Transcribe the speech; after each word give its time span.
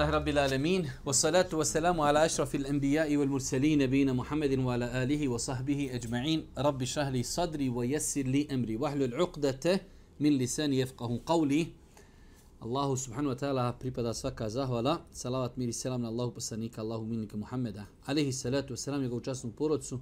Alhamdulillah 0.00 0.18
Rabbil 0.18 0.38
Alamin 0.38 0.90
Wa 1.04 1.12
salatu 1.12 1.58
wa 1.58 1.64
salamu 1.64 2.04
ala 2.04 2.22
ashrafil 2.22 2.64
anbiya 2.66 3.06
i 3.06 3.16
wal 3.18 3.28
mursali 3.28 3.76
nebina 3.76 4.14
Muhammedin 4.14 4.64
wa 4.64 4.72
ala 4.72 4.88
alihi 4.92 5.28
wa 5.28 5.36
sahbihi 5.36 5.92
ajma'in. 5.92 6.46
Rabbi 6.56 6.86
shahli 6.86 7.20
sadri 7.22 7.68
wa 7.68 7.84
yassir 7.84 8.24
li 8.24 8.48
amri 8.48 8.78
wa 8.80 8.88
ahlu 8.88 9.08
l'uqdate 9.12 9.80
min 10.18 10.38
lisani 10.38 10.80
jefqahu 10.80 11.20
qawli. 11.20 11.74
Allahu 12.62 12.96
subhanu 12.96 13.28
wa 13.28 13.34
ta'ala 13.34 13.72
pripada 13.76 14.14
svaka 14.14 14.48
zahvala. 14.48 15.04
Salavat 15.12 15.58
mir 15.58 15.68
i 15.68 15.72
salam 15.72 16.00
na 16.00 16.08
Allahu 16.08 16.32
poslanika 16.32 16.80
Allahu 16.80 17.04
minika 17.04 17.36
Muhammeda. 17.36 17.84
Alihi 18.08 18.32
salatu 18.32 18.72
wa 18.72 18.76
salam 18.78 19.02
njegovu 19.02 19.20
časnu 19.20 19.52
porodcu. 19.52 20.00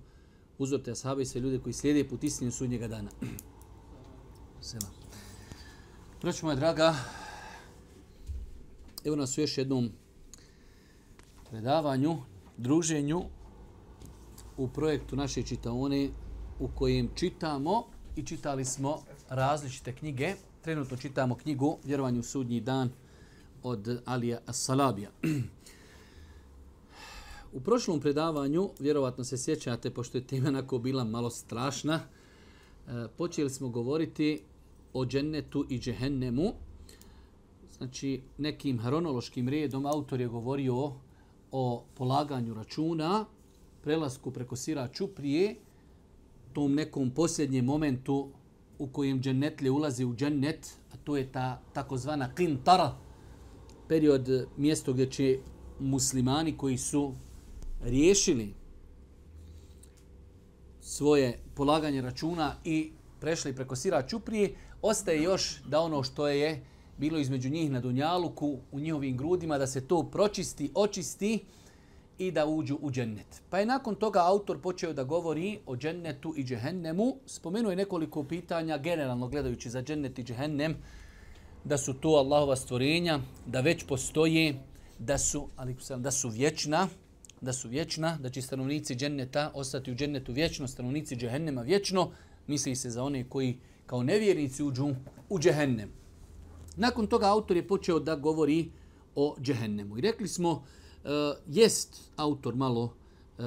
Uzorite 0.58 0.90
ashabi 0.94 1.26
sve 1.26 1.40
ljude 1.40 1.58
koji 1.58 1.72
slijede 1.72 2.08
put 2.08 2.22
istinu 2.24 2.52
sudnjega 2.52 2.88
dana. 2.88 3.10
Salam 4.60 4.90
Proću 6.20 6.46
moja 6.46 6.56
draga, 6.56 6.94
evo 9.04 9.16
nas 9.16 9.38
u 9.38 9.40
još 9.40 9.58
jednom 9.58 9.90
predavanju, 11.50 12.16
druženju 12.56 13.22
u 14.56 14.68
projektu 14.68 15.16
naše 15.16 15.42
čitaone 15.42 16.10
u 16.60 16.68
kojem 16.74 17.08
čitamo 17.14 17.84
i 18.16 18.22
čitali 18.22 18.64
smo 18.64 19.02
različite 19.28 19.92
knjige. 19.92 20.34
Trenutno 20.62 20.96
čitamo 20.96 21.34
knjigu 21.34 21.78
Vjerovanju 21.84 22.20
u 22.20 22.22
sudnji 22.22 22.60
dan 22.60 22.90
od 23.62 24.02
Alija 24.04 24.40
As-Salabija. 24.46 25.08
U 27.52 27.60
prošlom 27.60 28.00
predavanju, 28.00 28.70
vjerovatno 28.78 29.24
se 29.24 29.38
sjećate, 29.38 29.90
pošto 29.90 30.18
je 30.18 30.26
tema 30.26 30.48
onako 30.48 30.78
bila 30.78 31.04
malo 31.04 31.30
strašna, 31.30 32.00
e, 32.00 33.08
počeli 33.16 33.50
smo 33.50 33.68
govoriti 33.68 34.42
o 34.92 35.06
džennetu 35.06 35.66
i 35.68 35.78
džehennemu, 35.78 36.52
znači 37.78 38.22
nekim 38.38 38.78
hronološkim 38.78 39.48
redom 39.48 39.86
autor 39.86 40.20
je 40.20 40.28
govorio 40.28 40.92
o 41.52 41.84
polaganju 41.94 42.54
računa, 42.54 43.24
prelasku 43.82 44.30
preko 44.30 44.56
sira 44.56 44.88
čuprije, 44.88 45.56
tom 46.52 46.74
nekom 46.74 47.10
posljednjem 47.10 47.64
momentu 47.64 48.28
u 48.78 48.86
kojem 48.86 49.20
džennetlje 49.20 49.70
ulazi 49.70 50.04
u 50.04 50.14
džennet, 50.14 50.78
a 50.92 50.96
to 51.04 51.16
je 51.16 51.32
ta 51.32 51.62
takozvana 51.72 52.30
qintara, 52.36 52.90
period, 53.88 54.48
mjesto 54.56 54.92
gdje 54.92 55.10
će 55.10 55.38
muslimani 55.80 56.56
koji 56.56 56.78
su 56.78 57.14
riješili 57.82 58.54
svoje 60.80 61.38
polaganje 61.54 62.02
računa 62.02 62.54
i 62.64 62.92
prešli 63.20 63.54
preko 63.54 63.76
sira 63.76 64.06
čuprije, 64.06 64.54
ostaje 64.82 65.22
još 65.22 65.62
da 65.66 65.80
ono 65.80 66.02
što 66.02 66.28
je 66.28 66.64
bilo 66.98 67.18
između 67.18 67.50
njih 67.50 67.70
na 67.70 67.80
Dunjaluku, 67.80 68.58
u 68.72 68.80
njihovim 68.80 69.16
grudima, 69.16 69.58
da 69.58 69.66
se 69.66 69.86
to 69.86 70.02
pročisti, 70.02 70.70
očisti 70.74 71.38
i 72.18 72.30
da 72.30 72.46
uđu 72.46 72.78
u 72.82 72.90
džennet. 72.90 73.42
Pa 73.50 73.58
je 73.58 73.66
nakon 73.66 73.94
toga 73.94 74.20
autor 74.24 74.60
počeo 74.60 74.92
da 74.92 75.04
govori 75.04 75.58
o 75.66 75.76
džennetu 75.76 76.34
i 76.36 76.44
džehennemu. 76.44 77.16
Spomenuo 77.26 77.70
je 77.70 77.76
nekoliko 77.76 78.24
pitanja, 78.24 78.78
generalno 78.78 79.28
gledajući 79.28 79.70
za 79.70 79.82
džennet 79.82 80.18
i 80.18 80.24
džehennem, 80.24 80.76
da 81.64 81.78
su 81.78 81.94
to 81.94 82.08
Allahova 82.08 82.56
stvorenja, 82.56 83.20
da 83.46 83.60
već 83.60 83.84
postoje, 83.84 84.54
da 84.98 85.18
su, 85.18 85.48
ali 85.56 85.76
da 85.96 86.10
su 86.10 86.28
vječna, 86.28 86.88
da 87.40 87.52
su 87.52 87.68
vječna, 87.68 88.18
da 88.22 88.30
će 88.30 88.42
stanovnici 88.42 88.94
dženneta 88.94 89.50
ostati 89.54 89.92
u 89.92 89.94
džennetu 89.94 90.32
vječno, 90.32 90.68
stanovnici 90.68 91.16
džehennema 91.16 91.62
vječno, 91.62 92.10
misli 92.46 92.76
se 92.76 92.90
za 92.90 93.04
one 93.04 93.24
koji 93.28 93.58
kao 93.86 94.02
nevjernici 94.02 94.62
uđu 94.62 94.94
u 95.28 95.38
džehennem. 95.38 95.97
Nakon 96.78 97.06
toga 97.06 97.26
autor 97.26 97.56
je 97.56 97.66
počeo 97.68 97.98
da 97.98 98.16
govori 98.16 98.70
o 99.14 99.36
džehennemu. 99.40 99.98
I 99.98 100.00
rekli 100.00 100.28
smo, 100.28 100.50
uh, 100.50 100.60
jest 101.46 102.10
autor 102.16 102.54
malo 102.54 102.82
uh, 102.82 103.44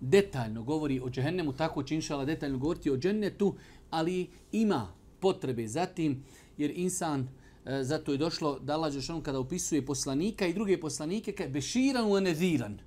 detaljno 0.00 0.62
govori 0.62 1.00
o 1.00 1.10
džehennemu, 1.10 1.52
tako 1.52 1.82
će 1.82 1.94
inšala 1.94 2.24
detaljno 2.24 2.58
govoriti 2.58 2.90
o 2.90 2.96
džennetu, 2.96 3.54
ali 3.90 4.28
ima 4.52 4.92
potrebe 5.20 5.66
za 5.66 5.86
tim, 5.86 6.24
jer 6.58 6.72
insan, 6.76 7.20
e, 7.20 7.24
uh, 7.24 7.86
zato 7.86 8.12
je 8.12 8.18
došlo 8.18 8.58
da 8.58 8.74
Allah 8.74 8.92
Žešanu 8.92 9.22
kada 9.22 9.40
upisuje 9.40 9.86
poslanika 9.86 10.46
i 10.46 10.54
druge 10.54 10.80
poslanike, 10.80 11.32
kaj 11.32 11.48
beširan 11.48 12.10
u 12.10 12.14
aneziran, 12.14 12.78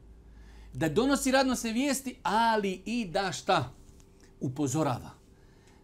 Da 0.73 0.89
donosi 0.89 1.31
radnose 1.31 1.71
vijesti, 1.71 2.15
ali 2.23 2.81
i 2.85 3.05
da 3.05 3.31
šta? 3.31 3.73
Upozorava. 4.39 5.20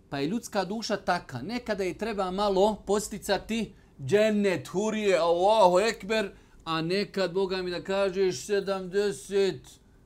Pa 0.10 0.20
je 0.20 0.28
ljudska 0.28 0.66
duša 0.66 0.98
taka. 0.98 1.42
Nekada 1.42 1.84
je 1.84 1.98
treba 1.98 2.32
malo 2.32 2.76
posticati 2.86 3.74
džennet, 4.06 4.68
hurije, 4.68 5.18
Allahu 5.18 5.80
ekber, 5.80 6.32
a 6.66 6.82
nekad, 6.82 7.34
Boga 7.34 7.62
mi 7.62 7.72
da 7.72 7.84
kažeš, 7.84 8.36
70 8.36 9.60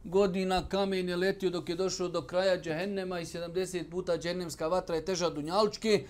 godina 0.03 0.69
kamen 0.69 1.09
je 1.09 1.15
letio 1.15 1.49
dok 1.49 1.69
je 1.69 1.75
došao 1.75 2.07
do 2.07 2.21
kraja 2.21 2.61
džehennema 2.61 3.19
i 3.19 3.25
70 3.25 3.89
puta 3.89 4.17
džehennemska 4.17 4.67
vatra 4.67 4.95
je 4.95 5.05
teža 5.05 5.29
dunjalučke, 5.29 6.03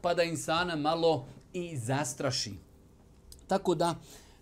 pa 0.00 0.14
da 0.14 0.22
insana 0.22 0.76
malo 0.76 1.26
i 1.52 1.76
zastraši. 1.76 2.52
Tako 3.46 3.74
da 3.74 3.94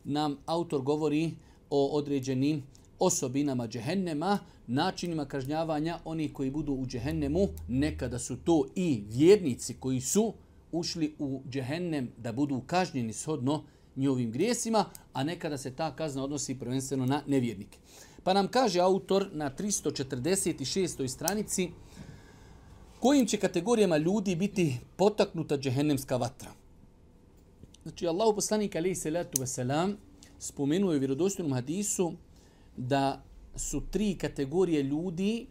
nam 0.04 0.38
autor 0.47 0.83
govori 0.83 1.33
o 1.71 1.87
određenim 1.87 2.62
osobinama 2.99 3.69
džehennema, 3.69 4.38
načinima 4.67 5.25
kažnjavanja 5.25 5.99
onih 6.05 6.33
koji 6.33 6.51
budu 6.51 6.73
u 6.73 6.87
džehennemu, 6.87 7.49
nekada 7.69 8.19
su 8.19 8.37
to 8.37 8.67
i 8.75 9.05
vjernici 9.09 9.75
koji 9.75 10.01
su 10.01 10.33
ušli 10.73 11.15
u 11.19 11.43
džehennem 11.51 12.11
da 12.17 12.33
budu 12.33 12.61
kažnjeni 12.67 13.13
shodno 13.13 13.65
njihovim 13.97 14.33
grijesima, 14.33 14.85
a 15.13 15.25
nekada 15.25 15.59
se 15.59 15.71
ta 15.71 15.97
kazna 15.97 16.25
odnosi 16.25 16.59
prvenstveno 16.59 17.07
na 17.07 17.23
nevjernike. 17.27 17.79
Pa 18.23 18.33
nam 18.33 18.49
kaže 18.49 18.81
autor 18.81 19.29
na 19.33 19.51
346. 19.59 21.09
stranici 21.09 21.71
kojim 23.01 23.27
će 23.27 23.37
kategorijama 23.37 23.97
ljudi 23.97 24.37
biti 24.37 24.79
potaknuta 24.97 25.59
džehennemska 25.59 26.17
vatra. 26.17 26.51
Znači, 27.83 28.07
Allahu 28.07 28.35
poslanik 28.35 28.77
alaihi 28.77 28.95
salatu 28.95 29.43
wasalam 29.43 29.95
spomenuo 30.39 30.93
je 30.93 30.97
u 30.97 31.01
vjerodostojnom 31.01 31.53
hadisu 31.53 32.13
da 32.77 33.23
su 33.56 33.82
tri 33.91 34.15
kategorije 34.19 34.82
ljudi, 34.82 35.47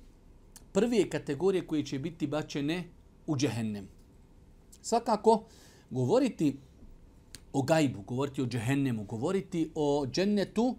prve 0.71 1.09
kategorije 1.09 1.67
koje 1.67 1.85
će 1.85 1.99
biti 1.99 2.27
bačene 2.27 2.83
u 3.27 3.37
džehennem. 3.37 3.87
Svakako, 4.81 5.43
govoriti 5.89 6.57
o 7.53 7.61
gajbu, 7.61 8.01
govoriti 8.01 8.41
o 8.41 8.45
džehennemu, 8.45 9.03
govoriti 9.03 9.71
o 9.75 10.05
džennetu, 10.11 10.75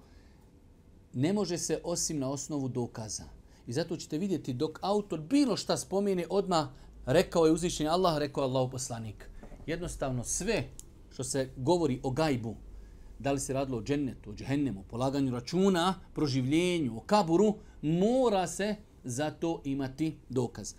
ne 1.13 1.33
može 1.33 1.59
se 1.59 1.81
osim 1.85 2.19
na 2.19 2.31
osnovu 2.31 2.69
dokaza. 2.69 3.25
I 3.67 3.73
zato 3.73 3.97
ćete 3.97 4.19
vidjeti 4.19 4.53
dok 4.53 4.79
autor 4.83 5.21
bilo 5.21 5.57
šta 5.57 5.77
spomene, 5.77 6.27
odma 6.31 6.73
rekao 7.07 7.47
je 7.47 7.53
uzvišenje 7.53 7.89
Allah, 7.89 8.19
rekao 8.19 8.43
je 8.43 8.49
Allah 8.49 8.71
poslanik. 8.73 9.31
Jednostavno 9.67 10.25
sve 10.25 10.65
što 11.13 11.25
se 11.25 11.51
govori 11.57 12.01
o 12.03 12.11
gajbu, 12.11 12.57
da 13.25 13.33
li 13.33 13.41
se 13.41 13.53
radilo 13.53 13.79
o 13.79 13.83
džennetu, 13.83 14.31
o 14.31 14.35
džehennemu, 14.35 14.83
polaganju 14.91 15.33
računa, 15.33 15.95
proživljenju, 16.15 16.97
o 16.97 17.01
kaburu, 17.01 17.55
mora 17.83 18.47
se 18.47 18.77
za 19.05 19.31
to 19.31 19.61
imati 19.65 20.17
dokaz. 20.29 20.75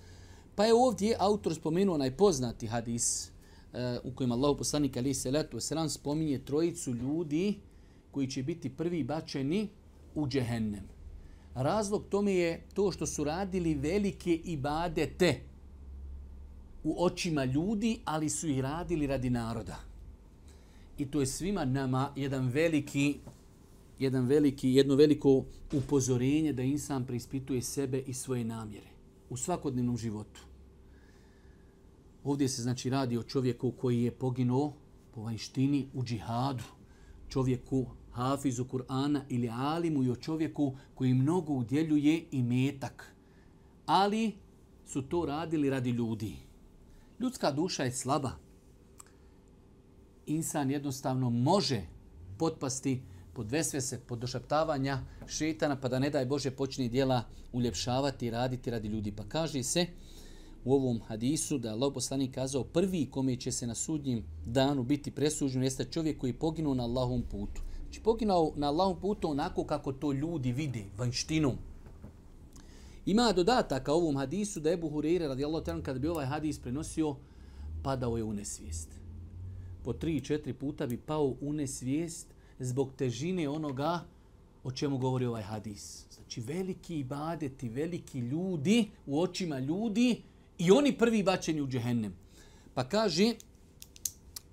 Pa 0.56 0.66
je 0.66 0.74
ovdje 0.74 1.16
autor 1.20 1.56
spomenuo 1.56 1.98
najpoznati 1.98 2.68
hadis 2.68 3.32
uh, 3.74 3.80
u 4.04 4.16
kojem 4.16 4.32
Allah 4.32 4.56
poslanik 4.58 4.98
ali 4.98 5.14
se 5.14 5.32
letu 5.32 5.60
sram 5.60 5.90
spominje 5.90 6.40
trojicu 6.46 6.94
ljudi 6.94 7.56
koji 8.12 8.28
će 8.28 8.44
biti 8.44 8.70
prvi 8.70 9.04
bačeni 9.04 9.68
u 10.16 10.28
džehennem. 10.28 10.84
Razlog 11.56 12.06
tome 12.10 12.34
je 12.34 12.62
to 12.74 12.92
što 12.92 13.06
su 13.06 13.24
radili 13.24 13.76
velike 13.76 14.36
ibadete 14.36 15.42
u 16.84 17.04
očima 17.06 17.46
ljudi, 17.46 18.00
ali 18.06 18.30
su 18.30 18.48
ih 18.48 18.60
radili 18.60 19.08
radi 19.08 19.30
naroda. 19.30 19.95
I 20.98 21.06
to 21.06 21.20
je 21.20 21.26
svima 21.26 21.66
nama 21.66 22.12
jedan 22.16 22.48
veliki 22.48 23.20
jedan 24.00 24.26
veliki, 24.26 24.70
jedno 24.70 24.96
veliko 24.96 25.44
upozorenje 25.74 26.54
da 26.54 26.64
insan 26.64 27.06
preispituje 27.06 27.62
sebe 27.62 28.00
i 28.00 28.14
svoje 28.14 28.44
namjere 28.44 28.88
u 29.30 29.38
svakodnevnom 29.38 29.98
životu. 29.98 30.42
Ovdje 32.24 32.50
se 32.50 32.62
znači 32.62 32.90
radi 32.90 33.18
o 33.18 33.24
čovjeku 33.24 33.72
koji 33.72 34.04
je 34.04 34.12
poginuo 34.12 34.74
po 35.16 35.22
vanštini 35.22 35.88
u 35.94 36.04
džihadu, 36.04 36.64
čovjeku 37.30 37.86
hafizu 38.12 38.66
Kur'ana 38.66 39.22
ili 39.30 39.50
alimu 39.50 40.04
i 40.04 40.10
o 40.10 40.16
čovjeku 40.16 40.76
koji 40.96 41.14
mnogo 41.14 41.54
udjeljuje 41.54 42.24
i 42.32 42.44
metak. 42.44 43.16
Ali 43.86 44.32
su 44.86 45.02
to 45.02 45.26
radili 45.26 45.70
radi 45.70 45.90
ljudi. 45.90 46.36
Ljudska 47.20 47.52
duša 47.52 47.84
je 47.84 47.92
slaba. 47.92 48.32
Insan 50.28 50.72
jednostavno 50.72 51.30
može 51.30 51.82
potpasti 52.38 53.02
pod 53.34 53.52
vesvese, 53.52 54.00
pod 54.00 54.20
došaptavanja 54.20 55.00
šetana, 55.28 55.76
pa 55.82 55.88
da 55.88 56.00
ne 56.00 56.10
daj 56.10 56.26
Bože 56.26 56.52
počne 56.52 56.88
dijela 56.88 57.24
uljepšavati 57.54 58.28
i 58.28 58.30
raditi 58.30 58.72
radi 58.72 58.88
ljudi. 58.88 59.12
Pa 59.12 59.24
kaže 59.24 59.64
se 59.64 59.86
u 60.66 60.74
ovom 60.74 61.02
hadisu 61.08 61.58
da 61.58 61.72
Allah 61.72 61.92
poslanik 61.94 62.36
kazao 62.36 62.64
prvi 62.64 63.06
kome 63.12 63.36
će 63.36 63.52
se 63.52 63.68
na 63.68 63.76
sudnjim 63.76 64.24
danu 64.46 64.84
biti 64.84 65.12
presuđen 65.12 65.64
jeste 65.64 65.86
čovjek 65.86 66.18
koji 66.18 66.30
je 66.30 66.40
poginuo 66.40 66.74
na 66.74 66.84
Allahom 66.84 67.22
putu. 67.22 67.62
Znači 67.84 68.02
poginuo 68.02 68.54
na 68.56 68.68
Allahom 68.68 69.00
putu 69.00 69.30
onako 69.30 69.64
kako 69.64 69.92
to 69.92 70.12
ljudi 70.12 70.52
vide, 70.52 70.84
vanštinom. 70.98 71.58
Ima 73.06 73.34
dodataka 73.34 73.94
ovom 73.94 74.18
hadisu 74.18 74.60
da 74.60 74.70
je 74.70 74.78
Buhurire 74.78 75.28
radijallahu 75.28 75.66
ta'ala 75.66 75.82
kada 75.82 76.00
bi 76.00 76.08
ovaj 76.08 76.26
hadis 76.26 76.60
prenosio, 76.60 77.16
padao 77.84 78.18
je 78.18 78.24
u 78.24 78.34
nesvijest. 78.34 79.05
Po 79.86 79.94
tri, 79.94 80.22
četiri 80.22 80.54
puta 80.54 80.88
bi 80.88 80.98
pao 80.98 81.36
u 81.42 81.54
nesvijest 81.54 82.28
zbog 82.60 82.94
težine 82.98 83.50
onoga 83.50 84.00
o 84.64 84.72
čemu 84.72 84.98
govori 84.98 85.26
ovaj 85.26 85.44
hadis. 85.44 86.06
Znači 86.14 86.42
veliki 86.42 87.00
ibadeti, 87.00 87.70
veliki 87.70 88.20
ljudi 88.20 88.90
u 89.06 89.22
očima 89.22 89.60
ljudi 89.60 90.22
i 90.58 90.72
oni 90.72 90.98
prvi 90.98 91.24
bačeni 91.24 91.62
u 91.62 91.68
džehennem. 91.68 92.16
Pa 92.74 92.84
kaže, 92.84 93.34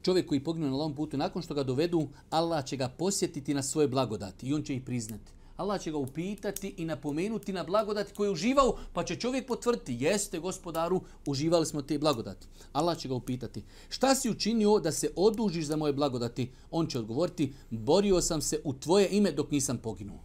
čovjek 0.03 0.29
koji 0.29 0.45
poginu 0.45 0.67
na 0.67 0.75
ovom 0.75 0.95
putu, 0.95 1.17
nakon 1.17 1.43
što 1.43 1.55
ga 1.55 1.63
dovedu, 1.63 2.09
Allah 2.31 2.65
će 2.65 2.77
ga 2.77 2.89
posjetiti 2.89 3.55
na 3.55 3.63
svoje 3.63 3.89
blagodati 3.89 4.47
i 4.47 4.55
on 4.55 4.63
će 4.63 4.75
ih 4.75 4.83
priznati. 4.83 5.33
Allah 5.63 5.81
će 5.81 5.91
ga 5.91 5.99
upitati 5.99 6.75
i 6.77 6.85
napomenuti 6.85 7.53
na 7.53 7.65
blagodati 7.65 8.15
koje 8.15 8.27
je 8.27 8.33
uživao, 8.33 8.77
pa 8.93 9.05
će 9.05 9.17
čovjek 9.17 9.47
potvrditi, 9.47 9.97
jeste 10.01 10.39
gospodaru, 10.39 11.01
uživali 11.27 11.67
smo 11.67 11.83
te 11.83 11.99
blagodati. 11.99 12.47
Allah 12.73 12.99
će 12.99 13.09
ga 13.09 13.15
upitati, 13.15 13.63
šta 13.89 14.15
si 14.15 14.31
učinio 14.31 14.79
da 14.79 14.93
se 14.93 15.11
odužiš 15.17 15.65
za 15.65 15.77
moje 15.77 15.93
blagodati? 15.93 16.51
On 16.71 16.87
će 16.87 16.99
odgovoriti, 16.99 17.53
borio 17.71 18.21
sam 18.21 18.43
se 18.43 18.61
u 18.65 18.75
tvoje 18.75 19.09
ime 19.11 19.33
dok 19.33 19.51
nisam 19.51 19.79
poginuo. 19.79 20.19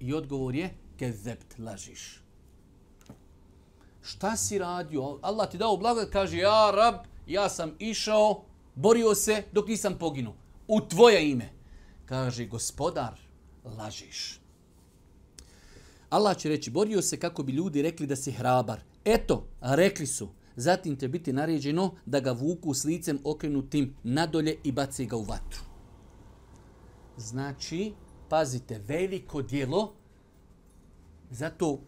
I 0.00 0.14
odgovor 0.14 0.54
je, 0.54 0.74
kezept, 0.98 1.58
lažiš. 1.58 2.22
Šta 4.02 4.36
si 4.36 4.58
radio? 4.58 5.18
Allah 5.22 5.50
ti 5.50 5.58
dao 5.58 5.76
blagodat, 5.76 6.10
kaže, 6.12 6.38
ja 6.38 6.70
rab, 6.74 7.06
ja 7.26 7.48
sam 7.48 7.74
išao, 7.78 8.42
borio 8.74 9.14
se 9.14 9.42
dok 9.52 9.68
nisam 9.68 9.98
poginuo. 9.98 10.34
U 10.68 10.80
tvoje 10.80 11.30
ime. 11.30 11.52
Kaže, 12.06 12.46
gospodar, 12.46 13.14
lažiš. 13.64 14.45
Allah 16.16 16.36
će 16.36 16.48
reći, 16.48 16.70
borio 16.70 17.02
se 17.02 17.16
kako 17.16 17.42
bi 17.42 17.52
ljudi 17.52 17.82
rekli 17.82 18.06
da 18.06 18.16
si 18.16 18.32
hrabar. 18.32 18.80
Eto, 19.04 19.46
rekli 19.60 20.06
su. 20.06 20.28
Zatim 20.56 20.96
te 20.96 21.08
biti 21.08 21.32
naređeno 21.32 21.94
da 22.06 22.20
ga 22.20 22.32
vuku 22.32 22.74
s 22.74 22.84
licem 22.84 23.18
okrenutim 23.24 23.94
nadolje 24.02 24.56
i 24.64 24.72
baci 24.72 25.06
ga 25.06 25.16
u 25.16 25.22
vatru. 25.22 25.60
Znači, 27.16 27.92
pazite, 28.28 28.78
veliko 28.88 29.42
dijelo, 29.42 29.92
zato 31.30 31.78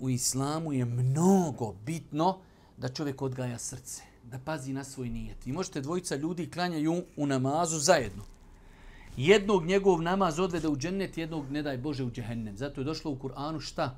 u 0.00 0.10
islamu 0.10 0.72
je 0.72 0.84
mnogo 0.84 1.74
bitno 1.86 2.38
da 2.76 2.88
čovjek 2.88 3.22
odgaja 3.22 3.58
srce, 3.58 4.02
da 4.24 4.38
pazi 4.38 4.72
na 4.72 4.84
svoj 4.84 5.08
nijet. 5.08 5.46
I 5.46 5.52
možete 5.52 5.80
dvojica 5.80 6.16
ljudi 6.16 6.50
klanjaju 6.50 7.02
u 7.16 7.26
namazu 7.26 7.78
zajedno 7.78 8.33
jednog 9.16 9.66
njegov 9.66 10.02
namaz 10.02 10.38
odvede 10.38 10.68
u 10.68 10.76
džennet, 10.76 11.18
jednog 11.18 11.50
ne 11.50 11.62
daj 11.62 11.78
Bože 11.78 12.04
u 12.04 12.10
džehennem. 12.10 12.56
Zato 12.56 12.80
je 12.80 12.84
došlo 12.84 13.10
u 13.10 13.16
Kur'anu 13.16 13.60
šta? 13.60 13.96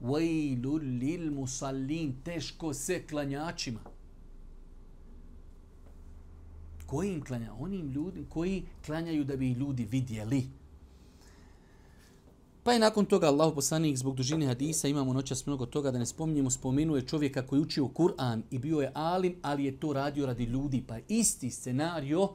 Vajlul 0.00 0.80
lil 1.00 1.32
musallin, 1.32 2.14
teško 2.24 2.74
se 2.74 3.02
klanjačima. 3.06 3.80
Koji 6.86 7.12
im 7.12 7.24
klanja? 7.24 7.54
Onim 7.58 7.90
ljudi 7.90 8.26
koji 8.28 8.62
klanjaju 8.86 9.24
da 9.24 9.36
bi 9.36 9.52
ljudi 9.52 9.84
vidjeli. 9.84 10.46
Pa 12.62 12.72
je 12.72 12.78
nakon 12.78 13.04
toga 13.04 13.26
Allah 13.26 13.52
poslanik 13.54 13.96
zbog 13.96 14.16
dužine 14.16 14.46
hadisa, 14.46 14.88
imamo 14.88 15.12
noćas 15.12 15.46
mnogo 15.46 15.66
toga 15.66 15.90
da 15.90 15.98
ne 15.98 16.06
spominjemo, 16.06 16.50
spominuje 16.50 17.06
čovjeka 17.06 17.46
koji 17.46 17.60
učio 17.60 17.84
Kur'an 17.84 18.42
i 18.50 18.58
bio 18.58 18.80
je 18.80 18.90
alim, 18.94 19.36
ali 19.42 19.64
je 19.64 19.80
to 19.80 19.92
radio 19.92 20.26
radi 20.26 20.44
ljudi. 20.44 20.84
Pa 20.86 20.98
isti 21.08 21.50
scenario, 21.50 22.28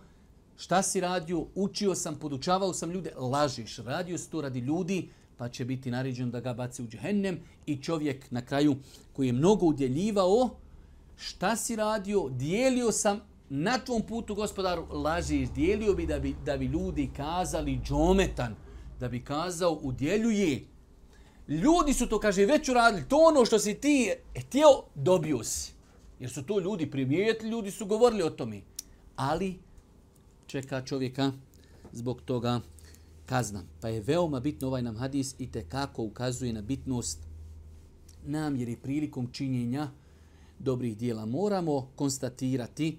Šta 0.62 0.81
si 0.81 1.00
radio? 1.00 1.46
Učio 1.56 1.96
sam, 1.96 2.16
podučavao 2.16 2.74
sam 2.74 2.92
ljude. 2.92 3.13
Lažiš. 3.18 3.78
Radio 3.78 4.18
si 4.18 4.30
to 4.30 4.42
radi 4.42 4.60
ljudi, 4.60 5.10
pa 5.38 5.50
će 5.50 5.66
biti 5.66 5.92
naređen 5.92 6.31
da 6.31 6.40
ga 6.40 6.54
baci 6.54 6.84
u 6.84 6.88
džehennem. 6.88 7.40
I 7.66 7.78
čovjek 7.78 8.31
na 8.31 8.46
kraju 8.46 8.75
koji 9.13 9.28
je 9.28 9.34
mnogo 9.34 9.66
udjeljivao, 9.66 10.50
šta 11.18 11.56
si 11.56 11.75
radio? 11.75 12.30
Dijelio 12.30 12.92
sam 12.92 13.22
na 13.50 13.80
tvom 13.80 14.02
putu, 14.02 14.36
gospodaru, 14.36 14.86
lažiš. 14.92 15.50
Dijelio 15.50 15.94
bi 15.94 16.06
da 16.06 16.19
bi, 16.19 16.36
da 16.46 16.58
bi 16.58 16.66
ljudi 16.66 17.10
kazali 17.18 17.80
džometan, 17.84 18.56
da 19.00 19.10
bi 19.10 19.24
kazao 19.24 19.80
udjeljuje. 19.81 20.62
Ljudi 21.48 21.94
su 21.94 22.07
to, 22.07 22.19
kaže, 22.19 22.46
već 22.46 22.69
uradili. 22.69 23.07
To 23.10 23.18
ono 23.18 23.46
što 23.46 23.60
si 23.60 23.74
ti 23.74 24.12
e, 24.36 24.40
htio, 24.40 24.84
dobio 24.96 25.44
si. 25.44 25.74
Jer 26.19 26.30
su 26.30 26.44
to 26.44 26.60
ljudi 26.60 26.92
primijetili, 26.92 27.52
ljudi 27.52 27.72
su 27.72 27.86
govorili 27.86 28.24
o 28.24 28.30
tome. 28.30 28.62
Ali, 29.16 29.60
čeka 30.51 30.81
čovjeka 30.81 31.31
zbog 31.92 32.21
toga 32.21 32.62
kazna. 33.25 33.63
Pa 33.81 33.88
je 33.88 34.01
veoma 34.01 34.39
bitno 34.39 34.68
ovaj 34.68 34.81
nam 34.81 34.98
hadis 34.98 35.36
i 35.39 35.51
te 35.51 35.63
kako 35.69 36.03
ukazuje 36.03 36.53
na 36.53 36.62
bitnost 36.62 37.19
namjeri 38.25 38.75
prilikom 38.75 39.27
činjenja 39.31 39.92
dobrih 40.59 40.98
dijela. 40.98 41.25
Moramo 41.25 41.89
konstatirati, 41.95 42.98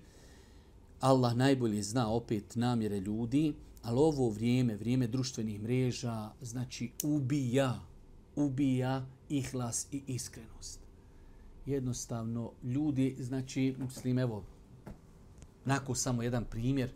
Allah 1.00 1.36
najbolje 1.36 1.82
zna 1.82 2.08
opet 2.10 2.56
namjere 2.56 3.00
ljudi, 3.00 3.54
ali 3.82 3.98
ovo 3.98 4.28
vrijeme, 4.30 4.76
vrijeme 4.76 5.06
društvenih 5.06 5.60
mreža, 5.60 6.30
znači 6.40 6.90
ubija, 7.04 7.80
ubija 8.36 9.06
ihlas 9.28 9.86
i 9.92 10.02
iskrenost. 10.06 10.80
Jednostavno, 11.66 12.52
ljudi, 12.64 13.16
znači, 13.20 13.74
mislim, 13.78 14.18
evo, 14.18 14.44
nakon 15.64 15.96
samo 15.96 16.22
jedan 16.22 16.44
primjer, 16.44 16.90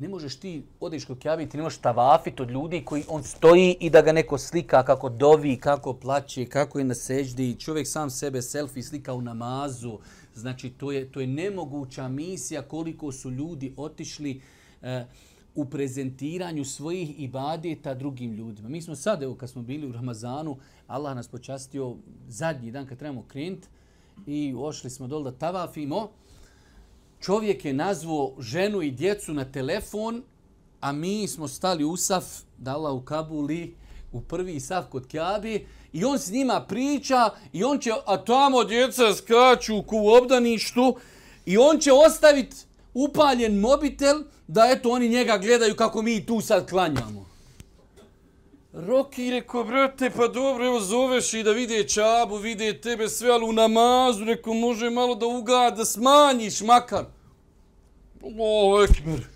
ne 0.00 0.08
možeš 0.08 0.36
ti 0.36 0.62
odeš 0.80 1.04
kod 1.04 1.18
Kjavi, 1.18 1.48
ti 1.48 1.56
ne 1.56 1.62
možeš 1.62 1.78
tavafit 1.78 2.40
od 2.40 2.50
ljudi 2.50 2.82
koji 2.84 3.04
on 3.08 3.22
stoji 3.22 3.76
i 3.80 3.90
da 3.90 4.02
ga 4.02 4.12
neko 4.12 4.38
slika 4.38 4.82
kako 4.82 5.08
dovi, 5.08 5.56
kako 5.56 5.94
plaće, 5.94 6.46
kako 6.46 6.78
je 6.78 6.84
na 6.84 6.94
seždi. 6.94 7.56
Čovjek 7.58 7.86
sam 7.88 8.10
sebe 8.10 8.42
selfie 8.42 8.82
slika 8.82 9.14
u 9.14 9.20
namazu. 9.20 9.98
Znači, 10.34 10.70
to 10.70 10.92
je, 10.92 11.12
to 11.12 11.20
je 11.20 11.26
nemoguća 11.26 12.08
misija 12.08 12.62
koliko 12.62 13.12
su 13.12 13.30
ljudi 13.30 13.74
otišli 13.76 14.40
e, 14.82 15.04
u 15.54 15.64
prezentiranju 15.64 16.64
svojih 16.64 17.20
ibadeta 17.20 17.94
drugim 17.94 18.32
ljudima. 18.32 18.68
Mi 18.68 18.82
smo 18.82 18.96
sad, 18.96 19.22
evo, 19.22 19.34
kad 19.34 19.50
smo 19.50 19.62
bili 19.62 19.86
u 19.86 19.92
Ramazanu, 19.92 20.56
Allah 20.86 21.16
nas 21.16 21.28
počastio 21.28 21.96
zadnji 22.28 22.70
dan 22.70 22.86
kad 22.86 22.98
trebamo 22.98 23.24
krenuti 23.28 23.68
i 24.26 24.54
ošli 24.58 24.90
smo 24.90 25.06
dol 25.06 25.22
da 25.22 25.32
tavafimo 25.32 26.10
čovjek 27.20 27.64
je 27.64 27.72
nazvao 27.72 28.34
ženu 28.38 28.82
i 28.82 28.90
djecu 28.90 29.32
na 29.32 29.44
telefon, 29.44 30.22
a 30.80 30.92
mi 30.92 31.28
smo 31.28 31.48
stali 31.48 31.84
u 31.84 31.96
saf, 31.96 32.24
dala 32.58 32.92
u 32.92 33.00
Kabuli, 33.00 33.74
u 34.12 34.20
prvi 34.20 34.60
saf 34.60 34.84
kod 34.90 35.06
Kjabi, 35.06 35.66
i 35.92 36.04
on 36.04 36.18
s 36.18 36.30
njima 36.30 36.64
priča, 36.68 37.30
i 37.52 37.64
on 37.64 37.78
će, 37.78 37.90
a 38.06 38.24
tamo 38.24 38.64
djeca 38.64 39.14
skaču 39.14 39.82
ku 39.82 40.08
obdaništu, 40.08 40.96
i 41.46 41.58
on 41.58 41.78
će 41.78 41.92
ostaviti 41.92 42.56
upaljen 42.94 43.60
mobitel, 43.60 44.22
da 44.48 44.70
eto 44.70 44.90
oni 44.90 45.08
njega 45.08 45.38
gledaju 45.38 45.76
kako 45.76 46.02
mi 46.02 46.26
tu 46.26 46.40
sad 46.40 46.70
klanjamo. 46.70 47.29
Roki 48.72 49.30
reko, 49.30 49.64
brate, 49.64 50.10
pa 50.10 50.28
dobro, 50.28 50.66
evo 50.66 50.80
zoveš 50.80 51.34
i 51.34 51.42
da 51.42 51.52
vide 51.52 51.88
čabu, 51.88 52.36
vide 52.36 52.80
tebe 52.80 53.08
sve, 53.08 53.30
ali 53.30 53.44
u 53.44 53.52
namazu, 53.52 54.24
reko, 54.24 54.54
može 54.54 54.90
malo 54.90 55.14
da 55.14 55.26
ugada, 55.26 55.76
da 55.76 55.84
smanjiš 55.84 56.60
makar. 56.60 57.04
O, 58.38 58.84
ekber. 58.84 59.26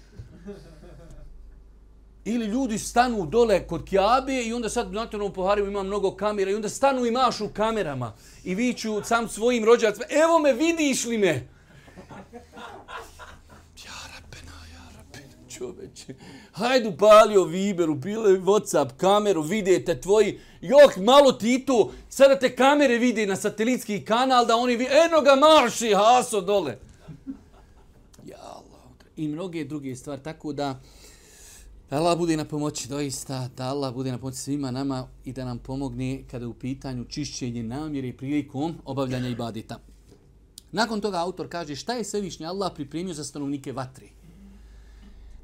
Ili 2.25 2.47
ljudi 2.47 2.79
stanu 2.79 3.27
dole 3.27 3.67
kod 3.67 3.89
Kjabe 3.89 4.43
i 4.43 4.53
onda 4.53 4.69
sad 4.69 4.93
na 4.93 5.07
tom 5.07 5.33
pohariju 5.33 5.67
ima 5.67 5.83
mnogo 5.83 6.17
kamera 6.17 6.51
i 6.51 6.55
onda 6.55 6.69
stanu 6.69 7.07
i 7.07 7.11
mašu 7.11 7.49
kamerama 7.49 8.13
i 8.45 8.55
viću 8.55 9.03
sam 9.05 9.29
svojim 9.29 9.65
rođacima, 9.65 10.07
evo 10.11 10.39
me, 10.39 10.53
vidiš 10.53 11.05
li 11.05 11.19
me? 11.19 11.49
čoveče. 15.59 16.15
Hajdu 16.55 16.97
palio 16.97 17.45
Viberu, 17.45 17.95
bile 17.95 18.39
Whatsapp 18.39 18.91
kameru, 18.97 19.43
vidite 19.43 20.01
tvoji, 20.01 20.39
jok, 20.61 20.97
malo 20.97 21.33
ti 21.33 21.65
to, 21.67 21.93
sada 22.09 22.39
te 22.39 22.57
kamere 22.57 22.99
vide 22.99 23.27
na 23.27 23.37
satelitski 23.37 24.05
kanal 24.05 24.47
da 24.47 24.57
oni 24.57 24.77
vi, 24.77 24.87
eno 24.91 25.21
ga 25.21 25.35
marši, 25.37 25.95
haso 25.95 26.41
dole. 26.41 26.79
Ja 28.27 28.39
Allah. 28.39 28.83
I 29.17 29.29
mnoge 29.29 29.65
druge 29.65 29.97
stvari, 29.97 30.23
tako 30.23 30.53
da 30.53 30.81
Da 31.91 31.97
Allah 31.97 32.19
bude 32.19 32.37
na 32.37 32.45
pomoći 32.45 32.89
doista, 32.89 33.49
da 33.57 33.69
Allah 33.69 33.95
bude 33.95 34.13
na 34.13 34.19
pomoći 34.19 34.39
svima 34.39 34.71
nama 34.71 35.09
i 35.25 35.33
da 35.33 35.45
nam 35.45 35.59
pomogne 35.59 36.23
kada 36.31 36.45
je 36.45 36.49
u 36.49 36.55
pitanju 36.55 37.05
čišćenje 37.05 37.63
namjere 37.63 38.13
prilikom 38.13 38.75
obavljanja 38.85 39.29
ibadita. 39.29 39.79
Nakon 40.73 41.01
toga 41.01 41.19
autor 41.19 41.49
kaže 41.49 41.77
šta 41.77 41.95
je 41.95 42.05
svevišnji 42.05 42.47
Allah 42.47 42.73
pripremio 42.75 43.15
za 43.15 43.25
stanovnike 43.25 43.73
vatre. 43.73 44.07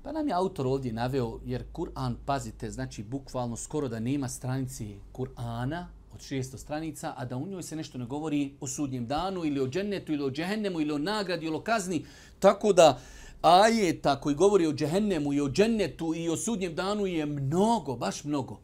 Pa 0.03 0.13
nam 0.13 0.29
je 0.29 0.35
autor 0.35 0.67
ovdje 0.67 0.93
naveo, 0.93 1.41
jer 1.45 1.65
Kur'an, 1.73 2.15
pazite, 2.27 2.71
znači 2.71 3.03
bukvalno 3.03 3.57
skoro 3.57 3.89
da 3.89 4.01
nema 4.01 4.29
stranici 4.29 4.97
Kur'ana 5.13 5.87
od 6.15 6.21
600 6.21 6.57
stranica, 6.57 7.15
a 7.17 7.25
da 7.25 7.37
u 7.37 7.47
njoj 7.47 7.63
se 7.63 7.77
nešto 7.77 7.99
ne 7.99 8.07
govori 8.07 8.55
o 8.61 8.67
sudnjem 8.67 9.07
danu 9.07 9.45
ili 9.45 9.61
o 9.61 9.69
džennetu 9.69 10.13
ili 10.13 10.25
o 10.25 10.31
džehennemu 10.31 10.81
ili 10.81 10.93
o 10.93 10.99
nagradi 10.99 11.47
ili 11.47 11.57
o 11.57 11.61
kazni. 11.61 12.05
Tako 12.39 12.73
da 12.73 13.01
ajeta 13.43 14.21
koji 14.21 14.35
govori 14.35 14.67
o 14.67 14.73
džehennemu 14.73 15.33
i 15.33 15.41
o 15.41 15.49
džennetu 15.49 16.15
i 16.15 16.29
o 16.29 16.37
sudnjem 16.37 16.75
danu 16.75 17.07
je 17.07 17.27
mnogo, 17.27 17.97
baš 17.97 18.25
mnogo. 18.25 18.61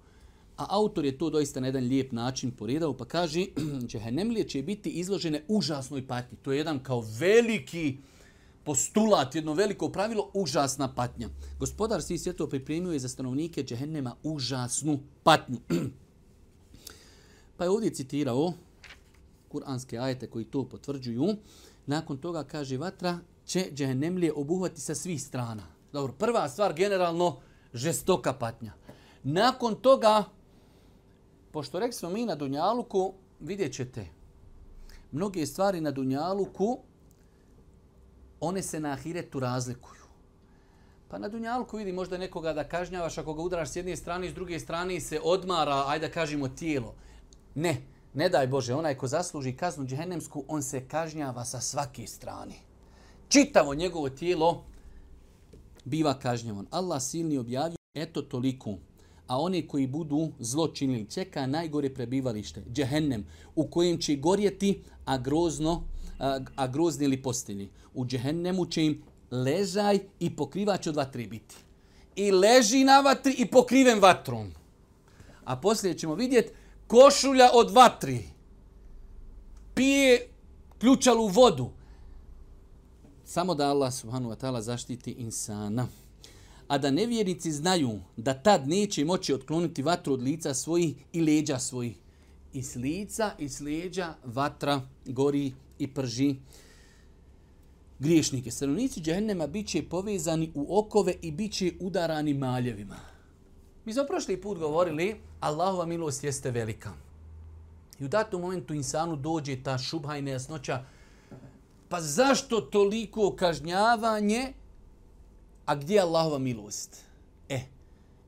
A 0.57 0.67
autor 0.69 1.05
je 1.05 1.19
to 1.19 1.31
doista 1.31 1.61
na 1.61 1.67
jedan 1.67 1.85
lijep 1.85 2.13
način 2.13 2.51
poredao 2.51 2.97
pa 2.97 3.05
kaže 3.05 3.47
džehennemlije 3.89 4.49
će 4.49 4.63
biti 4.63 4.91
izložene 4.91 5.43
užasnoj 5.49 6.07
patnji. 6.07 6.39
To 6.43 6.53
je 6.53 6.59
jedan 6.59 6.79
kao 6.79 7.05
veliki 7.19 7.97
postulat, 8.67 9.35
jedno 9.35 9.55
veliko 9.55 9.89
pravilo, 9.89 10.31
užasna 10.35 10.95
patnja. 10.95 11.29
Gospodar 11.59 12.03
svih 12.03 12.21
svjetova 12.21 12.51
pripremio 12.51 12.93
je 12.93 12.99
za 12.99 13.09
stanovnike 13.09 13.63
džehennema 13.63 14.17
užasnu 14.23 14.99
patnju. 15.23 15.59
pa 17.57 17.65
je 17.65 17.71
ovdje 17.71 17.95
citirao 17.95 18.53
kuranske 19.49 19.99
ajete 19.99 20.27
koji 20.27 20.45
to 20.45 20.65
potvrđuju. 20.69 21.37
Nakon 21.87 22.19
toga 22.19 22.45
kaže 22.45 22.79
vatra 22.79 23.19
će 23.45 23.69
džehennemlije 23.73 24.33
obuhvati 24.33 24.81
sa 24.81 24.95
svih 24.95 25.23
strana. 25.23 25.63
Dobro, 25.93 26.13
prva 26.13 26.49
stvar 26.49 26.75
generalno 26.75 27.37
žestoka 27.75 28.33
patnja. 28.33 28.73
Nakon 29.23 29.75
toga, 29.75 30.25
pošto 31.51 31.79
rekli 31.79 31.93
smo 31.93 32.11
mi 32.11 32.25
na 32.27 32.35
Dunjaluku, 32.35 33.15
vidjet 33.41 33.75
ćete, 33.75 34.07
mnoge 35.13 35.47
stvari 35.47 35.81
na 35.81 35.91
Dunjaluku, 35.91 36.79
one 38.41 38.63
se 38.63 38.81
na 38.81 38.93
Ahiretu 38.93 39.41
razlikuju. 39.41 40.03
Pa 41.09 41.19
na 41.19 41.29
Dunjalku 41.29 41.77
vidi 41.77 41.93
možda 41.93 42.19
nekoga 42.19 42.53
da 42.53 42.69
kažnjavaš 42.69 43.19
ako 43.19 43.35
ga 43.35 43.43
udaraš 43.43 43.69
s 43.69 43.77
jedne 43.77 43.97
strane 43.97 44.27
i 44.27 44.31
s 44.31 44.35
druge 44.35 44.61
strane 44.61 45.01
se 45.01 45.21
odmara, 45.23 45.85
ajde 45.87 46.09
da 46.09 46.13
kažemo, 46.13 46.49
tijelo. 46.49 46.95
Ne, 47.55 47.83
ne 48.15 48.29
daj 48.29 48.47
Bože, 48.47 48.75
onaj 48.75 48.95
ko 48.95 49.07
zasluži 49.07 49.57
kaznu 49.57 49.87
džehennemsku, 49.87 50.45
on 50.49 50.63
se 50.63 50.89
kažnjava 50.89 51.45
sa 51.45 51.61
svake 51.61 52.07
strane 52.07 52.67
čitavo 53.29 53.75
njegovo 53.75 54.09
tijelo 54.09 54.65
biva 55.85 56.19
kažnjavan. 56.19 56.67
Allah 56.71 57.03
silni 57.03 57.39
objavio, 57.39 57.77
eto 57.95 58.23
toliko. 58.23 58.75
A 59.27 59.41
oni 59.41 59.67
koji 59.69 59.87
budu 59.87 60.33
zločinili, 60.39 61.11
čeka 61.11 61.47
najgore 61.47 61.95
prebivalište, 61.95 62.63
džehennem, 62.73 63.27
u 63.55 63.67
kojem 63.67 63.99
će 63.99 64.17
gorjeti, 64.17 64.83
a 65.05 65.19
grozno, 65.19 65.83
a, 66.19 66.41
a 66.57 66.67
grozni 66.67 67.05
ili 67.05 67.23
postini. 67.23 67.69
U 67.95 68.07
džehennemu 68.07 68.67
će 68.67 68.85
im 68.85 69.03
ležaj 69.31 69.99
i 70.21 70.37
pokrivač 70.37 70.87
od 70.87 70.97
vatri 70.97 71.27
biti. 71.27 71.55
I 72.17 72.31
leži 72.31 72.85
na 72.85 73.01
vatri 73.01 73.35
i 73.39 73.47
pokriven 73.47 74.01
vatrom. 74.01 74.53
A 75.45 75.57
poslije 75.57 75.99
ćemo 75.99 76.15
vidjeti 76.15 76.53
košulja 76.87 77.51
od 77.53 77.71
vatri. 77.71 78.29
Pije 79.75 80.29
ključalu 80.79 81.29
vodu 81.29 81.71
samo 83.27 83.55
da 83.55 83.71
Allah 83.71 83.93
subhanahu 83.93 84.31
wa 84.31 84.37
ta'ala 84.37 84.61
zaštiti 84.61 85.11
insana. 85.11 85.89
A 86.69 86.79
da 86.79 86.91
nevjernici 86.91 87.53
znaju 87.53 88.01
da 88.17 88.35
tad 88.35 88.69
neće 88.69 89.05
moći 89.05 89.35
otkloniti 89.35 89.83
vatru 89.83 90.13
od 90.13 90.23
lica 90.23 90.55
svojih 90.55 90.97
i 91.13 91.21
leđa 91.21 91.59
svojih. 91.59 91.97
I 92.53 92.63
s 92.63 92.75
lica 92.75 93.31
i 93.39 93.49
s 93.49 93.61
leđa 93.61 94.15
vatra 94.25 94.81
gori 95.05 95.53
i 95.79 95.95
prži 95.95 96.37
griješnike. 97.99 98.51
Stanovnici 98.51 99.01
džehennema 99.01 99.47
bit 99.47 99.69
će 99.69 99.89
povezani 99.89 100.51
u 100.55 100.79
okove 100.79 101.15
i 101.23 101.33
bit 101.33 101.53
će 101.53 101.73
udarani 101.81 102.35
maljevima. 102.35 102.97
Mi 103.85 103.93
smo 103.93 104.05
prošli 104.05 104.41
put 104.41 104.59
govorili, 104.59 105.17
Allahova 105.41 105.87
milost 105.87 106.25
jeste 106.25 106.51
velika. 106.51 106.93
I 108.01 108.05
u 108.05 108.09
datom 108.09 108.41
momentu 108.41 108.75
insanu 108.75 109.17
dođe 109.17 109.63
ta 109.63 109.79
šubha 109.79 110.17
i 110.17 110.23
nejasnoća, 110.23 110.85
Pa 111.89 112.01
zašto 112.01 112.61
toliko 112.61 113.37
kažnjavanje, 113.37 114.53
a 115.67 115.75
gdje 115.75 115.95
je 115.95 116.01
Allahova 116.01 116.39
milost? 116.39 117.05
E, 117.49 117.61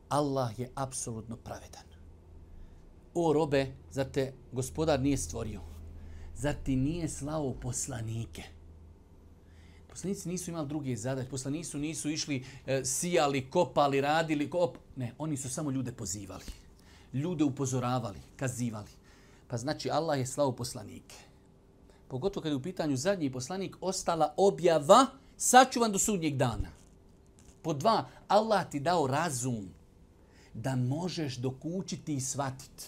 Allah 0.09 0.59
je 0.59 0.71
apsolutno 0.75 1.37
pravedan. 1.37 1.83
O 3.14 3.33
robe, 3.33 3.73
za 3.90 4.05
te 4.05 4.33
gospodar 4.52 5.00
nije 5.00 5.17
stvorio. 5.17 5.61
Zar 6.38 6.54
ti 6.64 6.76
nije 6.76 7.09
slao 7.09 7.54
poslanike? 7.54 8.42
Poslanici 9.88 10.28
nisu 10.28 10.50
imali 10.50 10.68
druge 10.68 10.97
zadaće. 10.97 11.30
Poslanici 11.30 11.76
nisu 11.76 12.11
išli, 12.11 12.45
e, 12.66 12.85
sijali, 12.85 13.50
kopali, 13.50 14.00
radili. 14.00 14.50
Kop... 14.50 14.76
Ne, 14.97 15.12
oni 15.18 15.37
su 15.37 15.50
samo 15.50 15.71
ljude 15.71 15.92
pozivali. 15.92 16.45
Ljude 17.12 17.45
upozoravali, 17.45 18.18
kazivali. 18.37 18.90
Pa 19.49 19.57
znači 19.57 19.90
Allah 19.90 20.18
je 20.18 20.26
slao 20.26 20.57
poslanike 20.57 21.28
pogotovo 22.09 22.42
kad 22.42 22.52
je 22.52 22.57
u 22.57 22.62
pitanju 22.62 22.97
zadnji 22.97 23.33
poslanik, 23.33 23.76
ostala 23.80 24.35
objava 24.37 25.07
sačuvan 25.37 25.92
do 25.92 25.99
sudnjeg 25.99 26.37
dana. 26.37 26.71
Po 27.62 27.73
dva, 27.73 28.09
Allah 28.28 28.71
ti 28.71 28.80
dao 28.80 29.07
razum 29.07 29.68
da 30.54 30.76
možeš 30.76 31.37
dokučiti 31.37 32.14
i 32.14 32.21
shvatiti 32.21 32.85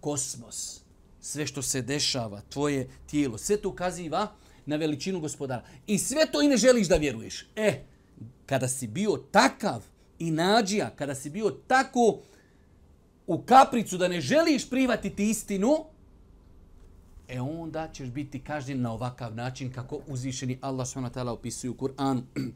kosmos, 0.00 0.80
sve 1.26 1.46
što 1.46 1.62
se 1.62 1.82
dešava, 1.82 2.40
tvoje 2.40 2.88
tijelo, 3.06 3.38
sve 3.38 3.56
to 3.56 3.68
ukaziva 3.68 4.32
na 4.66 4.76
veličinu 4.76 5.20
gospodara. 5.20 5.64
I 5.86 5.98
sve 5.98 6.26
to 6.32 6.42
i 6.42 6.48
ne 6.48 6.56
želiš 6.56 6.88
da 6.88 6.96
vjeruješ. 6.96 7.46
E, 7.56 7.84
kada 8.46 8.68
si 8.68 8.86
bio 8.86 9.16
takav 9.30 9.84
i 10.18 10.30
nađija, 10.30 10.90
kada 10.90 11.14
si 11.14 11.30
bio 11.30 11.50
tako 11.66 12.18
u 13.26 13.42
kapricu 13.42 13.98
da 13.98 14.08
ne 14.08 14.20
želiš 14.20 14.70
privatiti 14.70 15.30
istinu, 15.30 15.84
e 17.28 17.40
onda 17.40 17.88
ćeš 17.92 18.08
biti 18.08 18.44
kažnjen 18.44 18.80
na 18.80 18.92
ovakav 18.92 19.34
način 19.34 19.72
kako 19.72 20.00
uzvišeni 20.06 20.58
Allah 20.60 20.86
s.w.t. 20.88 21.20
opisuje 21.20 21.70
u 21.70 21.74
Kur'an. 21.74 22.22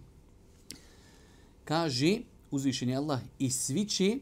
Kaže 1.65 2.19
uzvišeni 2.50 2.97
Allah 2.97 3.21
i 3.39 3.50
svi 3.50 3.85
će 3.85 4.19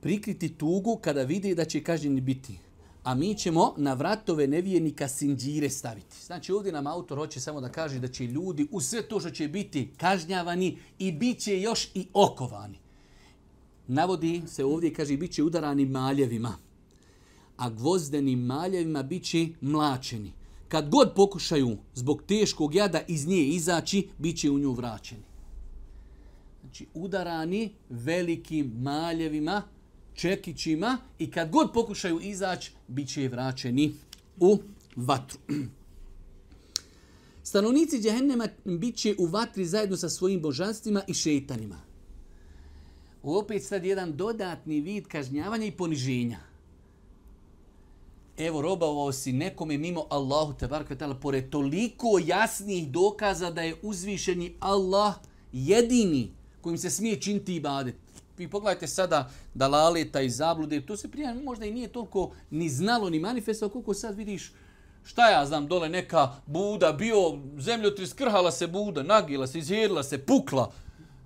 prikriti 0.00 0.48
tugu 0.48 0.96
kada 0.96 1.22
vide 1.22 1.54
da 1.54 1.64
će 1.64 1.82
kažnjeni 1.82 2.20
biti. 2.20 2.58
A 3.04 3.14
mi 3.14 3.34
ćemo 3.34 3.74
na 3.76 3.94
vratove 3.94 4.46
nevijenika 4.46 5.08
sinđire 5.08 5.70
staviti. 5.70 6.24
Znači 6.24 6.52
ovdje 6.52 6.72
nam 6.72 6.86
autor 6.86 7.18
hoće 7.18 7.40
samo 7.40 7.60
da 7.60 7.68
kaže 7.68 7.98
da 7.98 8.08
će 8.08 8.26
ljudi 8.26 8.68
u 8.70 8.80
sve 8.80 9.02
to 9.02 9.20
što 9.20 9.30
će 9.30 9.48
biti 9.48 9.90
kažnjavani 9.96 10.78
i 10.98 11.12
bit 11.12 11.38
će 11.38 11.60
još 11.60 11.88
i 11.94 12.06
okovani. 12.12 12.78
Navodi 13.86 14.42
se 14.46 14.64
ovdje, 14.64 14.94
kaže, 14.94 15.16
bit 15.16 15.32
će 15.32 15.42
udarani 15.42 15.86
maljevima 15.86 16.56
a 17.58 17.70
gvozdenim 17.70 18.38
maljevima 18.38 19.02
bit 19.02 19.24
će 19.24 19.48
mlačeni. 19.60 20.32
Kad 20.68 20.88
god 20.88 21.12
pokušaju 21.14 21.76
zbog 21.94 22.22
teškog 22.22 22.74
jada 22.74 23.00
iz 23.08 23.26
nje 23.26 23.42
izaći, 23.44 24.08
bit 24.18 24.38
će 24.38 24.50
u 24.50 24.58
nju 24.58 24.72
vraćeni. 24.72 25.22
Znači, 26.60 26.86
udarani 26.94 27.72
velikim 27.88 28.72
maljevima, 28.80 29.62
čekićima 30.18 30.98
i 31.18 31.30
kad 31.30 31.50
god 31.50 31.72
pokušaju 31.72 32.20
izaći, 32.20 32.72
bit 32.88 33.08
će 33.08 33.28
vraćeni 33.28 33.94
u 34.40 34.58
vatru. 34.96 35.38
Stanovnici 37.48 38.00
džehennema 38.00 38.48
bit 38.64 38.96
će 38.96 39.14
u 39.18 39.26
vatri 39.26 39.66
zajedno 39.66 39.96
sa 39.96 40.08
svojim 40.08 40.42
božanstvima 40.42 41.02
i 41.06 41.14
šeitanima. 41.14 41.80
Opet 43.22 43.62
sad 43.64 43.84
jedan 43.84 44.16
dodatni 44.16 44.80
vid 44.80 45.06
kažnjavanja 45.06 45.66
i 45.66 45.70
poniženja 45.70 46.48
evo 48.38 48.62
robavao 48.62 49.12
si 49.12 49.32
nekome 49.32 49.78
mimo 49.78 50.04
Allahu 50.10 50.54
te 50.58 50.66
barke 50.66 50.96
tala 50.96 51.14
pored 51.14 51.50
toliko 51.50 52.06
jasnih 52.26 52.88
dokaza 52.88 53.50
da 53.50 53.62
je 53.62 53.76
uzvišeni 53.82 54.54
Allah 54.60 55.14
jedini 55.52 56.30
kojim 56.60 56.78
se 56.78 56.90
smije 56.90 57.20
činiti 57.20 57.54
ibadet. 57.54 57.94
Vi 58.38 58.48
pogledajte 58.48 58.86
sada 58.86 59.30
da 59.54 59.68
laleta 59.68 60.20
i 60.20 60.30
zablude, 60.30 60.80
to 60.86 60.96
se 60.96 61.10
prije 61.10 61.34
možda 61.34 61.66
i 61.66 61.72
nije 61.72 61.88
toliko 61.88 62.30
ni 62.50 62.68
znalo 62.68 63.10
ni 63.10 63.18
manifesto, 63.18 63.68
koliko 63.68 63.94
sad 63.94 64.16
vidiš 64.16 64.52
šta 65.04 65.30
ja 65.30 65.46
znam, 65.46 65.66
dole 65.66 65.88
neka 65.88 66.34
buda, 66.46 66.92
bio 66.92 67.38
zemljotris, 67.58 68.12
krhala 68.12 68.50
se 68.50 68.66
buda, 68.66 69.02
nagila 69.02 69.46
se, 69.46 69.58
izjedila 69.58 70.02
se, 70.02 70.18
pukla. 70.18 70.72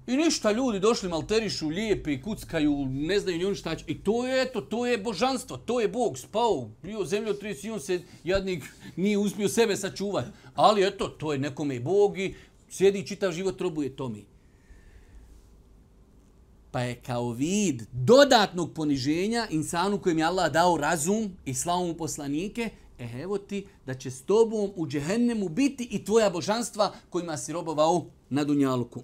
I 0.06 0.16
ništa, 0.16 0.52
ljudi 0.52 0.80
došli 0.80 1.08
malterišu, 1.08 1.68
lijepi, 1.68 2.22
kuckaju, 2.22 2.86
ne 2.86 3.20
znaju 3.20 3.38
ni 3.38 3.44
oni 3.44 3.54
šta 3.54 3.76
će. 3.76 3.84
I 3.88 3.98
to 3.98 4.26
je, 4.26 4.42
eto, 4.42 4.60
to 4.60 4.86
je 4.86 4.98
božanstvo, 4.98 5.56
to 5.56 5.80
je 5.80 5.88
Bog, 5.88 6.18
spao, 6.18 6.70
bio 6.82 7.04
zemljo 7.04 7.32
30 7.32 7.66
i 7.66 7.70
on 7.70 7.80
se 7.80 8.00
jadnik 8.24 8.64
nije 8.96 9.18
uspio 9.18 9.48
sebe 9.48 9.76
sačuvati. 9.76 10.28
Ali 10.54 10.86
eto, 10.86 11.08
to 11.08 11.32
je 11.32 11.38
nekome 11.38 11.80
Bog 11.80 12.18
i 12.18 12.34
sjedi 12.70 13.06
čitav 13.06 13.32
život 13.32 13.60
robuje 13.60 13.96
to 13.96 14.08
mi. 14.08 14.31
Pa 16.72 16.80
je 16.80 16.94
kao 16.94 17.30
vid 17.30 17.82
dodatnog 17.92 18.72
poniženja 18.74 19.46
insanu 19.50 19.98
kojem 19.98 20.18
je 20.18 20.24
Allah 20.24 20.52
dao 20.52 20.76
razum 20.76 21.30
i 21.44 21.54
slavu 21.54 21.86
mu 21.86 21.94
poslanike, 21.94 22.70
e 22.98 23.20
evo 23.22 23.38
ti 23.38 23.66
da 23.86 23.94
će 23.94 24.10
s 24.10 24.22
tobom 24.22 24.70
u 24.76 24.86
džehennemu 24.86 25.48
biti 25.48 25.88
i 25.90 26.04
tvoja 26.04 26.30
božanstva 26.30 26.92
kojima 27.10 27.36
si 27.36 27.52
robovao 27.52 28.06
na 28.30 28.44
Dunjaluku. 28.44 29.02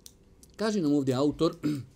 Kaže 0.56 0.80
nam 0.80 0.92
ovdje 0.92 1.14
autor, 1.14 1.56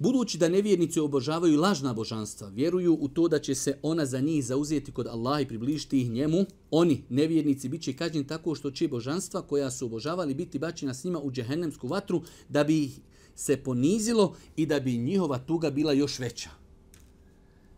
Budući 0.00 0.38
da 0.38 0.48
nevjernici 0.48 1.00
obožavaju 1.00 1.60
lažna 1.60 1.92
božanstva, 1.92 2.48
vjeruju 2.48 2.98
u 3.00 3.08
to 3.08 3.28
da 3.28 3.38
će 3.38 3.54
se 3.54 3.78
ona 3.82 4.06
za 4.06 4.20
njih 4.20 4.44
zauzeti 4.44 4.92
kod 4.92 5.06
Allaha 5.06 5.40
i 5.40 5.48
približiti 5.48 6.00
ih 6.00 6.10
njemu, 6.10 6.44
oni, 6.70 7.04
nevjernici, 7.08 7.68
bit 7.68 7.82
će 7.82 7.92
kažnjeni 7.92 8.26
tako 8.26 8.54
što 8.54 8.70
će 8.70 8.88
božanstva 8.88 9.42
koja 9.42 9.70
su 9.70 9.86
obožavali 9.86 10.34
biti 10.34 10.58
bačena 10.58 10.94
s 10.94 11.04
njima 11.04 11.18
u 11.18 11.30
džehennemsku 11.30 11.88
vatru 11.88 12.22
da 12.48 12.64
bi 12.64 12.84
ih 12.84 13.00
se 13.40 13.56
ponizilo 13.56 14.36
i 14.56 14.66
da 14.66 14.80
bi 14.80 14.98
njihova 14.98 15.38
tuga 15.38 15.70
bila 15.70 15.92
još 15.92 16.18
veća. 16.18 16.50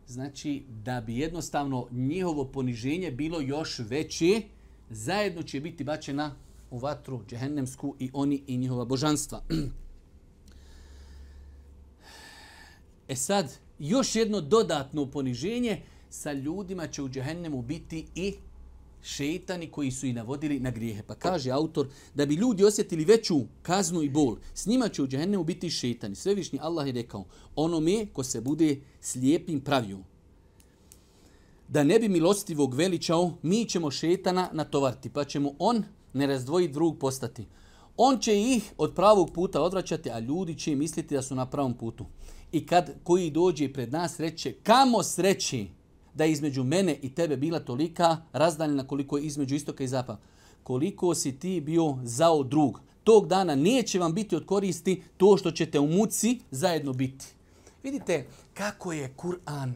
Znači, 0.07 0.63
da 0.85 1.01
bi 1.01 1.19
jednostavno 1.19 1.87
njihovo 1.91 2.45
poniženje 2.45 3.11
bilo 3.11 3.41
još 3.41 3.79
veće, 3.79 4.43
zajedno 4.91 5.43
će 5.43 5.61
biti 5.61 5.85
bačena 5.85 6.35
u 6.71 6.79
vatru 6.79 7.21
džehennemsku 7.29 7.95
i 7.99 8.11
oni 8.13 8.43
i 8.47 8.57
njihova 8.57 8.85
božanstva. 8.85 9.43
E 13.09 13.17
sad, 13.17 13.59
još 13.79 14.17
jedno 14.17 14.41
dodatno 14.41 15.11
poniženje, 15.11 15.83
sa 16.11 16.33
ljudima 16.33 16.87
će 16.87 17.03
u 17.03 17.09
džehennemu 17.09 17.63
biti 17.63 18.07
i 18.15 18.35
šeitani 19.03 19.71
koji 19.71 19.91
su 19.91 20.07
i 20.07 20.13
navodili 20.13 20.61
na 20.61 20.71
grijehe. 20.71 21.03
Pa 21.03 21.15
kaže 21.15 21.51
autor, 21.51 21.89
da 22.15 22.27
bi 22.27 22.35
ljudi 22.35 22.65
osjetili 22.65 23.05
veću 23.05 23.41
kaznu 23.63 24.03
i 24.03 24.09
bol, 24.09 24.37
s 24.55 24.67
njima 24.67 24.89
će 24.89 25.03
u 25.03 25.07
džehennemu 25.07 25.45
biti 25.45 25.71
šeitani. 25.71 26.15
Svevišnji 26.15 26.59
Allah 26.63 26.87
je 26.87 26.93
rekao, 26.93 27.25
onome 27.57 28.07
ko 28.13 28.23
se 28.23 28.41
bude 28.41 28.81
slijepim 29.01 29.61
pravio. 29.61 29.99
Da 31.69 31.85
ne 31.85 31.99
bi 31.99 32.09
milostivog 32.09 32.75
veličao, 32.75 33.33
mi 33.43 33.65
ćemo 33.65 33.91
šetana 33.91 34.51
natovarti, 34.53 35.11
pa 35.11 35.25
ćemo 35.25 35.53
on 35.59 35.85
ne 36.13 36.27
razdvoji 36.27 36.69
drug 36.69 36.99
postati. 36.99 37.47
On 37.97 38.19
će 38.19 38.41
ih 38.41 38.73
od 38.79 38.95
pravog 38.95 39.31
puta 39.35 39.63
odvraćati, 39.63 40.11
a 40.11 40.19
ljudi 40.19 40.59
će 40.59 40.77
misliti 40.77 41.15
da 41.15 41.23
su 41.23 41.35
na 41.35 41.47
pravom 41.47 41.75
putu 41.75 42.07
i 42.53 42.67
kad 42.67 42.95
koji 43.03 43.31
dođe 43.31 43.73
pred 43.73 43.93
nas 43.93 44.21
reće 44.21 44.53
kamo 44.53 45.03
sreći 45.03 45.69
da 46.15 46.25
između 46.25 46.65
mene 46.65 46.99
i 47.03 47.15
tebe 47.15 47.37
bila 47.37 47.61
tolika 47.61 48.17
razdaljena 48.33 48.87
koliko 48.87 49.17
je 49.19 49.25
između 49.25 49.55
istoka 49.55 49.85
i 49.85 49.89
zapada. 49.89 50.21
Koliko 50.63 51.15
si 51.15 51.39
ti 51.39 51.61
bio 51.61 51.99
zao 52.03 52.43
drug. 52.43 52.81
Tog 53.05 53.27
dana 53.29 53.55
neće 53.55 53.99
vam 53.99 54.15
biti 54.15 54.37
od 54.37 54.47
koristi 54.47 55.03
to 55.17 55.37
što 55.37 55.51
ćete 55.51 55.79
u 55.79 55.87
muci 55.87 56.41
zajedno 56.51 56.93
biti. 56.93 57.27
Vidite 57.83 58.27
kako 58.55 58.93
je 58.93 59.15
Kur'an 59.17 59.73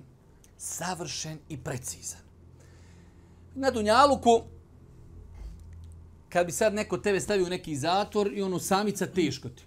savršen 0.56 1.38
i 1.48 1.56
precizan. 1.56 2.20
Na 3.54 3.70
Dunjaluku, 3.70 4.40
kad 6.28 6.46
bi 6.46 6.52
sad 6.52 6.74
neko 6.74 6.98
tebe 6.98 7.20
stavio 7.20 7.46
u 7.46 7.48
neki 7.48 7.76
zatvor 7.76 8.32
i 8.34 8.42
ono 8.42 8.58
samica 8.58 9.06
teško 9.06 9.48
ti. 9.48 9.62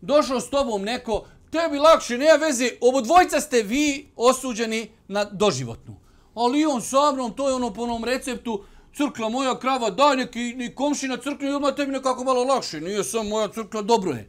Došao 0.00 0.40
s 0.40 0.50
tobom 0.50 0.82
neko, 0.82 1.26
tebi 1.50 1.78
lakše, 1.78 2.18
nema 2.18 2.46
veze, 2.46 2.70
obo 2.80 3.00
dvojca 3.00 3.40
ste 3.40 3.62
vi 3.62 4.08
osuđeni 4.16 4.90
na 5.08 5.24
doživotnu. 5.24 6.03
Ali 6.34 6.66
on 6.66 6.82
sa 6.82 7.12
mnom, 7.12 7.32
to 7.32 7.48
je 7.48 7.54
ono 7.54 7.72
po 7.72 7.82
onom 7.82 8.04
receptu, 8.04 8.64
crkla 8.96 9.28
moja 9.28 9.58
krava, 9.58 9.90
daj 9.90 10.16
neki 10.16 10.54
ni 10.56 10.74
komšina 10.74 11.16
crkne 11.16 11.50
i 11.50 11.54
odmah 11.54 11.74
tebi 11.74 11.92
nekako 11.92 12.24
malo 12.24 12.44
lakše. 12.44 12.80
Nije 12.80 13.04
samo 13.04 13.28
moja 13.28 13.48
crkla, 13.48 13.82
dobro 13.82 14.12
je. 14.12 14.28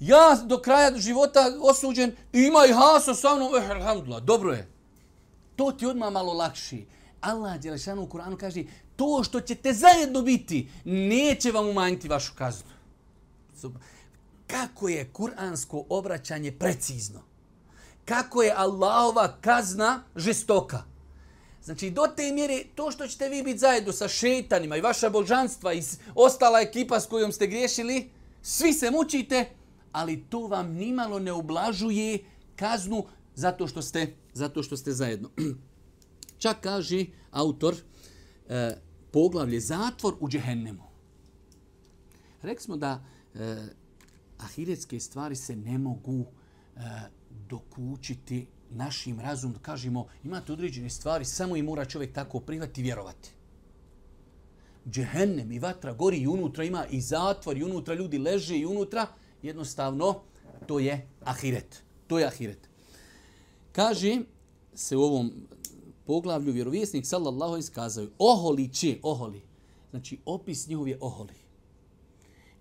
Ja 0.00 0.38
do 0.44 0.58
kraja 0.58 0.98
života 0.98 1.40
osuđen 1.60 2.12
ima 2.32 2.66
i 2.68 2.72
haso 2.72 3.14
sa 3.14 3.36
mnom, 3.36 3.54
eh, 3.54 3.70
alhamdulillah, 3.70 4.22
dobro 4.22 4.52
je. 4.52 4.68
To 5.56 5.72
ti 5.72 5.86
odmah 5.86 6.12
malo 6.12 6.32
lakši. 6.32 6.86
Allah 7.20 7.60
Đelešanu 7.60 8.02
u 8.02 8.06
Kur'anu 8.06 8.36
kaže, 8.36 8.64
to 8.96 9.24
što 9.24 9.40
ćete 9.40 9.72
zajedno 9.72 10.22
biti, 10.22 10.68
neće 10.84 11.52
vam 11.52 11.68
umanjiti 11.68 12.08
vašu 12.08 12.32
kaznu 12.38 12.72
kako 14.52 14.88
je 14.88 15.10
kuransko 15.12 15.84
obraćanje 15.88 16.52
precizno. 16.52 17.20
Kako 18.04 18.42
je 18.42 18.54
Allahova 18.56 19.36
kazna 19.40 20.02
žestoka. 20.16 20.82
Znači, 21.64 21.90
do 21.90 22.02
te 22.16 22.32
mjere, 22.32 22.64
to 22.74 22.90
što 22.90 23.06
ćete 23.06 23.28
vi 23.28 23.42
biti 23.42 23.58
zajedno 23.58 23.92
sa 23.92 24.08
šetanima 24.08 24.76
i 24.76 24.80
vaša 24.80 25.10
božanstva 25.10 25.74
i 25.74 25.82
ostala 26.14 26.60
ekipa 26.60 27.00
s 27.00 27.06
kojom 27.06 27.32
ste 27.32 27.46
griješili, 27.46 28.10
svi 28.42 28.72
se 28.72 28.90
mučite, 28.90 29.50
ali 29.92 30.24
to 30.30 30.40
vam 30.40 30.72
nimalo 30.72 31.18
ne 31.18 31.32
ublažuje 31.32 32.18
kaznu 32.56 33.04
zato 33.34 33.66
što 33.66 33.82
ste, 33.82 34.14
zato 34.34 34.62
što 34.62 34.76
ste 34.76 34.92
zajedno. 34.92 35.30
Čak 36.42 36.60
kaže 36.60 37.06
autor 37.30 37.74
e, 38.48 38.76
poglavlje 39.12 39.60
zatvor 39.60 40.14
u 40.20 40.28
džehennemu. 40.28 40.82
Rekli 42.42 42.64
smo 42.64 42.76
da 42.76 43.04
e, 43.34 43.56
ahiretske 44.38 45.00
stvari 45.00 45.36
se 45.36 45.56
ne 45.56 45.78
mogu 45.78 46.24
e, 46.76 46.80
dokučiti 47.48 48.46
našim 48.74 49.20
razumom. 49.20 49.58
Kažemo, 49.62 50.06
imate 50.24 50.52
određene 50.52 50.90
stvari, 50.90 51.24
samo 51.24 51.56
i 51.56 51.62
mora 51.62 51.84
čovjek 51.84 52.12
tako 52.12 52.40
prihvati 52.40 52.80
i 52.80 52.84
vjerovati. 52.84 53.30
Džehennem 54.90 55.52
i 55.52 55.58
vatra 55.58 55.92
gori 55.92 56.16
i 56.16 56.26
unutra 56.26 56.64
ima 56.64 56.86
i 56.86 57.00
zatvor 57.00 57.56
i 57.56 57.64
unutra 57.64 57.94
ljudi 57.94 58.18
leže 58.18 58.58
i 58.58 58.66
unutra. 58.66 59.06
Jednostavno, 59.42 60.20
to 60.66 60.78
je 60.78 61.08
ahiret. 61.24 61.82
To 62.06 62.18
je 62.18 62.26
ahiret. 62.26 62.68
Kaže 63.72 64.18
se 64.74 64.96
u 64.96 65.02
ovom 65.02 65.32
poglavlju 66.06 66.52
vjerovjesnik 66.52 67.06
sallallahu 67.06 67.56
iskazaju 67.56 68.10
oholi 68.18 68.68
će, 68.68 68.98
oholi. 69.02 69.42
Znači, 69.90 70.18
opis 70.24 70.68
njihov 70.68 70.88
je 70.88 70.98
oholi. 71.00 71.34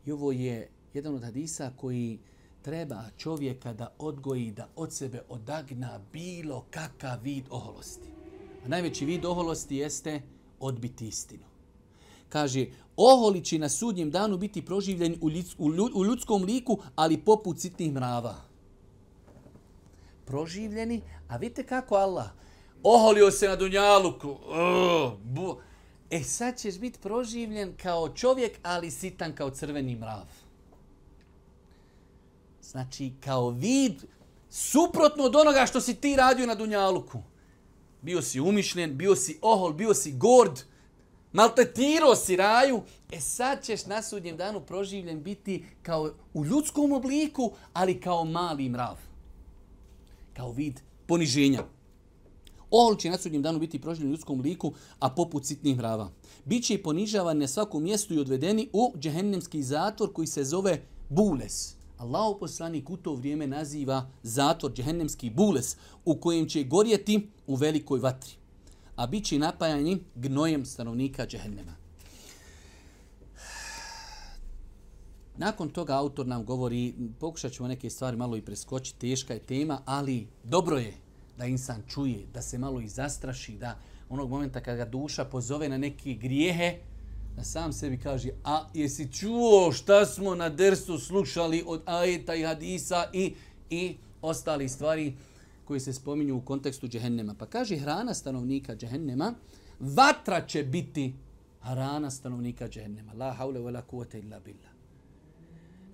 I 0.05 0.11
ovo 0.11 0.31
je 0.31 0.69
jedan 0.93 1.15
od 1.15 1.23
hadisa 1.23 1.71
koji 1.77 2.19
treba 2.61 3.03
čovjeka 3.17 3.73
da 3.73 3.95
odgoji, 3.99 4.51
da 4.51 4.67
od 4.75 4.93
sebe 4.93 5.21
odagna 5.29 5.99
bilo 6.13 6.65
kakav 6.71 7.21
vid 7.23 7.45
oholosti. 7.49 8.09
A 8.65 8.67
najveći 8.67 9.05
vid 9.05 9.25
oholosti 9.25 9.75
jeste 9.75 10.21
odbiti 10.59 11.07
istinu. 11.07 11.43
Kaže, 12.29 12.65
oholi 12.97 13.43
će 13.43 13.59
na 13.59 13.69
sudnjem 13.69 14.11
danu 14.11 14.37
biti 14.37 14.65
proživljeni 14.65 15.17
u, 15.21 15.29
ljud, 15.71 15.91
u 15.95 16.05
ljudskom 16.05 16.43
liku, 16.43 16.79
ali 16.95 17.17
poput 17.17 17.59
sitnih 17.59 17.93
mrava. 17.93 18.35
Proživljeni, 20.25 21.01
a 21.29 21.37
vidite 21.37 21.63
kako 21.63 21.95
Allah 21.95 22.29
oholio 22.83 23.31
se 23.31 23.47
na 23.47 23.55
dunjaluku. 23.55 24.35
E 26.09 26.23
sad 26.23 26.59
ćeš 26.59 26.79
biti 26.79 26.99
proživljen 26.99 27.73
kao 27.77 28.09
čovjek, 28.09 28.59
ali 28.63 28.91
sitan 28.91 29.35
kao 29.35 29.49
crveni 29.49 29.95
mrav. 29.95 30.25
Znači, 32.71 33.13
kao 33.19 33.49
vid, 33.49 34.03
suprotno 34.49 35.23
od 35.23 35.35
onoga 35.35 35.65
što 35.65 35.81
si 35.81 35.95
ti 35.95 36.15
radio 36.15 36.45
na 36.45 36.55
Dunjaluku. 36.55 37.19
Bio 38.01 38.21
si 38.21 38.39
umišljen, 38.39 38.97
bio 38.97 39.15
si 39.15 39.39
ohol, 39.41 39.73
bio 39.73 39.93
si 39.93 40.11
gord, 40.11 40.59
maltetirao 41.33 42.15
si 42.15 42.35
raju. 42.35 42.81
E 43.11 43.19
sad 43.19 43.65
ćeš 43.65 43.85
na 43.85 44.01
sudnjem 44.01 44.37
danu 44.37 44.61
proživljen 44.61 45.23
biti 45.23 45.65
kao 45.81 46.11
u 46.33 46.45
ljudskom 46.45 46.91
obliku, 46.91 47.51
ali 47.73 47.99
kao 47.99 48.25
mali 48.25 48.69
mrav. 48.69 48.97
Kao 50.33 50.51
vid 50.51 50.79
poniženja. 51.07 51.63
Ohol 52.69 52.95
će 52.95 53.09
na 53.09 53.17
sudnjem 53.17 53.41
danu 53.41 53.59
biti 53.59 53.81
proživljen 53.81 54.09
u 54.09 54.13
ljudskom 54.13 54.41
liku, 54.41 54.73
a 54.99 55.09
poput 55.09 55.45
sitnih 55.45 55.77
mrava. 55.77 56.11
Biće 56.45 56.83
ponižavan 56.83 57.37
na 57.37 57.47
svakom 57.47 57.83
mjestu 57.83 58.13
i 58.13 58.19
odvedeni 58.19 58.69
u 58.73 58.93
džehennemski 58.99 59.63
zatvor 59.63 60.13
koji 60.13 60.27
se 60.27 60.43
zove 60.43 60.81
Bules. 61.09 61.80
Allahu 62.01 62.39
poslanik 62.39 62.89
u 62.89 62.97
to 62.97 63.13
vrijeme 63.15 63.47
naziva 63.47 64.09
zatvor 64.23 64.73
džehennemski 64.73 65.29
bules 65.29 65.77
u 66.05 66.15
kojem 66.15 66.49
će 66.49 66.63
gorjeti 66.63 67.27
u 67.47 67.55
velikoj 67.55 67.99
vatri, 67.99 68.31
a 68.95 69.07
bit 69.07 69.25
će 69.25 69.39
napajani 69.39 69.99
gnojem 70.15 70.65
stanovnika 70.65 71.25
džehennema. 71.27 71.75
Nakon 75.37 75.69
toga 75.69 75.97
autor 75.97 76.27
nam 76.27 76.45
govori, 76.45 76.93
pokušat 77.19 77.51
ćemo 77.51 77.67
neke 77.67 77.89
stvari 77.89 78.17
malo 78.17 78.37
i 78.37 78.41
preskočiti, 78.41 78.99
teška 78.99 79.33
je 79.33 79.39
tema, 79.39 79.81
ali 79.85 80.27
dobro 80.43 80.77
je 80.77 80.93
da 81.37 81.45
insan 81.45 81.83
čuje, 81.87 82.25
da 82.33 82.41
se 82.41 82.57
malo 82.57 82.81
i 82.81 82.87
zastraši, 82.87 83.57
da 83.57 83.79
onog 84.09 84.29
momenta 84.29 84.61
kada 84.61 84.77
ga 84.77 84.91
duša 84.91 85.25
pozove 85.25 85.69
na 85.69 85.77
neke 85.77 86.13
grijehe, 86.13 86.79
da 87.35 87.43
sam 87.43 87.73
sebi 87.73 87.97
kaže, 87.97 88.29
a 88.43 88.67
jesi 88.73 89.13
čuo 89.13 89.71
šta 89.71 90.05
smo 90.05 90.35
na 90.35 90.49
dersu 90.49 90.97
slušali 90.97 91.63
od 91.67 91.81
ajeta 91.85 92.35
i 92.35 92.43
hadisa 92.43 93.09
i, 93.13 93.33
i 93.69 93.95
ostali 94.21 94.69
stvari 94.69 95.13
koji 95.65 95.79
se 95.79 95.93
spominju 95.93 96.37
u 96.37 96.41
kontekstu 96.41 96.87
džehennema. 96.87 97.35
Pa 97.39 97.45
kaže 97.45 97.77
hrana 97.77 98.13
stanovnika 98.13 98.75
džehennema, 98.75 99.33
vatra 99.79 100.45
će 100.45 100.63
biti 100.63 101.13
hrana 101.61 102.11
stanovnika 102.11 102.67
džehennema. 102.67 103.13
La 103.13 103.33
haule 103.33 103.59
wa 103.59 103.73
la 103.73 103.81
kuvata 103.81 104.17
illa 104.17 104.39
billah. 104.39 104.71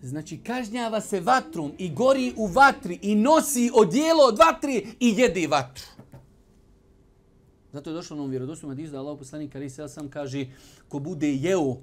Znači, 0.02 0.38
kažnjava 0.38 1.02
se 1.02 1.20
vatrom 1.20 1.72
i 1.78 1.90
gori 1.90 2.34
u 2.38 2.48
vatri 2.48 3.00
i 3.02 3.16
nosi 3.16 3.72
odjelo 3.74 4.24
od 4.24 4.38
vatri 4.38 4.88
i 5.00 5.14
jede 5.18 5.48
vatru. 5.48 5.86
Zato 7.74 7.90
je 7.90 7.94
došlo 7.94 8.16
na 8.16 8.22
ovom 8.22 8.32
vjerodostom 8.32 8.70
hadisu 8.70 8.92
da 8.92 9.00
Allah 9.00 9.18
poslanik 9.20 9.56
ali 9.56 9.70
se 9.70 9.88
sam 9.88 10.10
kaže 10.10 10.48
ko 10.90 11.00
bude 11.00 11.34
jeo 11.34 11.78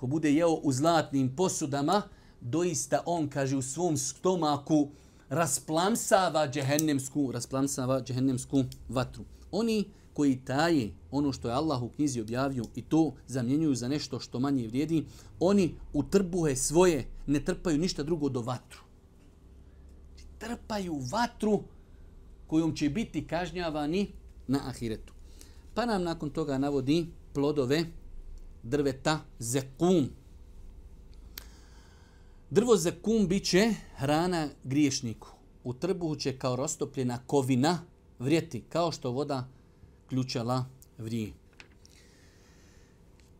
ko 0.00 0.06
bude 0.06 0.32
jeo 0.32 0.54
u 0.62 0.72
zlatnim 0.72 1.36
posudama, 1.36 2.02
doista 2.40 3.02
on 3.06 3.28
kaže 3.28 3.56
u 3.56 3.62
svom 3.62 3.96
stomaku 3.96 4.88
rasplamsava 5.28 6.48
džehennemsku, 6.48 7.32
rasplamsava 7.32 8.00
džehennemsku 8.02 8.64
vatru. 8.88 9.24
Oni 9.50 9.84
koji 10.12 10.40
taje 10.44 10.94
ono 11.10 11.32
što 11.32 11.48
je 11.48 11.54
Allah 11.54 11.82
u 11.82 11.88
knjizi 11.88 12.20
objavio 12.20 12.64
i 12.74 12.82
to 12.82 13.12
zamjenjuju 13.26 13.74
za 13.74 13.88
nešto 13.88 14.20
što 14.20 14.40
manje 14.40 14.68
vrijedi, 14.68 15.04
oni 15.40 15.74
u 15.92 16.02
trbuhe 16.02 16.56
svoje 16.56 17.06
ne 17.26 17.44
trpaju 17.44 17.78
ništa 17.78 18.02
drugo 18.02 18.28
do 18.28 18.40
vatru. 18.40 18.80
Trpaju 20.38 21.00
vatru 21.12 21.62
kojom 22.46 22.76
će 22.76 22.88
biti 22.90 23.26
kažnjavani 23.26 24.12
na 24.50 24.68
ahiretu. 24.68 25.12
Pa 25.74 25.86
nam 25.86 26.02
nakon 26.02 26.30
toga 26.30 26.58
navodi 26.58 27.06
plodove 27.32 27.84
drveta 28.62 29.20
zekum. 29.38 30.08
Drvo 32.50 32.76
zekum 32.76 33.28
bit 33.28 33.44
će 33.44 33.74
hrana 33.96 34.48
griješniku. 34.64 35.28
U 35.64 35.74
trbuhu 35.74 36.16
će 36.16 36.38
kao 36.38 36.56
rostopljena 36.56 37.18
kovina 37.26 37.78
vrijeti, 38.18 38.60
kao 38.68 38.92
što 38.92 39.10
voda 39.10 39.48
ključala 40.08 40.64
vrije. 40.98 41.32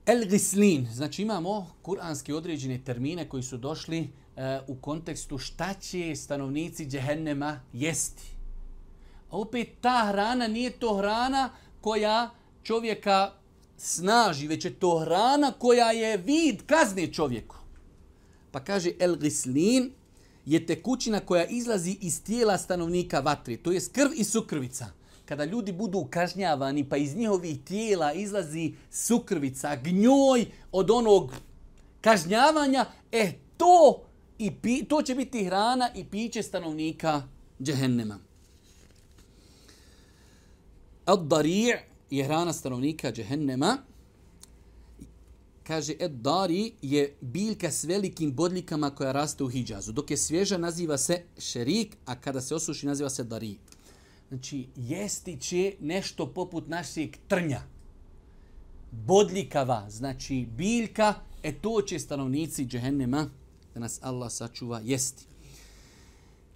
El 0.07 0.25
gislin, 0.25 0.87
znači 0.93 1.23
imamo 1.23 1.67
kuranski 1.83 2.33
određene 2.33 2.85
termine 2.85 3.29
koji 3.29 3.43
su 3.43 3.57
došli 3.57 3.99
e, 4.01 4.61
u 4.67 4.75
kontekstu 4.75 5.39
šta 5.39 5.75
će 5.75 6.17
stanovnici 6.17 6.87
džehennema 6.87 7.61
jesti. 7.73 8.40
A 9.31 9.39
opet 9.39 9.69
ta 9.81 10.07
hrana 10.09 10.47
nije 10.49 10.71
to 10.71 10.97
hrana 10.97 11.51
koja 11.81 12.31
čovjeka 12.63 13.33
snaži, 13.77 14.47
već 14.47 14.65
je 14.65 14.75
to 14.75 14.99
hrana 14.99 15.53
koja 15.53 15.91
je 15.91 16.17
vid 16.17 16.63
kazne 16.67 17.13
čovjeku. 17.13 17.57
Pa 18.51 18.61
kaže 18.61 18.91
El 18.99 19.17
Gislin 19.17 19.93
je 20.47 20.67
tekućina 20.67 21.21
koja 21.21 21.47
izlazi 21.47 21.97
iz 22.01 22.23
tijela 22.23 22.59
stanovnika 22.59 23.21
vatri. 23.21 23.57
To 23.57 23.73
je 23.73 23.81
krv 23.93 24.11
i 24.17 24.25
sukrvica. 24.25 24.87
Kada 25.25 25.45
ljudi 25.45 25.73
budu 25.73 26.07
kažnjavani 26.11 26.89
pa 26.89 26.97
iz 26.97 27.17
njihovih 27.17 27.61
tijela 27.65 28.13
izlazi 28.13 28.75
sukrvica, 28.91 29.77
gnjoj 29.77 30.47
od 30.73 30.91
onog 30.91 31.33
kažnjavanja, 32.01 32.87
e 33.13 33.33
to, 33.57 34.03
i 34.39 34.51
pi, 34.51 34.85
to 34.85 35.03
će 35.03 35.15
biti 35.15 35.45
hrana 35.45 35.91
i 35.95 36.05
piće 36.05 36.43
stanovnika 36.43 37.23
džehennema. 37.63 38.30
Ad-Dari' 41.11 41.77
je 42.11 42.25
hrana 42.25 42.53
stanovnika 42.53 43.13
džehennema. 43.13 43.79
Kaže, 45.63 45.95
Ad-Dari 46.01 46.73
je 46.83 47.17
biljka 47.21 47.71
s 47.71 47.85
velikim 47.85 48.33
bodljikama 48.33 48.91
koja 48.91 49.13
raste 49.13 49.45
u 49.45 49.49
Hidžazu. 49.49 49.93
Dok 49.93 50.11
je 50.11 50.17
svježa, 50.17 50.59
naziva 50.59 50.99
se 50.99 51.23
šerik, 51.39 51.97
a 52.07 52.21
kada 52.21 52.41
se 52.41 52.55
osuši, 52.55 52.87
naziva 52.87 53.11
se 53.11 53.25
Dari. 53.25 53.57
Znači, 54.29 54.67
jesti 54.77 55.37
će 55.41 55.75
nešto 55.81 56.27
poput 56.27 56.69
našeg 56.69 57.17
trnja. 57.29 57.63
Bodljikava, 58.91 59.91
znači 59.91 60.47
biljka, 60.57 61.15
e 61.43 61.53
to 61.53 61.83
će 61.83 61.99
stanovnici 61.99 62.67
džehennema, 62.67 63.31
da 63.75 63.81
nas 63.81 63.99
Allah 64.03 64.33
sačuva, 64.33 64.81
jesti. 64.85 65.30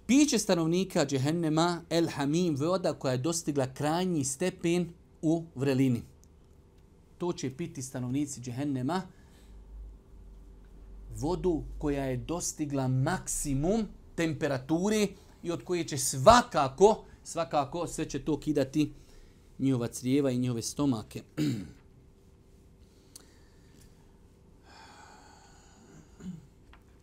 Piće 0.07 0.39
stanovnika 0.39 1.05
džehennema 1.05 1.81
el 1.89 2.07
hamim 2.09 2.55
voda 2.55 2.93
koja 2.93 3.11
je 3.11 3.17
dostigla 3.17 3.73
krajnji 3.73 4.23
stepen 4.23 4.89
u 5.21 5.43
vrelini. 5.55 6.03
To 7.17 7.33
će 7.33 7.57
piti 7.57 7.81
stanovnici 7.81 8.41
džehennema 8.41 9.01
vodu 11.15 11.63
koja 11.79 12.03
je 12.03 12.17
dostigla 12.17 12.87
maksimum 12.87 13.87
temperature 14.15 15.07
i 15.43 15.51
od 15.51 15.63
koje 15.63 15.87
će 15.87 15.97
svakako, 15.97 17.03
svakako 17.23 17.87
sve 17.87 18.09
će 18.09 18.25
to 18.25 18.39
kidati 18.39 18.91
njihova 19.59 19.87
crijeva 19.87 20.31
i 20.31 20.37
njihove 20.37 20.61
stomake. 20.61 21.23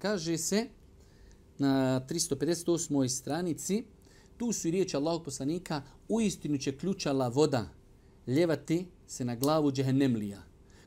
Kaže 0.03 0.39
se, 0.39 0.69
na 1.59 2.01
358. 2.09 3.09
stranici, 3.09 3.85
tu 4.37 4.53
su 4.53 4.69
i 4.69 4.71
riječi 4.71 4.97
Allahog 4.97 5.25
poslanika, 5.25 5.83
u 6.09 6.21
istinu 6.21 6.59
će 6.59 6.79
ključala 6.79 7.29
voda 7.29 7.69
ljevati 8.27 8.87
se 9.07 9.25
na 9.25 9.35
glavu 9.35 9.73
džehennemlija. 9.73 10.43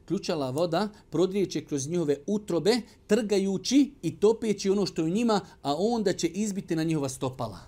Ključala 0.06 0.50
voda 0.50 0.90
prodrijeće 1.10 1.66
kroz 1.66 1.88
njihove 1.88 2.18
utrobe, 2.28 2.82
trgajući 3.08 3.92
i 4.02 4.20
topeći 4.20 4.70
ono 4.70 4.86
što 4.86 5.02
je 5.02 5.06
u 5.06 5.14
njima, 5.14 5.42
a 5.62 5.76
onda 5.78 6.14
će 6.14 6.28
izbiti 6.28 6.76
na 6.76 6.84
njihova 6.84 7.10
stopala. 7.10 7.60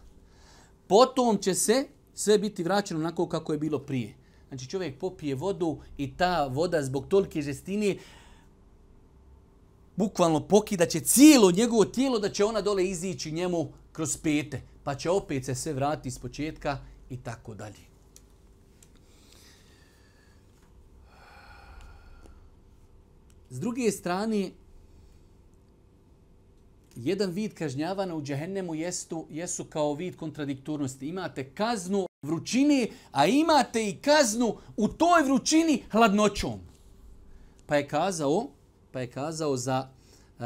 Potom 0.87 1.37
će 1.37 1.53
se 1.53 1.87
sve 2.13 2.37
biti 2.37 2.63
vraćeno 2.63 2.99
onako 2.99 3.27
kako 3.27 3.53
je 3.53 3.59
bilo 3.59 3.79
prije. 3.79 4.15
Znači 4.47 4.69
čovjek 4.69 4.99
popije 4.99 5.35
vodu 5.35 5.77
i 5.97 6.17
ta 6.17 6.47
voda 6.47 6.83
zbog 6.83 7.07
tolike 7.07 7.41
žestine 7.41 7.97
bukvalno 9.97 10.47
pokida 10.47 10.85
će 10.85 10.99
cijelo 10.99 11.51
njegovo 11.51 11.85
tijelo 11.85 12.19
da 12.19 12.29
će 12.29 12.45
ona 12.45 12.61
dole 12.61 12.85
izići 12.85 13.31
njemu 13.31 13.71
kroz 13.91 14.17
pete, 14.17 14.61
pa 14.83 14.95
će 14.95 15.09
opet 15.09 15.45
se 15.45 15.55
sve 15.55 15.73
vratiti 15.73 16.07
iz 16.07 16.19
početka 16.19 16.77
i 17.09 17.17
tako 17.17 17.55
dalje. 17.55 17.87
S 23.49 23.59
druge 23.59 23.91
strane, 23.91 24.51
jedan 26.95 27.31
vid 27.31 27.53
kažnjavana 27.53 28.15
u 28.15 28.21
džehennemu 28.21 28.75
jestu, 28.75 29.25
jesu 29.29 29.65
kao 29.65 29.93
vid 29.93 30.15
kontradiktornosti. 30.15 31.07
Imate 31.07 31.49
kaznu 31.49 32.05
vrućini, 32.21 32.91
a 33.11 33.25
imate 33.25 33.89
i 33.89 33.95
kaznu 33.95 34.57
u 34.77 34.87
toj 34.87 35.23
vrućini 35.23 35.83
hladnoćom. 35.91 36.59
Pa 37.65 37.75
je 37.75 37.87
kazao, 37.87 38.47
pa 38.97 39.01
je 39.01 39.07
kazao 39.07 39.57
za 39.57 39.87
uh, 40.39 40.45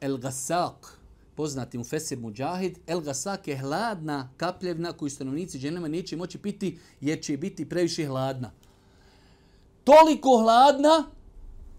El 0.00 0.16
Gasak, 0.16 0.98
poznati 1.34 1.78
mu 1.78 1.84
Fesir 1.84 2.18
Mujahid, 2.18 2.78
El 2.86 3.00
Gasak 3.00 3.48
je 3.48 3.58
hladna 3.58 4.30
kapljevna 4.36 4.92
koju 4.92 5.10
stanovnici 5.10 5.58
ženama 5.58 5.88
neće 5.88 6.16
moći 6.16 6.38
piti 6.38 6.78
jer 7.00 7.22
će 7.22 7.36
biti 7.36 7.68
previše 7.68 8.06
hladna. 8.06 8.50
Toliko 9.84 10.38
hladna 10.42 11.04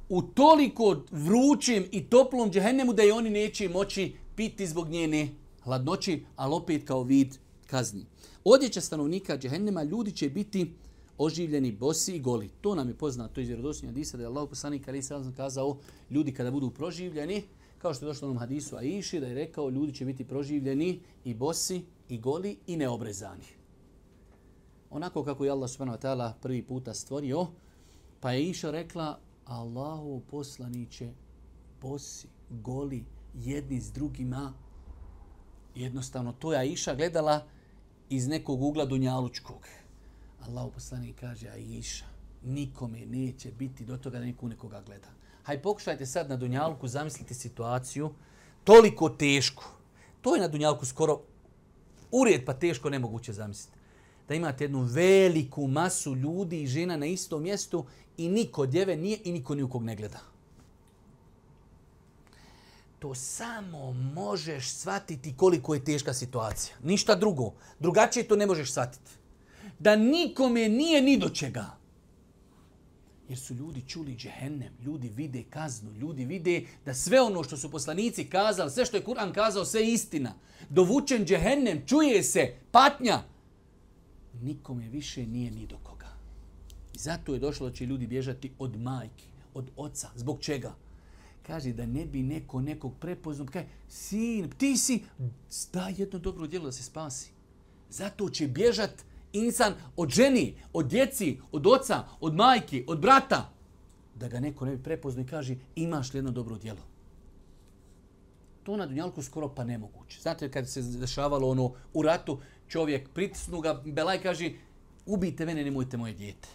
u 0.09 0.21
toliko 0.21 1.03
vrućem 1.11 1.85
i 1.91 2.03
toplom 2.03 2.51
džehennemu 2.51 2.93
da 2.93 3.01
je 3.01 3.13
oni 3.13 3.29
neće 3.29 3.69
moći 3.69 4.15
piti 4.35 4.67
zbog 4.67 4.89
njene 4.89 5.29
hladnoći, 5.63 6.23
ali 6.35 6.55
opet 6.55 6.87
kao 6.87 7.03
vid 7.03 7.37
kazni. 7.67 8.05
Odjeća 8.43 8.81
stanovnika 8.81 9.37
džehennema 9.37 9.83
ljudi 9.83 10.11
će 10.11 10.29
biti 10.29 10.73
oživljeni 11.17 11.71
bosi 11.71 12.15
i 12.15 12.19
goli. 12.19 12.49
To 12.61 12.75
nam 12.75 12.87
je 12.87 12.97
poznato 12.97 13.41
iz 13.41 13.47
vjerodostojnog 13.47 13.95
hadisa 13.95 14.17
da 14.17 14.23
je 14.23 14.27
Allah 14.27 14.49
poslanik 14.49 14.87
ali 14.87 15.01
sam 15.01 15.33
kazao 15.37 15.77
ljudi 16.09 16.33
kada 16.33 16.51
budu 16.51 16.69
proživljeni, 16.69 17.43
kao 17.77 17.93
što 17.93 18.05
je 18.05 18.07
došlo 18.07 18.27
u 18.27 18.31
onom 18.31 18.39
hadisu 18.39 18.75
Aiši, 18.77 19.19
da 19.19 19.27
je 19.27 19.35
rekao 19.35 19.69
ljudi 19.69 19.93
će 19.93 20.05
biti 20.05 20.23
proživljeni 20.23 20.99
i 21.23 21.33
bosi 21.33 21.81
i 22.09 22.17
goli 22.17 22.57
i 22.67 22.77
neobrezani. 22.77 23.45
Onako 24.89 25.23
kako 25.23 25.45
je 25.45 25.51
Allah 25.51 25.69
subhanahu 25.69 25.97
wa 25.97 26.01
ta'ala 26.01 26.33
prvi 26.41 26.63
puta 26.63 26.93
stvorio, 26.93 27.47
pa 28.19 28.31
je 28.31 28.49
Iša 28.49 28.71
rekla 28.71 29.19
Allahu 29.45 30.21
poslaniće 30.31 31.13
bosi, 31.81 32.27
goli, 32.49 33.05
jedni 33.33 33.81
s 33.81 33.91
drugima. 33.91 34.53
Jednostavno, 35.75 36.33
to 36.33 36.53
je 36.53 36.59
Aisha 36.59 36.95
gledala 36.95 37.45
iz 38.09 38.27
nekog 38.27 38.61
ugla 38.61 38.85
Dunjalučkog. 38.85 39.67
Allahu 40.47 40.71
poslanik 40.71 41.19
kaže, 41.19 41.49
Aisha, 41.49 42.05
nikome 42.43 43.05
neće 43.05 43.51
biti 43.51 43.85
do 43.85 43.97
toga 43.97 44.19
da 44.19 44.25
niko 44.25 44.47
nekoga 44.47 44.81
gleda. 44.81 45.07
Haj 45.43 45.61
pokušajte 45.61 46.05
sad 46.05 46.29
na 46.29 46.35
Dunjalku 46.37 46.87
zamisliti 46.87 47.33
situaciju 47.33 48.13
toliko 48.63 49.09
teško. 49.09 49.63
To 50.21 50.35
je 50.35 50.41
na 50.41 50.47
Dunjalku 50.47 50.85
skoro 50.85 51.21
ured 52.11 52.45
pa 52.45 52.53
teško 52.53 52.89
nemoguće 52.89 53.33
zamisliti. 53.33 53.77
Da 54.27 54.35
imate 54.35 54.63
jednu 54.63 54.81
veliku 54.81 55.67
masu 55.67 56.15
ljudi 56.15 56.61
i 56.61 56.67
žena 56.67 56.97
na 56.97 57.05
istom 57.05 57.43
mjestu 57.43 57.85
i 58.17 58.29
niko 58.29 58.65
djeve 58.65 58.95
nije 58.95 59.19
i 59.23 59.31
niko 59.31 59.55
nikog 59.55 59.83
ne 59.83 59.95
gleda. 59.95 60.19
To 62.99 63.15
samo 63.15 63.93
možeš 63.93 64.69
shvatiti 64.69 65.37
koliko 65.37 65.73
je 65.73 65.83
teška 65.83 66.13
situacija. 66.13 66.75
Ništa 66.83 67.15
drugo. 67.15 67.53
Drugačije 67.79 68.27
to 68.27 68.35
ne 68.35 68.45
možeš 68.45 68.71
shvatiti. 68.71 69.11
Da 69.79 69.95
nikome 69.95 70.69
nije 70.69 71.01
ni 71.01 71.17
do 71.17 71.29
čega. 71.29 71.77
Jer 73.29 73.39
su 73.39 73.53
ljudi 73.53 73.81
čuli 73.87 74.15
džehennem, 74.15 74.73
ljudi 74.85 75.09
vide 75.09 75.43
kaznu, 75.49 75.91
ljudi 75.91 76.25
vide 76.25 76.63
da 76.85 76.93
sve 76.93 77.21
ono 77.21 77.43
što 77.43 77.57
su 77.57 77.71
poslanici 77.71 78.29
kazali, 78.29 78.71
sve 78.71 78.85
što 78.85 78.97
je 78.97 79.03
Kur'an 79.03 79.33
kazao, 79.33 79.65
sve 79.65 79.81
je 79.81 79.93
istina. 79.93 80.33
Dovučen 80.69 81.25
džehennem, 81.25 81.83
čuje 81.87 82.23
se, 82.23 82.53
patnja. 82.71 83.23
Nikome 84.41 84.89
više 84.89 85.25
nije 85.27 85.51
ni 85.51 85.67
do 85.67 85.77
koga. 85.83 86.17
I 86.93 86.99
zato 86.99 87.33
je 87.33 87.39
došlo 87.39 87.69
da 87.69 87.75
će 87.75 87.85
ljudi 87.85 88.07
bježati 88.07 88.51
od 88.59 88.81
majke, 88.81 89.25
od 89.53 89.71
oca. 89.75 90.09
Zbog 90.15 90.41
čega? 90.41 90.75
Kaže 91.47 91.73
da 91.73 91.85
ne 91.85 92.05
bi 92.05 92.23
neko 92.23 92.61
nekog 92.61 92.93
prepoznao. 92.99 93.47
Kaže, 93.47 93.67
sin, 93.89 94.49
ti 94.57 94.77
si, 94.77 95.03
daj 95.73 95.93
jedno 95.97 96.19
dobro 96.19 96.47
djelo 96.47 96.65
da 96.65 96.71
se 96.71 96.83
spasi. 96.83 97.29
Zato 97.89 98.29
će 98.29 98.47
bježati 98.47 99.03
insan 99.35 99.73
od 99.95 100.09
ženi, 100.09 100.57
od 100.73 100.87
djeci, 100.87 101.39
od 101.51 101.67
oca, 101.67 102.03
od 102.19 102.35
majke, 102.35 102.83
od 102.87 102.99
brata, 102.99 103.51
da 104.15 104.27
ga 104.27 104.39
neko 104.39 104.65
ne 104.65 104.75
bi 104.75 104.83
prepoznao 104.83 105.23
i 105.23 105.27
kaže 105.27 105.55
imaš 105.75 106.13
li 106.13 106.17
jedno 106.17 106.31
dobro 106.31 106.57
djelo. 106.57 106.81
To 108.63 108.77
na 108.77 108.85
Dunjalku 108.85 109.21
skoro 109.21 109.49
pa 109.55 109.63
nemoguće. 109.63 110.21
Znate 110.21 110.51
kad 110.51 110.69
se 110.69 110.81
dešavalo 110.81 111.49
ono 111.49 111.73
u 111.93 112.01
ratu, 112.01 112.39
čovjek 112.67 113.09
pritisnu 113.09 113.61
ga, 113.61 113.81
Belaj 113.85 114.21
kaže 114.21 114.51
ubijte 115.05 115.45
mene, 115.45 115.63
nemojte 115.63 115.97
moje 115.97 116.13
djete. 116.13 116.47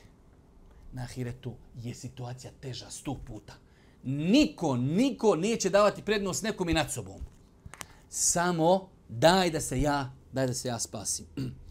Na 0.92 1.02
Ahiretu 1.02 1.54
je 1.82 1.94
situacija 1.94 2.52
teža 2.60 2.90
sto 2.90 3.14
puta. 3.26 3.54
Niko, 4.04 4.76
niko 4.76 5.36
neće 5.36 5.70
davati 5.70 6.02
prednost 6.02 6.42
nekom 6.42 6.68
i 6.68 6.74
nad 6.74 6.92
sobom. 6.92 7.20
Samo 8.08 8.88
daj 9.08 9.50
da 9.50 9.60
se 9.60 9.80
ja, 9.80 10.12
daj 10.32 10.46
da 10.46 10.54
se 10.54 10.68
ja 10.68 10.78
spasim. 10.78 11.26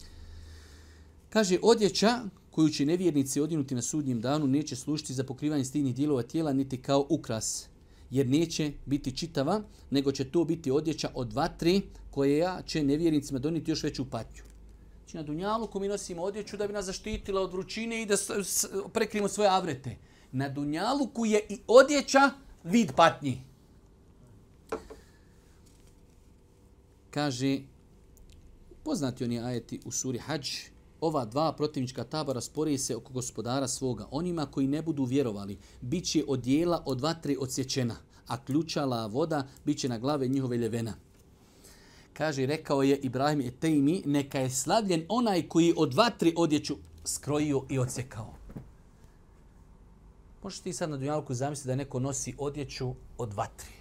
Kaže, 1.30 1.58
odjeća 1.62 2.20
koju 2.50 2.68
će 2.68 2.86
nevjernici 2.86 3.40
odinuti 3.40 3.74
na 3.74 3.82
sudnjem 3.82 4.20
danu 4.20 4.46
neće 4.46 4.76
služiti 4.76 5.14
za 5.14 5.24
pokrivanje 5.24 5.64
stidnih 5.64 5.94
dijelova 5.94 6.22
tijela 6.22 6.52
niti 6.52 6.82
kao 6.82 7.06
ukras, 7.08 7.68
jer 8.10 8.28
neće 8.28 8.72
biti 8.86 9.16
čitava, 9.16 9.62
nego 9.90 10.12
će 10.12 10.30
to 10.30 10.44
biti 10.44 10.70
odjeća 10.70 11.10
od 11.14 11.32
vatre 11.32 11.80
koja 12.10 12.62
će 12.66 12.82
nevjernicima 12.82 13.38
doniti 13.38 13.70
još 13.70 13.82
veću 13.82 14.10
patnju. 14.10 14.42
Znači 14.98 15.16
na 15.16 15.22
Dunjaluku 15.22 15.80
mi 15.80 15.88
nosimo 15.88 16.22
odjeću 16.22 16.56
da 16.56 16.66
bi 16.66 16.72
nas 16.72 16.86
zaštitila 16.86 17.40
od 17.40 17.52
vrućine 17.52 18.02
i 18.02 18.06
da 18.06 18.16
prekrimo 18.92 19.28
svoje 19.28 19.50
avrete. 19.50 19.96
Na 20.32 20.48
Dunjaluku 20.48 21.26
je 21.26 21.46
i 21.48 21.58
odjeća 21.66 22.30
vid 22.64 22.92
patnji. 22.96 23.42
Kaže, 27.10 27.58
poznati 28.82 29.24
oni 29.24 29.40
ajeti 29.40 29.80
u 29.84 29.90
suri 29.92 30.18
Hadž, 30.18 30.48
ova 31.00 31.24
dva 31.24 31.52
protivnička 31.52 32.04
tabora 32.04 32.40
sporije 32.40 32.78
se 32.78 32.96
oko 32.96 33.12
gospodara 33.12 33.68
svoga. 33.68 34.06
Onima 34.10 34.46
koji 34.46 34.66
ne 34.66 34.82
budu 34.82 35.04
vjerovali, 35.04 35.58
bit 35.80 36.04
će 36.04 36.24
od 36.28 36.40
dijela 36.40 36.82
od 36.86 37.00
vatre 37.00 37.36
odsječena, 37.38 37.96
a 38.26 38.44
ključala 38.44 39.06
voda 39.06 39.46
bit 39.64 39.78
će 39.78 39.88
na 39.88 39.98
glave 39.98 40.28
njihove 40.28 40.56
ljevena. 40.56 40.94
Kaže, 42.12 42.46
rekao 42.46 42.82
je 42.82 42.96
Ibrahim 42.96 43.40
Etejmi, 43.40 44.02
neka 44.06 44.38
je 44.38 44.50
slavljen 44.50 45.04
onaj 45.08 45.48
koji 45.48 45.74
od 45.76 45.94
vatri 45.94 46.34
odjeću 46.36 46.76
skrojio 47.04 47.62
i 47.68 47.78
odsjekao. 47.78 48.34
Možeš 50.42 50.60
ti 50.60 50.72
sad 50.72 50.90
na 50.90 50.96
dunjalku 50.96 51.34
zamisliti 51.34 51.68
da 51.68 51.74
neko 51.74 52.00
nosi 52.00 52.34
odjeću 52.38 52.94
od 53.18 53.34
vatri. 53.34 53.72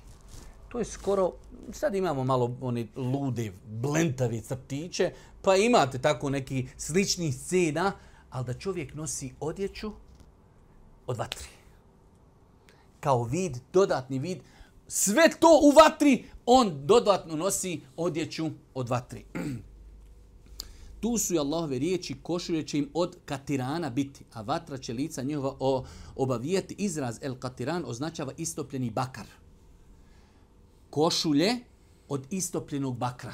To 0.69 0.79
je 0.79 0.85
skoro, 0.85 1.31
sad 1.71 1.95
imamo 1.95 2.23
malo 2.23 2.57
oni 2.61 2.87
lude, 2.95 3.51
blentavi 3.67 4.41
crtiće, 4.41 5.13
pa 5.41 5.55
imate 5.55 5.99
tako 5.99 6.29
neki 6.29 6.67
slični 6.77 7.31
scena, 7.31 7.91
ali 8.29 8.45
da 8.45 8.53
čovjek 8.53 8.93
nosi 8.93 9.33
odjeću 9.39 9.91
od 11.07 11.17
vatri. 11.17 11.47
Kao 12.99 13.23
vid, 13.23 13.57
dodatni 13.73 14.19
vid, 14.19 14.37
sve 14.87 15.29
to 15.39 15.59
u 15.63 15.71
vatri, 15.71 16.25
on 16.45 16.85
dodatno 16.85 17.35
nosi 17.35 17.81
odjeću 17.97 18.49
od 18.73 18.89
vatri. 18.89 19.25
Tu 21.01 21.17
su 21.17 21.33
i 21.33 21.39
Allahove 21.39 21.79
riječi, 21.79 22.15
košulje 22.23 22.67
će 22.67 22.77
im 22.77 22.89
od 22.93 23.17
katirana 23.25 23.89
biti, 23.89 24.25
a 24.33 24.41
vatra 24.41 24.77
će 24.77 24.93
lica 24.93 25.23
njihova 25.23 25.83
obavijeti. 26.15 26.75
Izraz 26.77 27.17
el 27.21 27.35
katiran 27.35 27.83
označava 27.87 28.33
istopljeni 28.37 28.89
bakar 28.89 29.25
košulje 30.89 31.57
od 32.09 32.27
istopljenog 32.29 32.97
bakra. 32.97 33.33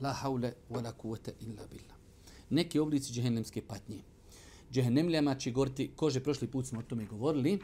La 0.00 0.12
haule 0.12 0.52
wa 0.70 0.84
la 0.84 0.92
kuvvete 0.92 1.32
illa 1.40 1.66
billah. 1.70 1.96
Neki 2.50 2.78
oblici 2.78 3.12
džehennemske 3.12 3.62
patnje. 3.62 4.02
Džehennemljama 4.72 5.34
će 5.34 5.50
goriti 5.50 5.90
kože, 5.96 6.20
prošli 6.20 6.48
put 6.48 6.66
smo 6.66 6.80
o 6.80 6.82
tome 6.82 7.04
govorili, 7.04 7.58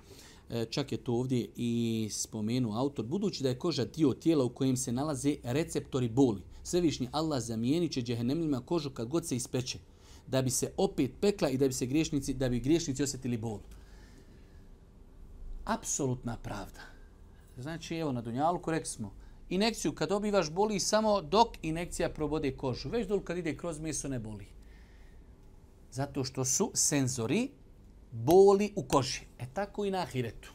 e, 0.50 0.64
čak 0.70 0.92
je 0.92 0.98
to 0.98 1.14
ovdje 1.14 1.48
i 1.56 2.08
spomenu 2.10 2.72
autor, 2.78 3.04
budući 3.04 3.42
da 3.42 3.48
je 3.48 3.58
koža 3.58 3.84
dio 3.84 4.12
tijela 4.12 4.44
u 4.44 4.48
kojem 4.48 4.76
se 4.76 4.92
nalaze 4.92 5.36
receptori 5.42 6.08
boli. 6.08 6.42
Svevišnji 6.62 7.08
Allah 7.12 7.42
zamijenit 7.42 7.92
će 7.92 8.02
džehennemljima 8.02 8.60
kožu 8.60 8.90
kad 8.90 9.08
god 9.08 9.26
se 9.26 9.36
ispeče, 9.36 9.78
da 10.26 10.42
bi 10.42 10.50
se 10.50 10.72
opet 10.76 11.10
pekla 11.20 11.50
i 11.50 11.58
da 11.58 11.68
bi 11.68 11.74
se 11.74 11.86
griješnici, 11.86 12.34
da 12.34 12.48
bi 12.48 12.60
griješnici 12.60 13.02
osjetili 13.02 13.36
bol. 13.36 13.58
Apsolutna 15.64 16.36
pravda. 16.36 16.91
Znači, 17.62 17.96
evo, 17.96 18.12
na 18.12 18.20
Dunjalku 18.20 18.70
rekli 18.70 18.86
smo, 18.86 19.12
inekciju 19.48 19.94
kad 19.94 20.08
dobivaš 20.08 20.50
boli 20.50 20.80
samo 20.80 21.20
dok 21.20 21.48
inekcija 21.62 22.08
probode 22.08 22.56
kožu. 22.56 22.88
Već 22.88 23.08
dol 23.08 23.20
kad 23.20 23.38
ide 23.38 23.56
kroz 23.56 23.80
meso 23.80 24.08
ne 24.08 24.18
boli. 24.18 24.46
Zato 25.90 26.24
što 26.24 26.44
su 26.44 26.70
senzori 26.74 27.50
boli 28.10 28.72
u 28.76 28.82
koži. 28.82 29.20
E 29.38 29.46
tako 29.54 29.84
i 29.84 29.90
na 29.90 29.98
ahiretu. 29.98 30.52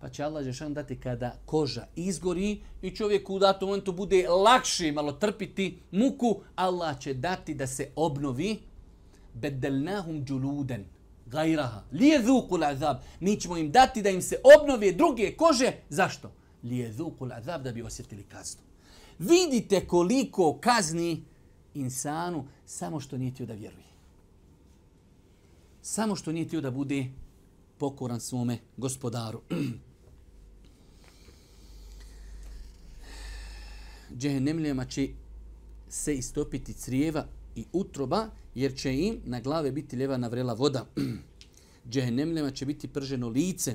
Pa 0.00 0.08
će 0.08 0.22
Allah 0.22 0.44
Žešan 0.44 0.74
dati 0.74 1.00
kada 1.00 1.36
koža 1.46 1.86
izgori 1.96 2.60
i 2.82 2.90
čovjek 2.96 3.30
u 3.30 3.38
datom 3.38 3.68
momentu 3.68 3.92
bude 3.92 4.28
lakše 4.28 4.92
malo 4.92 5.12
trpiti 5.12 5.78
muku, 5.90 6.40
Allah 6.54 6.98
će 6.98 7.14
dati 7.14 7.54
da 7.54 7.66
se 7.66 7.90
obnovi 7.96 8.58
bedelnahum 9.34 10.24
džuluden 10.24 10.84
gajraha. 11.26 11.82
Lije 11.92 12.22
zuku 12.24 12.58
azab. 12.62 12.96
Mi 13.20 13.40
ćemo 13.40 13.56
im 13.56 13.70
dati 13.70 14.02
da 14.02 14.10
im 14.10 14.22
se 14.22 14.40
obnove 14.60 14.92
druge 14.92 15.36
kože. 15.36 15.72
Zašto? 15.88 16.32
Lije 16.62 16.92
zuku 16.92 17.28
azab 17.32 17.62
da 17.62 17.72
bi 17.72 17.82
osjetili 17.82 18.22
kaznu. 18.22 18.62
Vidite 19.18 19.86
koliko 19.86 20.58
kazni 20.60 21.24
insanu 21.74 22.46
samo 22.66 23.00
što 23.00 23.18
nije 23.18 23.34
tio 23.34 23.46
da 23.46 23.54
vjeruje. 23.54 23.86
Samo 25.82 26.16
što 26.16 26.32
nije 26.32 26.48
tio 26.48 26.60
da 26.60 26.70
bude 26.70 27.06
pokoran 27.78 28.20
svome 28.20 28.58
gospodaru. 28.76 29.40
Džehennemljama 34.18 34.84
će 34.84 35.08
se 35.88 36.14
istopiti 36.14 36.72
crijeva 36.72 37.26
i 37.56 37.64
utroba, 37.72 38.30
jer 38.54 38.74
će 38.76 38.94
im 38.94 39.20
na 39.24 39.40
glave 39.40 39.72
biti 39.72 39.96
ljeva 39.96 40.16
navrela 40.16 40.54
voda. 40.54 40.86
Džehennemljama 41.90 42.50
će 42.50 42.66
biti 42.66 42.88
prženo 42.88 43.28
lice. 43.28 43.74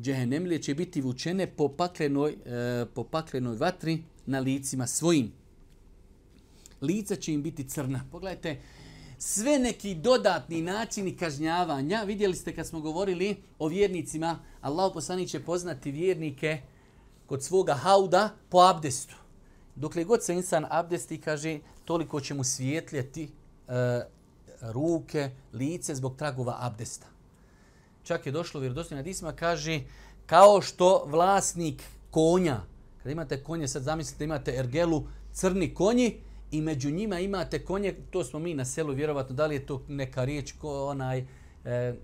Džehennemlje 0.00 0.62
će 0.62 0.74
biti 0.74 1.00
vučene 1.00 1.46
po 1.46 1.68
paklenoj, 1.68 2.36
e, 2.46 2.86
po 2.94 3.04
paklenoj 3.04 3.56
vatri 3.56 4.02
na 4.26 4.38
licima 4.38 4.86
svojim. 4.86 5.32
Lica 6.80 7.16
će 7.16 7.32
im 7.32 7.42
biti 7.42 7.68
crna. 7.68 8.06
Pogledajte, 8.10 8.60
sve 9.18 9.58
neki 9.58 9.94
dodatni 9.94 10.62
načini 10.62 11.16
kažnjavanja, 11.16 12.02
vidjeli 12.02 12.36
ste 12.36 12.54
kad 12.54 12.66
smo 12.66 12.80
govorili 12.80 13.36
o 13.58 13.68
vjernicima, 13.68 14.38
Allah 14.60 14.90
poslani 14.94 15.28
će 15.28 15.40
poznati 15.40 15.90
vjernike 15.90 16.60
kod 17.26 17.44
svoga 17.44 17.74
hauda 17.74 18.36
po 18.48 18.58
abdestu 18.58 19.19
dokle 19.80 20.04
god 20.04 20.24
se 20.24 20.34
insan 20.34 20.66
abdesti, 20.70 21.20
kaže, 21.20 21.58
toliko 21.84 22.20
će 22.20 22.34
mu 22.34 22.44
svijetljeti 22.44 23.24
e, 23.24 23.30
ruke, 24.60 25.30
lice 25.52 25.94
zbog 25.94 26.16
tragova 26.16 26.56
abdesta. 26.60 27.06
Čak 28.02 28.26
je 28.26 28.32
došlo 28.32 28.60
vjerodostojna 28.60 29.02
disma, 29.02 29.32
kaže, 29.32 29.80
kao 30.26 30.62
što 30.62 31.04
vlasnik 31.06 31.82
konja, 32.10 32.60
kada 32.98 33.10
imate 33.10 33.42
konje, 33.44 33.68
sad 33.68 33.82
zamislite, 33.82 34.24
imate 34.24 34.52
ergelu, 34.52 35.06
crni 35.32 35.74
konji, 35.74 36.20
i 36.50 36.60
među 36.60 36.90
njima 36.90 37.20
imate 37.20 37.64
konje, 37.64 37.94
to 38.10 38.24
smo 38.24 38.38
mi 38.38 38.54
na 38.54 38.64
selu, 38.64 38.94
vjerovatno, 38.94 39.34
da 39.34 39.46
li 39.46 39.54
je 39.54 39.66
to 39.66 39.82
neka 39.88 40.24
riječ, 40.24 40.52
ko 40.52 40.86
onaj, 40.86 41.26
e, 41.64 41.94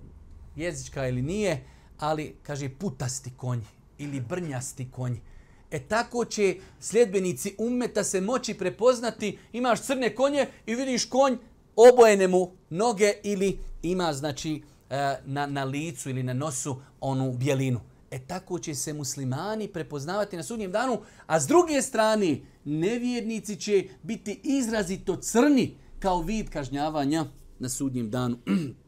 jezička 0.56 1.08
ili 1.08 1.22
nije, 1.22 1.64
ali, 1.98 2.36
kaže, 2.42 2.68
putasti 2.68 3.32
konji 3.36 3.66
ili 3.98 4.20
brnjasti 4.20 4.90
konji. 4.90 5.20
E 5.70 5.78
tako 5.78 6.24
će 6.24 6.56
sljedbenici 6.80 7.54
ummeta 7.58 8.04
se 8.04 8.20
moći 8.20 8.54
prepoznati, 8.54 9.38
imaš 9.52 9.82
crne 9.82 10.14
konje 10.14 10.46
i 10.66 10.74
vidiš 10.74 11.04
konj, 11.04 11.36
obojene 11.76 12.28
mu 12.28 12.52
noge 12.70 13.12
ili 13.22 13.58
ima 13.82 14.12
znači 14.12 14.62
e, 14.90 15.16
na, 15.24 15.46
na 15.46 15.64
licu 15.64 16.10
ili 16.10 16.22
na 16.22 16.32
nosu 16.32 16.76
onu 17.00 17.32
bjelinu. 17.32 17.80
E 18.10 18.18
tako 18.18 18.58
će 18.58 18.74
se 18.74 18.92
muslimani 18.92 19.68
prepoznavati 19.68 20.36
na 20.36 20.42
sudnjem 20.42 20.72
danu, 20.72 21.00
a 21.26 21.40
s 21.40 21.46
druge 21.46 21.82
strane 21.82 22.40
nevjernici 22.64 23.56
će 23.56 23.88
biti 24.02 24.40
izrazito 24.44 25.16
crni 25.16 25.76
kao 25.98 26.22
vid 26.22 26.50
kažnjavanja 26.50 27.24
na 27.58 27.68
sudnjem 27.68 28.10
danu. 28.10 28.38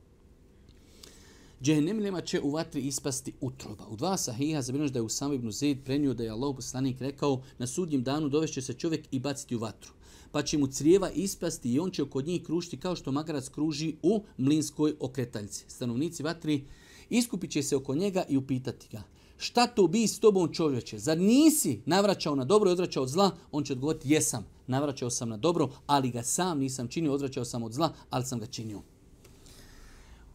Džehennemljama 1.62 2.20
će 2.20 2.40
u 2.40 2.50
vatri 2.50 2.80
ispasti 2.80 3.32
utroba. 3.40 3.86
U 3.90 3.96
dva 3.96 4.16
sahiha 4.16 4.62
zabrinuš 4.62 4.90
da 4.90 4.98
je 4.98 5.02
Usama 5.02 5.34
ibn 5.34 5.50
Zaid 5.50 5.78
prenio 5.84 6.14
da 6.14 6.22
je 6.22 6.30
Allah 6.30 6.56
poslanik 6.56 7.00
rekao 7.00 7.42
na 7.58 7.66
sudnjem 7.66 8.02
danu 8.02 8.28
dovešće 8.28 8.62
se 8.62 8.74
čovjek 8.74 9.08
i 9.10 9.18
baciti 9.18 9.56
u 9.56 9.58
vatru. 9.58 9.92
Pa 10.32 10.42
će 10.42 10.58
mu 10.58 10.66
crijeva 10.66 11.10
ispasti 11.10 11.72
i 11.72 11.78
on 11.78 11.90
će 11.90 12.02
oko 12.02 12.22
njih 12.22 12.42
krušiti 12.42 12.80
kao 12.80 12.96
što 12.96 13.12
magarac 13.12 13.48
kruži 13.48 13.94
u 14.02 14.22
mlinskoj 14.36 14.94
okretaljci. 15.00 15.64
Stanovnici 15.68 16.22
vatri 16.22 16.64
iskupit 17.10 17.50
će 17.50 17.62
se 17.62 17.76
oko 17.76 17.94
njega 17.94 18.24
i 18.28 18.36
upitati 18.36 18.88
ga 18.92 19.02
šta 19.38 19.66
to 19.66 19.86
bi 19.86 20.06
s 20.06 20.18
tobom 20.20 20.52
čovječe? 20.52 20.98
Zar 20.98 21.18
nisi 21.18 21.80
navraćao 21.86 22.34
na 22.34 22.44
dobro 22.44 22.70
i 22.70 22.72
odvraćao 22.72 23.02
od 23.02 23.08
zla? 23.08 23.30
On 23.52 23.64
će 23.64 23.72
odgovoriti 23.72 24.10
jesam, 24.10 24.46
navraćao 24.66 25.10
sam 25.10 25.28
na 25.28 25.36
dobro, 25.36 25.68
ali 25.86 26.10
ga 26.10 26.22
sam 26.22 26.58
nisam 26.58 26.88
činio, 26.88 27.12
odvraćao 27.12 27.44
sam 27.44 27.62
od 27.62 27.72
zla, 27.72 27.92
ali 28.10 28.24
sam 28.24 28.40
ga 28.40 28.46
činio. 28.46 28.82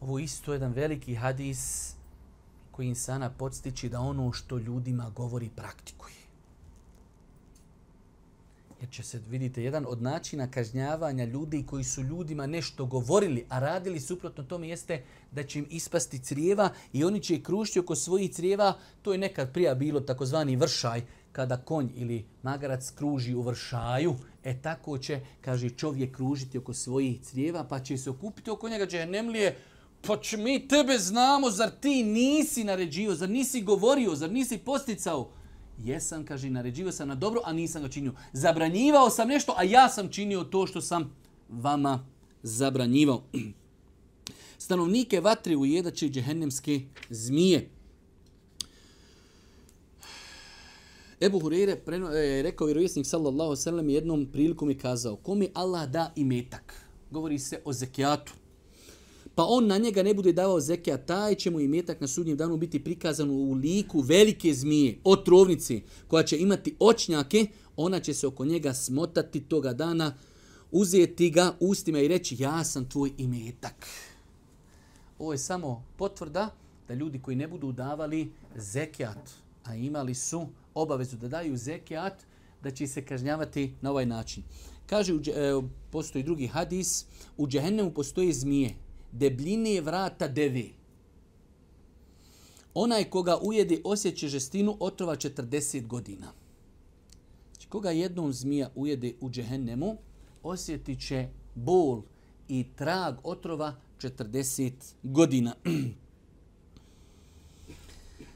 Ovo 0.04 0.18
isto 0.18 0.52
je 0.52 0.56
jedan 0.56 0.72
veliki 0.72 1.14
hadis 1.14 1.94
koji 2.70 2.88
insana 2.88 3.30
podstiči 3.30 3.88
da 3.88 4.00
ono 4.00 4.32
što 4.32 4.58
ljudima 4.58 5.10
govori 5.10 5.48
praktikuje. 5.56 6.14
Jer 8.80 8.90
će 8.90 9.02
se, 9.02 9.20
vidite, 9.28 9.62
jedan 9.62 9.86
od 9.88 10.02
načina 10.02 10.50
kažnjavanja 10.50 11.24
ljudi 11.24 11.64
koji 11.66 11.84
su 11.84 12.02
ljudima 12.02 12.46
nešto 12.46 12.86
govorili, 12.86 13.46
a 13.48 13.58
radili 13.58 14.00
suprotno 14.00 14.44
tome 14.44 14.68
jeste 14.68 15.02
da 15.32 15.42
će 15.42 15.58
im 15.58 15.66
ispasti 15.70 16.18
crijeva 16.18 16.70
i 16.92 17.04
oni 17.04 17.20
će 17.20 17.42
krušiti 17.42 17.80
oko 17.80 17.96
svojih 17.96 18.32
crijeva. 18.32 18.78
To 19.02 19.12
je 19.12 19.18
nekad 19.18 19.52
prija 19.52 19.74
bilo 19.74 20.00
takozvani 20.00 20.56
vršaj, 20.56 21.02
kada 21.32 21.56
konj 21.56 21.88
ili 21.94 22.24
magarac 22.42 22.90
kruži 22.90 23.34
u 23.34 23.42
vršaju, 23.42 24.14
e 24.44 24.62
tako 24.62 24.98
će, 24.98 25.20
kaže, 25.40 25.70
čovjek 25.70 26.16
kružiti 26.16 26.58
oko 26.58 26.74
svojih 26.74 27.22
crijeva, 27.22 27.64
pa 27.64 27.80
će 27.80 27.96
se 27.98 28.10
okupiti 28.10 28.50
oko 28.50 28.68
njega, 28.68 28.86
džehennemlije, 28.86 29.50
nemlije, 29.50 29.73
pa 30.06 30.16
će 30.20 30.36
mi 30.36 30.68
tebe 30.68 30.98
znamo, 30.98 31.50
zar 31.50 31.70
ti 31.80 32.02
nisi 32.02 32.64
naređio, 32.64 33.14
zar 33.14 33.30
nisi 33.30 33.62
govorio, 33.62 34.14
zar 34.14 34.32
nisi 34.32 34.58
posticao? 34.58 35.30
Jesam, 35.84 36.24
kaže, 36.24 36.50
naređivao 36.50 36.92
sam 36.92 37.08
na 37.08 37.14
dobro, 37.14 37.40
a 37.44 37.52
nisam 37.52 37.82
ga 37.82 37.88
činio. 37.88 38.12
Zabranjivao 38.32 39.10
sam 39.10 39.28
nešto, 39.28 39.54
a 39.56 39.62
ja 39.62 39.88
sam 39.88 40.08
činio 40.08 40.44
to 40.44 40.66
što 40.66 40.80
sam 40.80 41.16
vama 41.48 42.06
zabranjivao. 42.42 43.22
Stanovnike 44.58 45.20
vatre 45.20 45.56
ujedaće 45.56 46.08
džehennemske 46.08 46.80
zmije. 47.10 47.70
Ebu 51.20 51.40
Hureyre 51.40 51.76
e, 52.14 52.18
je 52.18 52.42
rekao 52.42 52.66
vjerovjesnik 52.66 53.06
sallallahu 53.06 53.56
sallam 53.56 53.88
jednom 53.88 54.26
prilikom 54.32 54.70
je 54.70 54.78
kazao 54.78 55.16
kome 55.16 55.48
Allah 55.54 55.88
da 55.88 56.12
imetak. 56.16 56.74
Govori 57.10 57.38
se 57.38 57.60
o 57.64 57.72
zekijatu 57.72 58.32
pa 59.34 59.44
on 59.48 59.66
na 59.66 59.78
njega 59.78 60.02
ne 60.02 60.14
bude 60.14 60.32
davao 60.32 60.60
zekija, 60.60 60.96
taj 60.96 61.34
će 61.34 61.50
mu 61.50 61.60
imetak 61.60 62.00
na 62.00 62.08
sudnjem 62.08 62.36
danu 62.36 62.56
biti 62.56 62.84
prikazan 62.84 63.30
u 63.30 63.52
liku 63.52 64.00
velike 64.00 64.54
zmije, 64.54 64.98
otrovnice, 65.04 65.80
koja 66.08 66.22
će 66.22 66.38
imati 66.38 66.76
očnjake, 66.78 67.46
ona 67.76 68.00
će 68.00 68.14
se 68.14 68.26
oko 68.26 68.44
njega 68.44 68.74
smotati 68.74 69.40
toga 69.40 69.72
dana, 69.72 70.14
uzeti 70.72 71.30
ga 71.30 71.56
ustima 71.60 71.98
i 71.98 72.08
reći 72.08 72.36
ja 72.42 72.64
sam 72.64 72.88
tvoj 72.88 73.12
imetak. 73.18 73.86
Ovo 75.18 75.32
je 75.32 75.38
samo 75.38 75.84
potvrda 75.96 76.54
da 76.88 76.94
ljudi 76.94 77.22
koji 77.22 77.36
ne 77.36 77.48
budu 77.48 77.72
davali 77.72 78.32
zekijat, 78.56 79.30
a 79.64 79.74
imali 79.74 80.14
su 80.14 80.46
obavezu 80.74 81.16
da 81.16 81.28
daju 81.28 81.56
zekijat, 81.56 82.24
da 82.62 82.70
će 82.70 82.86
se 82.86 83.04
kažnjavati 83.04 83.72
na 83.80 83.90
ovaj 83.90 84.06
način. 84.06 84.42
Kaže, 84.86 85.12
e, 85.12 85.62
postoji 85.90 86.24
drugi 86.24 86.46
hadis, 86.46 87.04
u 87.36 87.46
džehennemu 87.48 87.90
postoje 87.90 88.32
zmije, 88.32 88.74
debljine 89.14 89.80
vrata 89.80 90.28
deve. 90.28 90.64
Onaj 92.74 93.04
koga 93.04 93.38
ujede 93.42 93.80
osjeće 93.84 94.28
žestinu 94.28 94.76
otrova 94.80 95.16
40 95.16 95.86
godina. 95.86 96.32
Znači, 97.52 97.68
koga 97.68 97.90
jednom 97.90 98.32
zmija 98.32 98.70
ujede 98.74 99.14
u 99.20 99.30
džehennemu, 99.30 99.96
osjetit 100.42 101.06
će 101.06 101.28
bol 101.54 102.02
i 102.48 102.66
trag 102.76 103.14
otrova 103.22 103.76
40 103.98 104.72
godina. 105.02 105.54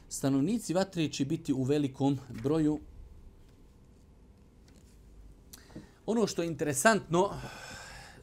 Stanovnici 0.09 0.73
vatre 0.73 1.11
će 1.11 1.25
biti 1.25 1.53
u 1.53 1.63
velikom 1.63 2.19
broju. 2.43 2.79
Ono 6.05 6.27
što 6.27 6.41
je 6.41 6.47
interesantno, 6.47 7.29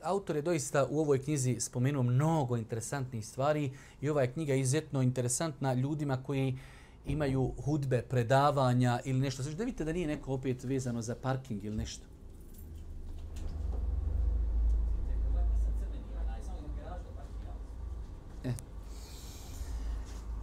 autor 0.06 0.36
je 0.36 0.42
doista 0.42 0.86
u 0.90 1.00
ovoj 1.00 1.22
knjizi 1.22 1.56
spomenuo 1.60 2.02
mnogo 2.02 2.56
interesantnih 2.56 3.26
stvari 3.26 3.70
i 4.00 4.08
ova 4.08 4.22
je 4.22 4.32
knjiga 4.32 4.54
izuzetno 4.54 5.02
interesantna 5.02 5.74
ljudima 5.74 6.22
koji 6.22 6.58
imaju 7.06 7.52
hudbe, 7.64 8.02
predavanja 8.02 9.00
ili 9.04 9.20
nešto. 9.20 9.42
Znači 9.42 9.56
da 9.56 9.64
vidite 9.64 9.84
da 9.84 9.92
nije 9.92 10.06
neko 10.06 10.32
opet 10.32 10.64
vezano 10.64 11.02
za 11.02 11.14
parking 11.14 11.64
ili 11.64 11.76
nešto. 11.76 12.15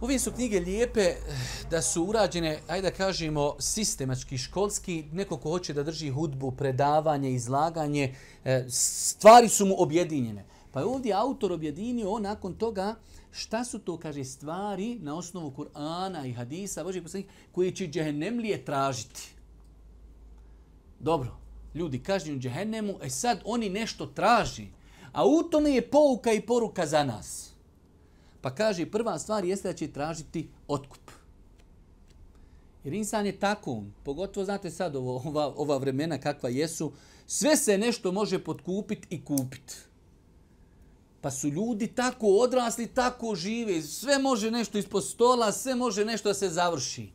Ove 0.04 0.18
su 0.18 0.32
knjige 0.32 0.60
lijepe 0.60 1.00
eh, 1.00 1.16
da 1.70 1.82
su 1.82 2.04
urađene, 2.04 2.60
ajde 2.68 2.90
da 2.90 2.96
kažemo, 2.96 3.56
sistematski, 3.58 4.38
školski. 4.38 5.04
Neko 5.12 5.36
ko 5.36 5.50
hoće 5.50 5.72
da 5.72 5.82
drži 5.82 6.10
hudbu, 6.10 6.50
predavanje, 6.50 7.30
izlaganje, 7.32 8.14
eh, 8.44 8.66
stvari 8.68 9.48
su 9.48 9.66
mu 9.66 9.74
objedinjene. 9.78 10.44
Pa 10.72 10.80
je 10.80 10.86
ovdje 10.86 11.12
autor 11.12 11.52
objedinio 11.52 12.10
on 12.10 12.22
nakon 12.22 12.54
toga 12.54 12.94
šta 13.30 13.64
su 13.64 13.78
to, 13.78 13.96
kaže, 13.98 14.24
stvari 14.24 14.98
na 15.00 15.16
osnovu 15.16 15.52
Kur'ana 15.56 16.28
i 16.28 16.32
Hadisa, 16.32 16.84
Božih 16.84 17.02
poslanih, 17.02 17.26
koje 17.52 17.70
će 17.70 17.86
džehennemlije 17.86 18.64
tražiti. 18.64 19.34
Dobro, 21.00 21.36
ljudi 21.74 22.02
kažnju 22.02 22.38
džehennemu, 22.38 22.94
e 23.02 23.10
sad 23.10 23.40
oni 23.44 23.70
nešto 23.70 24.06
traži, 24.06 24.66
a 25.12 25.26
u 25.26 25.42
tome 25.42 25.70
je 25.70 25.90
pouka 25.90 26.32
i 26.32 26.40
poruka 26.40 26.86
za 26.86 27.04
nas. 27.04 27.53
Pa 28.44 28.50
kaže, 28.50 28.84
prva 28.86 29.18
stvar 29.18 29.44
jeste 29.44 29.68
da 29.68 29.74
će 29.74 29.92
tražiti 29.92 30.48
otkup. 30.68 31.10
Jer 32.84 32.94
insan 32.94 33.26
je 33.26 33.38
tako, 33.40 33.82
pogotovo 34.02 34.44
znate 34.44 34.70
sad 34.70 34.96
ovo, 34.96 35.22
ova, 35.24 35.46
ova 35.56 35.76
vremena 35.78 36.18
kakva 36.18 36.48
jesu, 36.48 36.92
sve 37.26 37.56
se 37.56 37.78
nešto 37.78 38.12
može 38.12 38.38
potkupiti 38.44 39.06
i 39.10 39.24
kupiti. 39.24 39.74
Pa 41.20 41.30
su 41.30 41.48
ljudi 41.48 41.86
tako 41.86 42.26
odrasli, 42.26 42.86
tako 42.86 43.34
žive, 43.34 43.82
sve 43.82 44.18
može 44.18 44.50
nešto 44.50 44.78
ispod 44.78 45.04
stola, 45.04 45.52
sve 45.52 45.74
može 45.74 46.04
nešto 46.04 46.28
da 46.28 46.34
se 46.34 46.48
završi. 46.48 47.08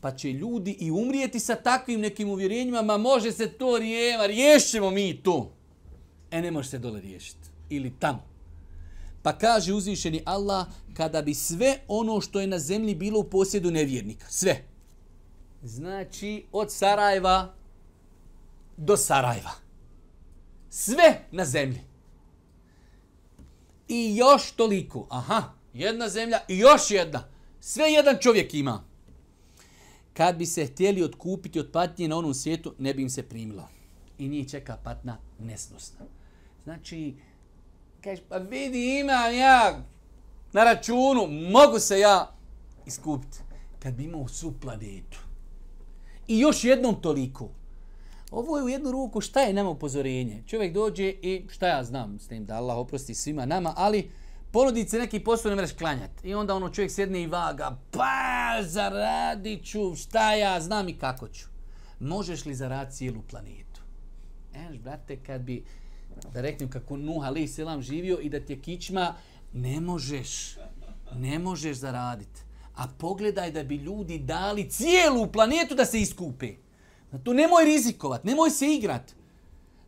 Pa 0.00 0.16
će 0.16 0.32
ljudi 0.32 0.76
i 0.80 0.90
umrijeti 0.90 1.40
sa 1.40 1.54
takvim 1.54 2.00
nekim 2.00 2.28
uvjerenjima, 2.28 2.82
ma 2.82 2.96
može 2.96 3.32
se 3.32 3.48
to 3.48 3.78
rijeva, 3.78 4.26
riješćemo 4.26 4.90
mi 4.90 5.22
to. 5.22 5.52
E 6.30 6.42
ne 6.42 6.50
može 6.50 6.68
se 6.68 6.78
dole 6.78 7.00
riješiti. 7.00 7.48
Ili 7.70 7.92
tamo. 7.98 8.33
Pa 9.24 9.32
kaže 9.32 9.72
uzvišeni 9.72 10.22
Allah, 10.24 10.66
kada 10.94 11.22
bi 11.22 11.34
sve 11.34 11.78
ono 11.88 12.20
što 12.20 12.40
je 12.40 12.46
na 12.46 12.58
zemlji 12.58 12.94
bilo 12.94 13.20
u 13.20 13.30
posjedu 13.30 13.70
nevjernika, 13.70 14.26
sve. 14.28 14.64
Znači, 15.62 16.44
od 16.52 16.72
Sarajeva 16.72 17.54
do 18.76 18.96
Sarajeva. 18.96 19.50
Sve 20.70 21.20
na 21.30 21.44
zemlji. 21.44 21.80
I 23.88 24.16
još 24.16 24.50
toliko. 24.50 25.06
Aha, 25.10 25.52
jedna 25.74 26.08
zemlja 26.08 26.38
i 26.48 26.58
još 26.58 26.90
jedna. 26.90 27.24
Sve 27.60 27.84
jedan 27.84 28.16
čovjek 28.20 28.54
ima. 28.54 28.84
Kad 30.12 30.36
bi 30.36 30.46
se 30.46 30.66
htjeli 30.66 31.02
odkupiti 31.02 31.60
od 31.60 31.70
patnje 31.72 32.08
na 32.08 32.16
onom 32.16 32.34
svijetu, 32.34 32.74
ne 32.78 32.94
bi 32.94 33.02
im 33.02 33.10
se 33.10 33.22
primila. 33.22 33.68
I 34.18 34.28
njih 34.28 34.50
čeka 34.50 34.76
patna 34.84 35.18
nesnosna. 35.38 36.06
Znači, 36.64 37.14
Kažeš, 38.04 38.24
pa 38.28 38.36
vidi, 38.36 38.98
imam 39.00 39.34
ja 39.34 39.78
na 40.52 40.64
računu, 40.64 41.26
mogu 41.52 41.78
se 41.78 41.98
ja 42.00 42.34
iskupiti. 42.86 43.38
Kad 43.78 43.94
bi 43.94 44.04
imao 44.04 44.28
svu 44.28 44.52
planetu. 44.60 45.18
I 46.28 46.38
još 46.38 46.64
jednom 46.64 47.02
toliko. 47.02 47.48
Ovo 48.30 48.58
je 48.58 48.64
u 48.64 48.68
jednu 48.68 48.90
ruku, 48.90 49.20
šta 49.20 49.40
je 49.40 49.52
nama 49.52 49.70
upozorenje? 49.70 50.42
Čovjek 50.46 50.72
dođe 50.72 51.08
i 51.08 51.46
šta 51.52 51.68
ja 51.68 51.84
znam 51.84 52.18
s 52.20 52.28
tim 52.28 52.46
da 52.46 52.56
Allah 52.56 52.76
oprosti 52.76 53.14
svima 53.14 53.46
nama, 53.46 53.74
ali 53.76 54.10
ponudit 54.52 54.90
se 54.90 54.98
neki 54.98 55.20
posao 55.20 55.50
ne 55.50 55.56
mreš 55.56 55.72
klanjati. 55.72 56.28
I 56.28 56.34
onda 56.34 56.54
ono 56.54 56.68
čovjek 56.68 56.92
sjedne 56.92 57.22
i 57.22 57.26
vaga, 57.26 57.78
pa 57.90 58.62
zaradit 58.62 59.64
ću, 59.64 59.94
šta 59.96 60.34
ja 60.34 60.60
znam 60.60 60.88
i 60.88 60.98
kako 60.98 61.28
ću. 61.28 61.46
Možeš 62.00 62.44
li 62.44 62.54
zaraditi 62.54 62.96
cijelu 62.96 63.22
planetu? 63.30 63.80
Eš, 64.54 64.78
brate, 64.78 65.16
kad 65.16 65.40
bi 65.40 65.64
reknem 66.34 66.70
kako 66.70 66.96
Nuh 66.96 67.24
alaih 67.26 67.50
selam 67.50 67.82
živio 67.82 68.18
i 68.20 68.28
da 68.28 68.40
ti 68.40 68.52
je 68.52 68.60
kičma, 68.60 69.14
ne 69.52 69.80
možeš, 69.80 70.56
ne 71.14 71.38
možeš 71.38 71.76
zaraditi. 71.76 72.40
A 72.74 72.88
pogledaj 72.98 73.50
da 73.50 73.62
bi 73.62 73.76
ljudi 73.76 74.18
dali 74.18 74.70
cijelu 74.70 75.32
planetu 75.32 75.74
da 75.74 75.84
se 75.84 76.00
iskupe. 76.00 76.54
Na 77.10 77.18
to 77.18 77.32
nemoj 77.32 77.64
rizikovat, 77.64 78.24
nemoj 78.24 78.50
se 78.50 78.74
igrat. 78.74 79.14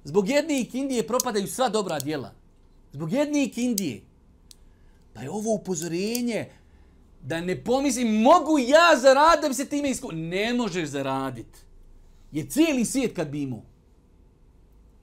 Zbog 0.04 0.28
jedne 0.28 0.66
Indije 0.72 1.06
propadaju 1.06 1.46
sva 1.46 1.68
dobra 1.68 1.98
djela. 2.00 2.32
Zbog 2.92 3.12
jedne 3.12 3.50
Indije. 3.56 4.02
Pa 5.14 5.22
je 5.22 5.30
ovo 5.30 5.54
upozorenje 5.54 6.50
da 7.22 7.40
ne 7.40 7.64
pomislim 7.64 8.22
mogu 8.22 8.58
ja 8.58 8.98
zaraditi 9.00 9.42
da 9.42 9.48
bi 9.48 9.54
se 9.54 9.68
time 9.68 9.90
iskupio. 9.90 10.18
Ne 10.18 10.54
možeš 10.54 10.88
zaraditi. 10.88 11.58
Je 12.32 12.46
cijeli 12.46 12.84
svijet 12.84 13.16
kad 13.16 13.28
bi 13.28 13.42
imao. 13.42 13.62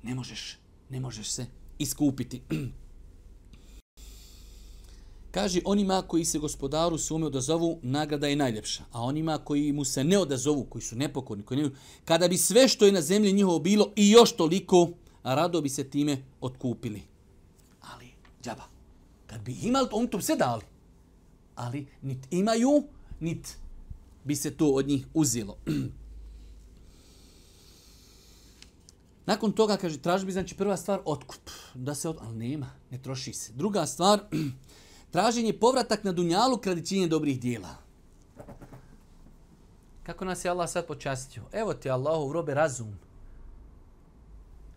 Ne 0.04 0.16
možeš. 0.16 0.63
Ne 0.94 1.00
možeš 1.00 1.30
se 1.30 1.46
iskupiti. 1.80 2.42
Kaže, 5.32 5.62
onima 5.66 6.02
koji 6.02 6.26
se 6.26 6.40
gospodaru 6.40 6.98
sume 6.98 7.26
odazovu, 7.26 7.80
nagrada 7.82 8.28
je 8.28 8.36
najljepša. 8.36 8.84
A 8.92 9.02
onima 9.02 9.38
koji 9.38 9.72
mu 9.72 9.86
se 9.86 10.04
ne 10.04 10.18
odazovu, 10.18 10.66
koji 10.70 10.82
su 10.82 10.96
nepokorni, 10.96 11.44
koji 11.44 11.62
ne... 11.62 11.70
kada 12.06 12.28
bi 12.28 12.38
sve 12.38 12.68
što 12.68 12.86
je 12.86 12.92
na 12.92 13.02
zemlji 13.02 13.34
njihovo 13.34 13.60
bilo 13.60 13.90
i 13.96 14.12
još 14.12 14.36
toliko, 14.36 14.90
rado 15.24 15.62
bi 15.62 15.70
se 15.70 15.90
time 15.90 16.18
otkupili. 16.42 17.02
Ali, 17.82 18.14
džaba, 18.44 18.64
kad 19.28 19.42
bi 19.42 19.58
imali 19.64 19.90
to, 19.90 19.96
on 19.96 20.08
to 20.08 20.22
se 20.22 20.36
dali. 20.36 20.64
Ali, 21.56 21.88
nit 22.02 22.28
imaju, 22.32 22.84
nit 23.20 23.58
bi 24.24 24.36
se 24.36 24.58
to 24.58 24.68
od 24.68 24.88
njih 24.88 25.08
uzelo. 25.14 25.58
Nakon 29.26 29.52
toga, 29.52 29.78
kaže, 29.78 29.98
tražbi, 29.98 30.26
bi, 30.26 30.32
znači, 30.32 30.56
prva 30.56 30.78
stvar, 30.78 31.00
otkup. 31.06 31.50
Da 31.74 31.96
se 31.96 32.10
od... 32.10 32.18
Ali 32.22 32.36
nema, 32.36 32.70
ne 32.92 32.98
troši 32.98 33.34
se. 33.34 33.54
Druga 33.54 33.86
stvar, 33.86 34.20
traženje 35.12 35.54
povratak 35.54 36.04
na 36.04 36.12
dunjalu 36.12 36.58
kradi 36.58 36.86
činjenja 36.86 37.08
dobrih 37.08 37.40
dijela. 37.40 37.76
Kako 40.04 40.26
nas 40.26 40.46
je 40.46 40.52
Allah 40.52 40.70
sad 40.70 40.88
počastio? 40.88 41.44
Evo 41.52 41.74
ti 41.74 41.90
Allahu 41.90 42.34
robe 42.34 42.54
razum. 42.54 43.00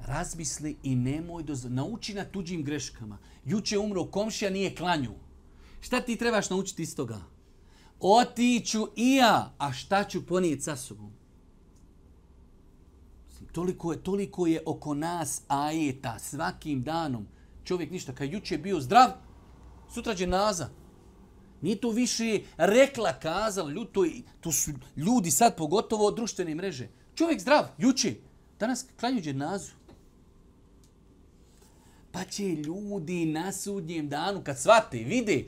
Razmisli 0.00 0.76
i 0.82 0.96
nemoj 0.96 1.42
do... 1.42 1.54
Nauči 1.68 2.14
na 2.14 2.24
tuđim 2.24 2.64
greškama. 2.64 3.18
Juče 3.44 3.78
umro 3.78 4.04
komšija, 4.04 4.50
nije 4.50 4.74
klanju. 4.74 5.12
Šta 5.80 6.00
ti 6.00 6.16
trebaš 6.16 6.50
naučiti 6.50 6.82
iz 6.82 6.96
toga? 6.96 7.20
Otiću 8.00 8.88
i 8.96 9.14
ja, 9.14 9.54
a 9.58 9.72
šta 9.72 10.04
ću 10.04 10.26
ponijeti 10.26 10.62
sa 10.62 10.76
sobom? 10.76 11.12
Toliko 13.56 13.92
je, 13.92 14.02
toliko 14.02 14.46
je 14.46 14.62
oko 14.66 14.94
nas 14.94 15.42
ajeta 15.48 16.18
svakim 16.18 16.82
danom. 16.82 17.26
Čovjek 17.64 17.90
ništa, 17.90 18.14
kad 18.14 18.32
juče 18.32 18.58
bio 18.58 18.80
zdrav, 18.80 19.10
sutra 19.94 20.14
će 20.14 20.26
naza. 20.26 20.68
Nije 21.60 21.80
to 21.80 21.90
više 21.90 22.40
rekla, 22.56 23.12
kazala, 23.12 23.70
ljudi, 23.70 23.92
to, 23.92 24.04
to 24.40 24.52
su 24.52 24.70
ljudi 24.96 25.30
sad 25.30 25.56
pogotovo 25.56 26.06
od 26.06 26.16
društvene 26.16 26.54
mreže. 26.54 26.88
Čovjek 27.14 27.40
zdrav, 27.40 27.64
juče, 27.78 28.14
danas 28.58 28.84
klanju 29.00 29.20
dženazu. 29.20 29.72
Pa 32.12 32.24
će 32.24 32.44
ljudi 32.44 33.26
na 33.26 33.52
sudnjem 33.52 34.08
danu, 34.08 34.44
kad 34.44 34.58
svate, 34.58 34.98
vide, 34.98 35.44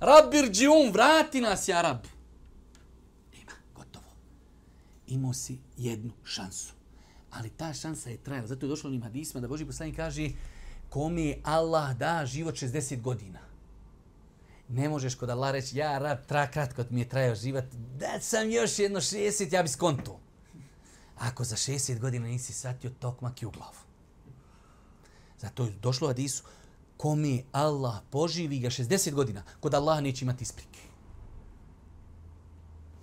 Rabir 0.00 0.50
džiun, 0.50 0.92
vrati 0.92 1.40
nas, 1.40 1.68
ja 1.68 1.82
rab. 1.82 2.06
Nema, 3.34 3.52
gotovo. 3.74 4.10
Imao 5.06 5.32
si 5.32 5.58
jednu 5.76 6.12
šansu. 6.24 6.77
Ali 7.30 7.50
ta 7.50 7.72
šansa 7.72 8.10
je 8.10 8.16
trajala. 8.16 8.46
Zato 8.46 8.66
je 8.66 8.70
došlo 8.70 8.88
onim 8.88 9.02
hadisma 9.02 9.40
da 9.40 9.48
Boži 9.48 9.66
poslanik 9.66 9.96
kaže 9.96 10.30
kome 10.88 11.34
Allah 11.42 11.96
da 11.96 12.26
život 12.26 12.54
60 12.54 13.00
godina 13.02 13.48
ne 14.68 14.88
možeš 14.88 15.14
kod 15.14 15.30
Allah 15.30 15.50
reći, 15.50 15.78
ja 15.78 15.98
rad 15.98 16.26
tra 16.26 16.50
kratko 16.50 16.84
mi 16.90 17.00
je 17.00 17.08
trajao 17.08 17.34
život, 17.34 17.64
da 17.98 18.20
sam 18.20 18.50
još 18.50 18.78
jedno 18.78 19.00
60, 19.00 19.54
ja 19.54 19.62
bi 19.62 19.68
skonto. 19.68 20.20
Ako 21.18 21.44
za 21.44 21.56
60 21.56 21.98
godina 21.98 22.26
nisi 22.26 22.52
satio 22.52 22.90
tokmak 22.90 23.42
i 23.42 23.46
u 23.46 23.50
glavu. 23.50 23.78
Zato 25.38 25.64
je 25.64 25.72
došlo 25.82 26.08
hadisu, 26.08 26.42
Isu, 26.42 26.48
kome 26.96 27.42
Allah 27.52 27.96
poživi 28.10 28.58
ga 28.58 28.70
60 28.70 29.12
godina, 29.12 29.42
kod 29.60 29.74
Allah 29.74 30.02
neće 30.02 30.24
imati 30.24 30.42
isprike. 30.42 30.80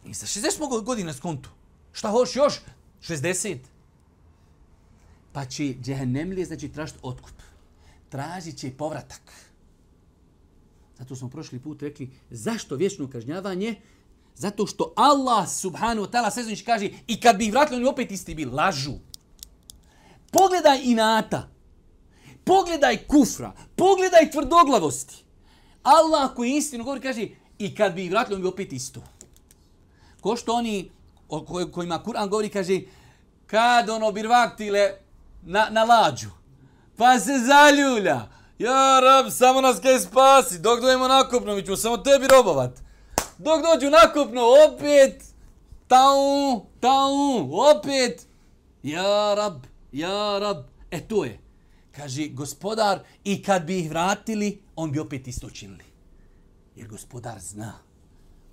I 0.06 0.14
za 0.14 0.26
60 0.26 0.84
godina 0.84 1.14
skonto. 1.14 1.50
Šta 1.92 2.10
hoš 2.10 2.36
još? 2.36 2.54
60. 3.02 3.58
Pa 5.36 5.46
će 5.46 5.74
džehennemlije, 5.84 6.46
znači 6.46 6.70
tražiti 6.70 7.00
otkup. 7.02 7.34
Tražit 8.10 8.58
će 8.58 8.72
povratak. 8.78 9.22
Zato 10.98 11.16
smo 11.16 11.30
prošli 11.30 11.60
put 11.60 11.82
rekli 11.82 12.10
zašto 12.30 12.76
vječno 12.76 13.10
kažnjavanje? 13.10 13.76
Zato 14.36 14.68
što 14.68 14.94
Allah 14.96 15.50
subhanahu 15.50 16.08
wa 16.08 16.12
ta'ala 16.12 16.32
sezonić 16.32 16.62
kaže 16.62 16.90
i 17.08 17.20
kad 17.20 17.38
bi 17.38 17.46
ih 17.46 17.52
vratili 17.52 17.78
oni 17.78 17.90
opet 17.90 18.12
isti 18.12 18.36
bili. 18.36 18.52
Lažu. 18.52 18.94
Pogledaj 20.32 20.80
inata. 20.84 21.50
Pogledaj 22.44 22.98
kufra. 22.98 23.54
Pogledaj 23.76 24.32
tvrdoglavosti. 24.32 25.24
Allah 25.84 26.32
koji 26.36 26.56
istinu 26.56 26.84
govori 26.84 27.02
kaže 27.02 27.28
i 27.58 27.76
kad 27.76 27.94
bi 27.94 28.06
ih 28.06 28.12
vratili 28.12 28.36
oni 28.36 28.42
bi 28.42 28.48
opet 28.48 28.74
isto. 28.74 29.04
Ko 30.22 30.36
što 30.36 30.54
oni 30.54 30.92
o 31.30 31.46
kojima 31.72 32.04
Kur'an 32.06 32.30
govori 32.30 32.50
kaže 32.50 32.82
kad 33.46 33.90
ono 33.90 34.12
birvaktile 34.12 35.05
na, 35.46 35.68
na 35.72 35.84
lađu 35.84 36.30
pa 36.98 37.20
se 37.20 37.32
zaljulja 37.48 38.36
Ja, 38.60 39.00
rab, 39.00 39.32
samo 39.32 39.62
nas 39.62 39.80
kaj 39.80 40.00
spasi. 40.00 40.60
Dok 40.60 40.82
dojemo 40.82 41.08
nakupno, 41.08 41.56
mi 41.56 41.66
ćemo 41.66 41.78
samo 41.78 41.98
tebi 41.98 42.28
robovat. 42.28 42.80
Dok 43.38 43.62
dođu 43.62 43.90
nakupno, 43.90 44.42
opet. 44.68 45.24
Tau, 45.88 46.66
tau, 46.80 47.52
opet. 47.78 48.28
Ja, 48.84 49.34
rab, 49.36 49.64
ja, 49.92 50.40
rab. 50.40 50.58
E, 50.92 51.08
to 51.08 51.26
je. 51.26 51.40
Kaže, 51.92 52.28
gospodar, 52.28 53.00
i 53.24 53.44
kad 53.44 53.66
bi 53.66 53.80
ih 53.80 53.90
vratili, 53.90 54.62
on 54.76 54.92
bi 54.92 55.00
opet 55.00 55.28
isto 55.28 55.50
činili. 55.50 55.84
Jer 56.76 56.88
gospodar 56.88 57.40
zna. 57.40 57.74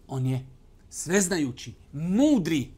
On 0.08 0.26
je 0.26 0.46
sveznajući, 0.90 1.74
mudri, 1.92 2.70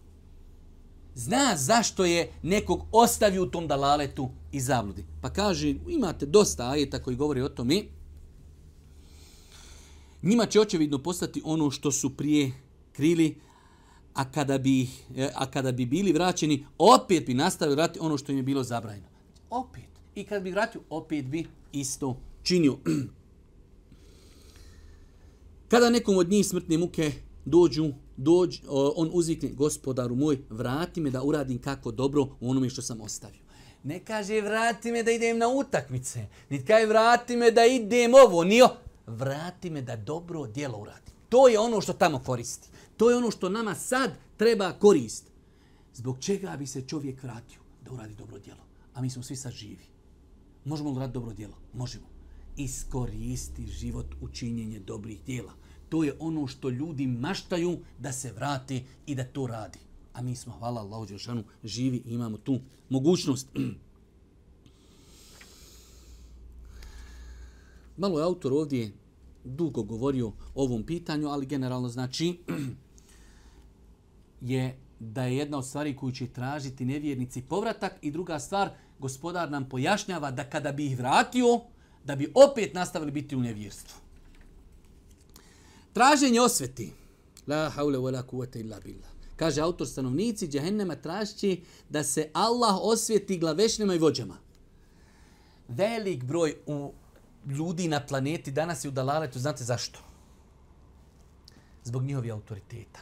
zna 1.14 1.56
zašto 1.56 2.04
je 2.04 2.32
nekog 2.42 2.86
ostavio 2.92 3.42
u 3.42 3.46
tom 3.46 3.68
dalaletu 3.68 4.30
i 4.52 4.60
zabludi. 4.60 5.04
Pa 5.22 5.30
kaže, 5.30 5.74
imate 5.88 6.26
dosta 6.26 6.70
ajeta 6.70 7.02
koji 7.02 7.16
govori 7.16 7.42
o 7.42 7.48
tome, 7.48 7.82
njima 10.22 10.46
će 10.46 10.60
očevidno 10.60 10.98
postati 10.98 11.42
ono 11.44 11.70
što 11.70 11.92
su 11.92 12.16
prije 12.16 12.52
krili, 12.92 13.36
a 14.14 14.30
kada 14.30 14.58
bi, 14.58 14.88
e, 15.16 15.30
a 15.34 15.50
kada 15.50 15.72
bi 15.72 15.86
bili 15.86 16.12
vraćeni, 16.12 16.66
opet 16.78 17.26
bi 17.26 17.34
nastavili 17.34 17.76
vrati 17.76 17.98
ono 18.02 18.18
što 18.18 18.32
im 18.32 18.38
je 18.38 18.42
bilo 18.42 18.62
zabrajeno. 18.62 19.06
Opet. 19.50 19.88
I 20.14 20.24
kad 20.24 20.42
bi 20.42 20.50
vratio, 20.50 20.80
opet 20.90 21.24
bi 21.24 21.46
isto 21.72 22.16
činio. 22.42 22.78
Kada 25.70 25.90
nekom 25.90 26.16
od 26.16 26.30
njih 26.30 26.46
smrtne 26.46 26.78
muke 26.78 27.12
dođu, 27.44 27.92
dođ, 28.16 28.60
on 28.96 29.10
uzvikne, 29.12 29.48
gospodaru 29.48 30.16
moj, 30.16 30.38
vrati 30.50 31.00
me 31.00 31.10
da 31.10 31.22
uradim 31.22 31.58
kako 31.58 31.90
dobro 31.90 32.22
u 32.40 32.50
onome 32.50 32.70
što 32.70 32.82
sam 32.82 33.00
ostavio. 33.00 33.40
Ne 33.82 34.04
kaže 34.04 34.40
vrati 34.40 34.92
me 34.92 35.02
da 35.02 35.10
idem 35.10 35.38
na 35.38 35.48
utakmice, 35.48 36.26
niti 36.50 36.66
kaže 36.66 36.86
vrati 36.86 37.36
me 37.36 37.50
da 37.50 37.64
idem 37.64 38.14
ovo, 38.14 38.44
nio. 38.44 38.68
Vrati 39.06 39.70
me 39.70 39.82
da 39.82 39.96
dobro 39.96 40.46
djelo 40.46 40.78
uradim. 40.78 41.14
To 41.28 41.48
je 41.48 41.58
ono 41.58 41.80
što 41.80 41.92
tamo 41.92 42.18
koristi. 42.18 42.68
To 42.96 43.10
je 43.10 43.16
ono 43.16 43.30
što 43.30 43.48
nama 43.48 43.74
sad 43.74 44.10
treba 44.36 44.72
korist. 44.72 45.24
Zbog 45.94 46.18
čega 46.20 46.56
bi 46.58 46.66
se 46.66 46.82
čovjek 46.82 47.22
vratio 47.22 47.60
da 47.84 47.92
uradi 47.92 48.14
dobro 48.14 48.38
djelo? 48.38 48.60
A 48.94 49.02
mi 49.02 49.10
smo 49.10 49.22
svi 49.22 49.36
sad 49.36 49.52
živi. 49.52 49.84
Možemo 50.64 50.90
li 50.90 50.96
uraditi 50.96 51.14
dobro 51.14 51.32
djelo? 51.32 51.54
Možemo. 51.72 52.06
Iskoristi 52.56 53.66
život 53.66 54.06
u 54.20 54.28
činjenje 54.28 54.78
dobrih 54.78 55.24
djela 55.26 55.52
to 55.88 56.04
je 56.04 56.16
ono 56.18 56.46
što 56.46 56.70
ljudi 56.70 57.06
maštaju 57.06 57.78
da 57.98 58.12
se 58.12 58.32
vrati 58.32 58.84
i 59.06 59.14
da 59.14 59.24
to 59.24 59.46
radi. 59.46 59.78
A 60.12 60.22
mi 60.22 60.36
smo, 60.36 60.52
hvala 60.52 60.80
Allahu 60.80 61.06
Đelšanu, 61.06 61.44
živi 61.64 62.02
i 62.06 62.14
imamo 62.14 62.36
tu 62.38 62.60
mogućnost. 62.88 63.48
Malo 67.96 68.18
je 68.18 68.24
autor 68.24 68.52
ovdje 68.52 68.92
dugo 69.44 69.82
govorio 69.82 70.26
o 70.28 70.34
ovom 70.54 70.82
pitanju, 70.82 71.28
ali 71.28 71.46
generalno 71.46 71.88
znači 71.88 72.38
je 74.40 74.78
da 75.00 75.24
je 75.24 75.36
jedna 75.36 75.58
od 75.58 75.66
stvari 75.66 75.96
koju 75.96 76.12
će 76.12 76.26
tražiti 76.26 76.84
nevjernici 76.84 77.42
povratak 77.42 77.92
i 78.02 78.10
druga 78.10 78.38
stvar, 78.38 78.70
gospodar 78.98 79.50
nam 79.50 79.68
pojašnjava 79.68 80.30
da 80.30 80.50
kada 80.50 80.72
bi 80.72 80.86
ih 80.86 80.98
vratio, 80.98 81.60
da 82.04 82.16
bi 82.16 82.32
opet 82.34 82.74
nastavili 82.74 83.12
biti 83.12 83.36
u 83.36 83.40
nevjerstvu. 83.40 84.03
Traženje 85.94 86.40
osveti. 86.40 86.92
La 87.46 87.70
haule 87.70 87.98
wa 87.98 88.12
la 88.12 88.22
kuvvete 88.22 88.60
illa 88.60 88.80
billah. 88.80 89.08
Kaže 89.36 89.60
autor 89.60 89.86
stanovnici 89.86 90.48
džehennema 90.48 90.96
trašći 90.96 91.62
da 91.88 92.04
se 92.04 92.30
Allah 92.32 92.76
osveti 92.80 93.38
glavešnjama 93.38 93.94
i 93.94 93.98
vođama. 93.98 94.36
Velik 95.68 96.24
broj 96.24 96.56
u 96.66 96.92
ljudi 97.46 97.88
na 97.88 98.06
planeti 98.06 98.52
danas 98.52 98.84
je 98.84 98.88
u 98.88 98.92
dalaletu. 98.92 99.38
Znate 99.38 99.64
zašto? 99.64 99.98
Zbog 101.84 102.02
njihovi 102.02 102.30
autoriteta. 102.30 103.00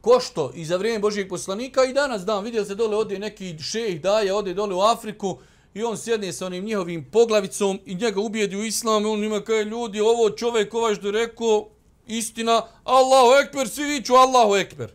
Ko 0.00 0.20
što? 0.20 0.52
I 0.54 0.64
za 0.64 0.76
vrijeme 0.76 0.98
Božijeg 0.98 1.28
poslanika 1.28 1.84
i 1.84 1.92
danas 1.92 2.24
dan. 2.24 2.44
Vidjeli 2.44 2.66
se 2.66 2.74
dole, 2.74 2.96
ode 2.96 3.18
neki 3.18 3.58
šejh 3.58 4.00
daje, 4.00 4.34
ode 4.34 4.54
dole 4.54 4.74
u 4.74 4.80
Afriku 4.80 5.38
I 5.78 5.82
on 5.84 5.96
sjedne 5.96 6.32
sa 6.32 6.46
onim 6.46 6.64
njihovim 6.64 7.04
poglavicom 7.10 7.80
i 7.86 7.94
njega 7.94 8.20
ubijedi 8.20 8.56
u 8.56 8.64
islam. 8.64 9.02
I 9.02 9.06
on 9.06 9.24
ima 9.24 9.40
kaj 9.40 9.64
ljudi, 9.64 10.00
ovo 10.00 10.30
čovjek 10.30 10.74
ovaj 10.74 10.94
što 10.94 11.06
je 11.06 11.12
rekao, 11.12 11.68
istina, 12.06 12.62
Allahu 12.84 13.32
ekber, 13.42 13.68
svi 13.68 13.84
viću 13.84 14.14
Allahu 14.14 14.56
ekber. 14.56 14.90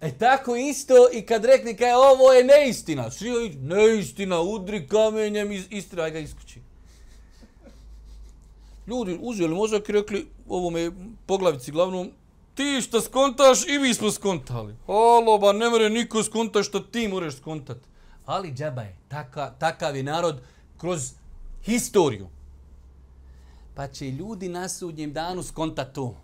E 0.00 0.18
tako 0.18 0.56
isto 0.56 0.94
i 1.12 1.22
kad 1.22 1.44
rekne 1.44 1.76
kaj 1.76 1.92
ovo 1.92 2.32
je 2.32 2.44
neistina. 2.44 3.10
Svi 3.10 3.30
viću, 3.30 3.58
neistina, 3.60 4.40
udri 4.40 4.86
kamenjem, 4.86 5.52
iz, 5.52 5.64
istina, 5.70 6.02
aj 6.02 6.10
ga 6.10 6.18
iskući. 6.18 6.60
Ljudi 8.86 9.18
uzeli 9.20 9.54
mozak 9.54 9.88
i 9.88 9.92
rekli, 9.92 10.26
ovo 10.48 10.70
me 10.70 10.90
poglavici 11.26 11.70
glavnom, 11.70 12.10
ti 12.54 12.80
što 12.82 13.00
skontaš 13.00 13.66
i 13.66 13.78
mi 13.78 13.94
smo 13.94 14.10
skontali. 14.10 14.74
Halo, 14.86 15.38
ba 15.38 15.52
ne 15.52 15.68
more 15.68 15.90
niko 15.90 16.22
skontaš 16.22 16.68
što 16.68 16.80
ti 16.80 17.08
moraš 17.08 17.36
skontat. 17.36 17.78
Ali 18.28 18.52
džaba 18.52 18.82
je, 18.82 18.96
taka, 19.08 19.50
takav 19.58 19.96
je 19.96 20.02
narod 20.02 20.40
kroz 20.78 21.12
historiju. 21.64 22.28
Pa 23.74 23.86
će 23.86 24.10
ljudi 24.10 24.48
na 24.48 24.68
sudnjem 24.68 25.12
danu 25.12 25.42
skonta 25.42 25.84
to. 25.84 26.16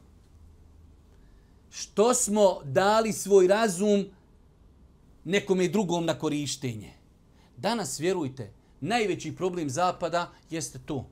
Što 1.71 2.15
smo 2.15 2.61
dali 2.65 3.13
svoj 3.13 3.47
razum 3.47 4.05
nekome 5.25 5.69
drugom 5.69 6.05
na 6.05 6.19
korištenje. 6.19 6.93
Danas, 7.57 8.01
vjerujte, 8.01 8.53
najveći 8.81 9.37
problem 9.37 9.71
Zapada 9.71 10.31
jeste 10.51 10.79
to. 10.87 11.07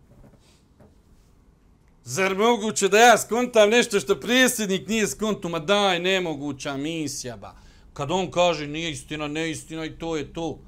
Zar 2.05 2.37
moguće 2.37 2.89
da 2.89 2.99
ja 2.99 3.19
skontam 3.19 3.71
nešto 3.71 4.01
što 4.01 4.21
prijesednik 4.21 4.89
nije 4.89 5.07
skontu? 5.07 5.49
Ma 5.49 5.59
daj, 5.59 6.01
nemoguća 6.01 6.77
misija, 6.77 7.37
ba. 7.37 7.57
Kad 7.93 8.11
on 8.11 8.31
kaže 8.31 8.67
nije 8.67 8.91
istina, 8.91 9.29
neistina 9.29 9.85
i 9.85 9.99
to 9.99 10.17
je 10.17 10.33
to. 10.33 10.59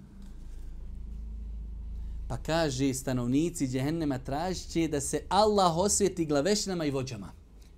Pa 2.29 2.37
kaže 2.37 2.95
stanovnici 2.95 3.69
džehennema 3.69 4.19
tražit 4.19 4.69
će 4.69 4.89
da 4.89 5.01
se 5.01 5.23
Allah 5.29 5.77
osvjeti 5.77 6.27
glavešinama 6.27 6.85
i 6.85 6.91
vođama. 6.91 7.33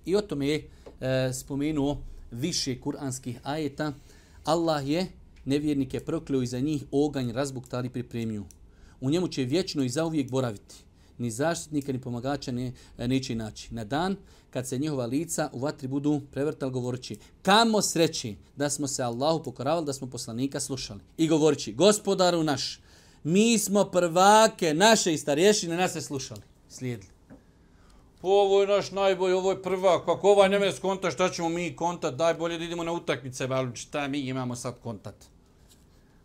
I 0.05 0.15
o 0.15 0.21
tome 0.21 0.47
je 0.47 0.69
e, 1.01 1.33
spomenuo 1.33 1.97
više 2.31 2.81
kuranskih 2.81 3.39
ajeta. 3.43 3.93
Allah 4.43 4.89
je 4.89 5.07
nevjernike 5.45 5.99
prokleo 5.99 6.41
i 6.41 6.47
za 6.47 6.59
njih 6.59 6.83
oganj 6.91 7.31
razbuktali 7.31 7.89
pripremiju. 7.89 8.45
U 9.01 9.09
njemu 9.09 9.27
će 9.27 9.43
vječno 9.43 9.83
i 9.83 9.89
zauvijek 9.89 10.31
boraviti 10.31 10.75
ni 11.17 11.31
zaštitnika, 11.31 11.91
ni 11.91 12.01
pomagača 12.01 12.51
ne, 12.51 12.73
e, 12.97 13.07
neće 13.07 13.35
naći. 13.35 13.73
Na 13.73 13.83
dan 13.83 14.15
kad 14.49 14.67
se 14.67 14.77
njihova 14.77 15.05
lica 15.05 15.49
u 15.53 15.59
vatri 15.59 15.87
budu 15.87 16.21
prevrtali 16.31 16.71
govorići 16.71 17.17
kamo 17.41 17.81
sreći 17.81 18.35
da 18.55 18.69
smo 18.69 18.87
se 18.87 19.03
Allahu 19.03 19.43
pokoravali, 19.43 19.85
da 19.85 19.93
smo 19.93 20.07
poslanika 20.07 20.59
slušali. 20.59 20.99
I 21.17 21.27
govorići, 21.27 21.73
gospodaru 21.73 22.43
naš, 22.43 22.79
mi 23.27 23.59
smo 23.59 23.85
prvake 23.85 24.73
naše 24.73 25.13
i 25.13 25.17
starješine 25.17 25.75
nas 25.75 25.93
se 25.93 26.01
slušali. 26.01 26.41
Slijedili. 26.69 27.11
Ovo 28.21 28.61
je 28.61 28.67
naš 28.67 28.91
najbolji, 28.91 29.33
ovo 29.33 29.51
je 29.51 29.61
prvak. 29.61 30.05
Pa 30.05 30.13
Kako 30.15 30.31
ovaj 30.31 30.49
nema 30.49 30.65
konta, 30.81 31.11
šta 31.11 31.29
ćemo 31.29 31.49
mi 31.49 31.75
kontat? 31.75 32.15
Daj 32.15 32.33
bolje 32.33 32.57
da 32.57 32.63
idemo 32.63 32.83
na 32.83 32.91
utakmice, 32.91 33.47
ali 33.49 33.75
šta 33.75 34.07
mi 34.07 34.19
imamo 34.19 34.55
sad 34.55 34.79
kontat? 34.83 35.15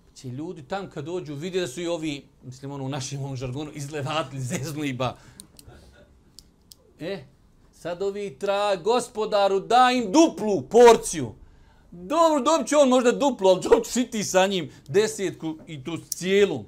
Znači, 0.07 0.29
ljudi 0.29 0.63
tam 0.63 0.91
kad 0.91 1.05
dođu 1.05 1.35
vidi 1.35 1.61
da 1.61 1.67
su 1.67 1.81
i 1.81 1.87
ovi, 1.87 2.25
mislim 2.45 2.71
ono 2.73 2.85
u 2.85 2.89
našem 2.89 3.21
ovom 3.21 3.37
žargonu, 3.37 3.71
izlevatli, 3.75 4.41
zezliba. 4.41 5.17
E, 7.01 7.25
sad 7.73 8.03
ovi 8.03 8.37
tra 8.39 8.77
gospodaru 8.77 9.61
daj 9.61 9.97
im 9.97 10.13
duplu 10.13 10.63
porciju. 10.63 11.35
Dobro, 11.93 12.41
dobit 12.41 12.69
će 12.69 12.77
on 12.77 12.89
možda 12.89 13.13
duplo, 13.13 13.51
ali 13.51 13.63
dobit 13.63 13.93
će 13.93 14.07
ti 14.07 14.25
sa 14.25 14.47
njim 14.47 14.71
desetku 14.89 15.59
i 15.67 15.85
tu 15.85 15.99
cijelu. 16.11 16.65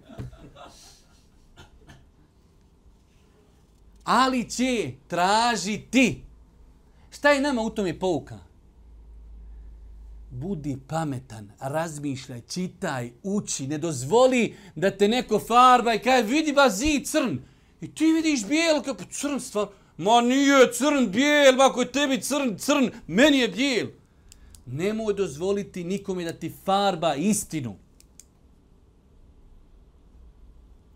Ali 4.04 4.50
će 4.50 4.92
tražiti. 5.08 6.22
Šta 7.10 7.30
je 7.30 7.40
nama 7.40 7.62
u 7.62 7.70
tome 7.70 7.98
pouka? 7.98 8.38
budi 10.34 10.78
pametan, 10.88 11.52
razmišljaj, 11.60 12.40
čitaj, 12.40 13.10
uči, 13.22 13.66
ne 13.66 13.78
dozvoli 13.78 14.56
da 14.74 14.90
te 14.90 15.08
neko 15.08 15.38
farba 15.38 15.94
i 15.94 15.98
kaj 15.98 16.22
vidi 16.22 16.52
ba 16.52 16.68
zid 16.70 17.06
crn. 17.06 17.38
I 17.80 17.94
ti 17.94 18.12
vidiš 18.12 18.46
bijel, 18.46 18.82
kao 18.82 18.94
pa 18.94 19.04
crn 19.10 19.40
stvar. 19.40 19.66
Ma 19.96 20.20
nije 20.20 20.72
crn, 20.72 21.10
bijel, 21.10 21.62
ako 21.62 21.80
je 21.80 21.92
tebi 21.92 22.20
crn, 22.20 22.58
crn, 22.58 22.90
meni 23.06 23.38
je 23.38 23.48
bijel. 23.48 23.86
Nemoj 24.66 25.14
dozvoliti 25.14 25.84
nikome 25.84 26.24
da 26.24 26.32
ti 26.32 26.52
farba 26.64 27.14
istinu. 27.14 27.76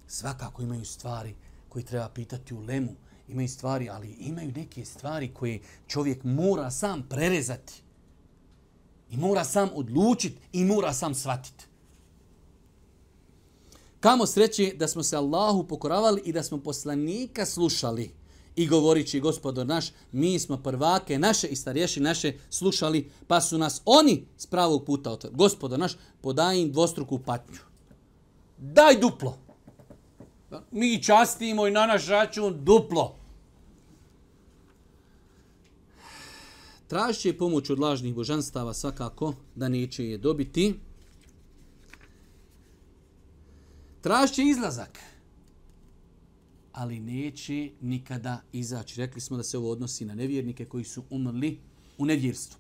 Svakako 0.06 0.62
imaju 0.62 0.84
stvari 0.84 1.34
koje 1.68 1.84
treba 1.84 2.08
pitati 2.08 2.54
u 2.54 2.60
lemu. 2.60 2.94
Imaju 3.28 3.48
stvari, 3.48 3.88
ali 3.90 4.08
imaju 4.08 4.52
neke 4.56 4.84
stvari 4.84 5.34
koje 5.34 5.60
čovjek 5.86 6.24
mora 6.24 6.70
sam 6.70 7.02
prerezati. 7.08 7.82
I 9.10 9.16
mora 9.16 9.44
sam 9.44 9.68
odlučiti 9.74 10.40
i 10.52 10.64
mora 10.64 10.92
sam 10.92 11.14
shvatiti. 11.14 11.64
Kamo 14.00 14.26
sreće 14.26 14.72
da 14.76 14.88
smo 14.88 15.02
se 15.02 15.16
Allahu 15.16 15.68
pokoravali 15.68 16.22
i 16.24 16.32
da 16.32 16.42
smo 16.42 16.58
poslanika 16.58 17.46
slušali 17.46 18.17
i 18.58 18.66
govorići 18.66 19.20
gospodo 19.20 19.64
naš, 19.64 19.86
mi 20.12 20.38
smo 20.38 20.56
prvake 20.56 21.18
naše 21.18 21.46
i 21.46 21.56
starješi 21.56 22.00
naše 22.00 22.32
slušali, 22.50 23.10
pa 23.26 23.40
su 23.40 23.58
nas 23.58 23.82
oni 23.84 24.24
s 24.36 24.46
pravog 24.46 24.84
puta 24.84 25.12
otvorili. 25.12 25.36
Gospodo 25.36 25.76
naš, 25.76 25.92
podaj 26.20 26.58
im 26.58 26.72
dvostruku 26.72 27.18
patnju. 27.18 27.58
Daj 28.58 28.98
duplo. 29.00 29.38
Mi 30.70 31.02
častimo 31.02 31.66
i 31.66 31.70
na 31.70 31.86
naš 31.86 32.06
račun 32.06 32.64
duplo. 32.64 33.14
Tražit 36.86 37.22
će 37.22 37.38
pomoć 37.38 37.70
od 37.70 37.78
lažnih 37.78 38.14
božanstava 38.14 38.74
svakako 38.74 39.34
da 39.54 39.68
neće 39.68 40.04
je 40.04 40.18
dobiti. 40.18 40.74
Tražit 44.00 44.34
će 44.34 44.42
izlazak, 44.42 44.98
ali 46.78 47.00
neće 47.00 47.70
nikada 47.80 48.40
izaći. 48.52 49.00
Rekli 49.00 49.20
smo 49.20 49.36
da 49.36 49.42
se 49.42 49.58
ovo 49.58 49.70
odnosi 49.70 50.04
na 50.04 50.14
nevjernike 50.14 50.64
koji 50.64 50.84
su 50.84 51.04
umrli 51.10 51.58
u 51.98 52.06
nevjerstvu. 52.06 52.58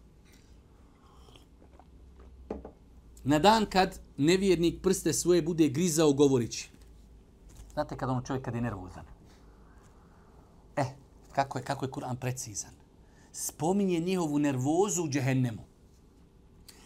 Na 3.24 3.38
dan 3.38 3.66
kad 3.66 4.00
nevjernik 4.16 4.82
prste 4.82 5.12
svoje 5.12 5.42
bude 5.42 5.68
grizao 5.68 6.12
govorići. 6.12 6.70
Znate 7.72 7.96
kad 7.96 8.10
on 8.10 8.24
čovjek 8.24 8.44
kad 8.44 8.54
je 8.54 8.60
nervozan? 8.60 9.04
E, 10.76 10.84
kako 11.32 11.58
je, 11.58 11.64
kako 11.64 11.84
je 11.84 11.90
Kur'an 11.90 12.16
precizan? 12.16 12.78
spominje 13.32 14.00
njihovu 14.00 14.38
nervozu 14.38 15.02
u 15.02 15.08
džehennemu. 15.08 15.62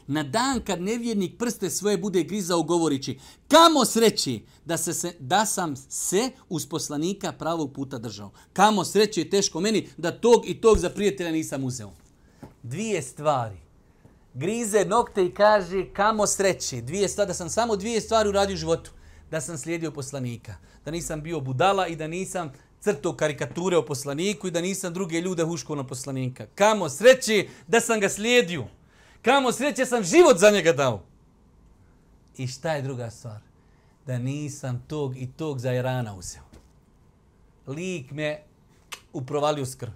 Na 0.07 0.23
dan 0.23 0.61
kad 0.61 0.81
nevjernik 0.81 1.39
prste 1.39 1.71
svoje 1.71 1.99
bude 1.99 2.23
grizao 2.23 2.63
govorići, 2.63 3.19
kamo 3.49 3.85
sreći 3.85 4.45
da, 4.65 4.77
se, 4.77 4.95
se, 4.95 5.13
da 5.19 5.47
sam 5.47 5.77
se 5.77 6.31
uz 6.49 6.67
poslanika 6.67 7.33
pravog 7.33 7.73
puta 7.73 7.99
držao. 7.99 8.31
Kamo 8.53 8.85
sreći 8.85 9.21
je 9.21 9.31
teško 9.31 9.61
meni 9.61 9.89
da 9.97 10.21
tog 10.21 10.49
i 10.49 10.61
tog 10.61 10.79
za 10.79 10.91
prijatelja 10.91 11.31
nisam 11.31 11.65
uzeo. 11.65 11.91
Dvije 12.63 13.03
stvari. 13.03 13.57
Grize 14.35 14.85
nokte 14.85 15.25
i 15.25 15.35
kaže 15.35 15.93
kamo 15.93 16.27
sreći. 16.27 16.83
Dvije 16.83 17.09
stvari, 17.09 17.29
da 17.29 17.35
sam 17.35 17.51
samo 17.51 17.77
dvije 17.77 18.01
stvari 18.01 18.29
uradio 18.29 18.55
u 18.55 18.57
životu. 18.57 18.91
Da 19.31 19.41
sam 19.41 19.59
slijedio 19.59 19.91
poslanika. 19.91 20.55
Da 20.85 20.91
nisam 20.91 21.23
bio 21.23 21.41
budala 21.41 21.87
i 21.87 21.97
da 21.97 22.07
nisam 22.07 22.53
crto 22.81 23.17
karikature 23.17 23.77
o 23.77 23.87
poslaniku 23.87 24.49
i 24.49 24.51
da 24.51 24.61
nisam 24.61 24.95
druge 24.95 25.21
ljude 25.21 25.45
huškao 25.45 25.77
na 25.77 25.87
poslanika. 25.87 26.47
Kamo 26.55 26.89
sreći 26.89 27.49
da 27.67 27.81
sam 27.81 28.01
ga 28.01 28.09
slijedio. 28.09 28.67
Kamo 29.23 29.53
sreće 29.53 29.87
sam 29.87 30.05
život 30.05 30.39
za 30.39 30.51
njega 30.51 30.73
dao. 30.73 31.03
I 32.37 32.47
šta 32.47 32.73
je 32.73 32.83
druga 32.83 33.11
stvar? 33.11 33.39
Da 34.07 34.19
nisam 34.19 34.85
tog 34.89 35.17
i 35.17 35.29
tog 35.37 35.59
za 35.59 35.73
Irana 35.73 36.15
uzeo. 36.15 36.43
Lik 37.67 38.11
me 38.11 38.43
uprovalio 39.13 39.67
skrb. 39.67 39.93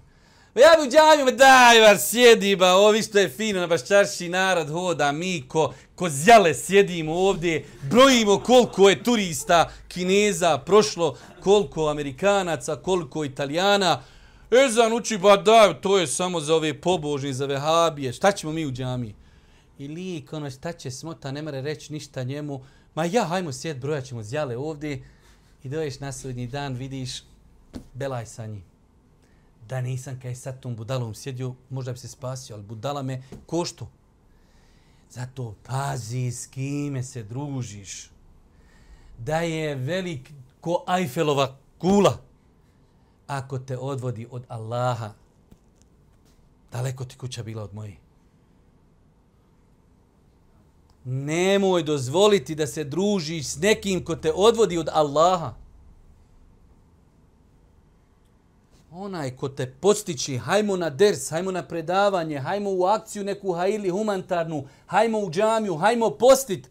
Ja 0.55 0.71
bi 0.77 0.89
u 0.89 0.91
džavima, 0.91 1.31
daj 1.31 1.81
var, 1.81 1.99
sjedi 1.99 2.57
ba, 2.57 2.75
ovi 2.75 3.03
što 3.03 3.19
je 3.19 3.29
fino, 3.29 3.61
na 3.61 3.67
Baščarši 3.67 4.29
narod 4.29 4.71
hoda, 4.71 5.13
mi 5.13 5.45
ko, 5.49 5.75
ko 5.95 6.09
zjale 6.09 6.55
sjedimo 6.55 7.15
ovdje, 7.15 7.65
brojimo 7.91 8.39
koliko 8.39 8.89
je 8.89 9.03
turista, 9.03 9.71
kineza 9.89 10.59
prošlo, 10.59 11.17
koliko 11.41 11.89
amerikanaca, 11.89 12.77
koliko 12.77 13.25
italijana. 13.25 14.03
Ezan 14.51 14.93
uči, 14.93 15.19
ba 15.19 15.37
da, 15.37 15.75
to 15.75 15.99
je 15.99 16.07
samo 16.07 16.41
za 16.41 16.55
ove 16.55 16.81
pobožni, 16.81 17.33
za 17.33 17.47
vehabije, 17.47 18.13
šta 18.13 18.33
ćemo 18.33 18.53
mi 18.53 18.67
u 18.67 18.73
džami? 18.73 19.15
I 19.79 19.89
lik, 19.89 20.33
ono, 20.33 20.51
šta 20.51 20.73
će 20.73 20.91
smota, 20.91 21.33
ne 21.33 21.43
mre 21.43 21.61
reći 21.61 21.93
ništa 21.93 22.23
njemu, 22.23 22.65
ma 22.95 23.05
ja, 23.05 23.25
hajmo 23.25 23.53
sjed, 23.53 23.81
broja 23.81 24.01
ćemo 24.01 24.23
zjale 24.23 24.57
ovdje, 24.57 25.03
i 25.63 25.69
doješ 25.69 26.01
na 26.01 26.13
sudnji 26.13 26.47
dan, 26.47 26.75
vidiš, 26.75 27.23
belaj 27.95 28.27
sa 28.27 28.47
njim 28.47 28.63
da 29.69 29.81
nisam 29.81 30.21
kaj 30.23 30.35
sad 30.35 30.61
tom 30.61 30.77
budalom 30.77 31.15
sjedio, 31.15 31.55
možda 31.71 31.93
bi 31.93 31.99
se 31.99 32.09
spasio, 32.09 32.57
ali 32.57 32.65
budala 32.65 33.03
me 33.03 33.23
koštu. 33.47 33.87
Zato 35.11 35.55
pazi 35.63 36.31
s 36.31 36.47
kime 36.47 37.03
se 37.03 37.23
družiš. 37.23 38.11
da 39.19 39.41
je 39.41 39.75
velik 39.75 40.31
ko 40.61 40.85
Eiffelova 40.99 41.57
kula. 41.79 42.19
Ako 43.27 43.59
te 43.59 43.79
odvodi 43.79 44.27
od 44.31 44.45
Allaha, 44.49 45.13
daleko 46.73 47.05
ti 47.05 47.17
kuća 47.17 47.43
bila 47.43 47.63
od 47.63 47.75
moje. 47.75 47.97
Nemoj 51.05 51.83
dozvoliti 51.83 52.55
da 52.55 52.67
se 52.67 52.85
družiš 52.85 53.47
s 53.47 53.59
nekim 53.59 54.05
ko 54.05 54.17
te 54.17 54.33
odvodi 54.33 54.79
od 54.79 54.89
Allaha. 54.93 55.55
Onaj 58.91 59.37
ko 59.37 59.49
te 59.49 59.73
postići, 59.81 60.39
hajmo 60.39 60.77
na 60.77 60.91
ders, 60.91 61.31
hajmo 61.31 61.51
na 61.53 61.63
predavanje, 61.63 62.39
hajmo 62.39 62.71
u 62.71 62.85
akciju 62.85 63.25
neku 63.25 63.53
hajili 63.53 63.91
humanitarnu, 63.91 64.65
hajmo 64.87 65.19
u 65.19 65.31
džamiju, 65.31 65.77
hajmo 65.77 66.11
postit. 66.11 66.71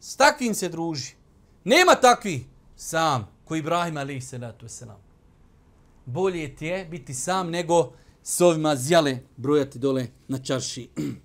S 0.00 0.16
takvim 0.16 0.54
se 0.54 0.68
druži. 0.68 1.14
Nema 1.64 1.94
takvi 1.94 2.46
sam, 2.76 3.28
koji 3.44 3.58
Ibrahim 3.58 3.96
ali 3.96 4.20
salatu 4.20 4.66
wasalam. 4.66 5.03
Bolje 6.06 6.56
ti 6.56 6.66
je 6.66 6.84
biti 6.84 7.14
sam 7.14 7.50
nego 7.50 7.92
s 8.22 8.40
ovima 8.40 8.76
zjale 8.76 9.18
brojati 9.36 9.78
dole 9.78 10.06
na 10.28 10.38
čarši. 10.38 10.88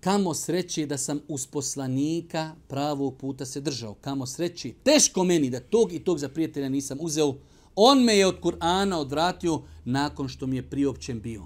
Kamo 0.00 0.34
sreći 0.34 0.86
da 0.86 0.98
sam 0.98 1.20
uz 1.28 1.46
poslanika 1.46 2.54
pravog 2.68 3.16
puta 3.16 3.44
se 3.44 3.60
držao. 3.60 3.94
Kamo 3.94 4.26
sreći. 4.26 4.74
Teško 4.82 5.24
meni 5.24 5.50
da 5.50 5.60
tog 5.60 5.92
i 5.92 6.04
tog 6.04 6.18
za 6.18 6.28
prijatelja 6.28 6.68
nisam 6.68 6.98
uzeo. 7.00 7.34
On 7.74 8.04
me 8.04 8.16
je 8.16 8.26
od 8.26 8.40
Kur'ana 8.40 8.96
odvratio 8.96 9.62
nakon 9.84 10.28
što 10.28 10.46
mi 10.46 10.56
je 10.56 10.70
priopćen 10.70 11.20
bio. 11.20 11.42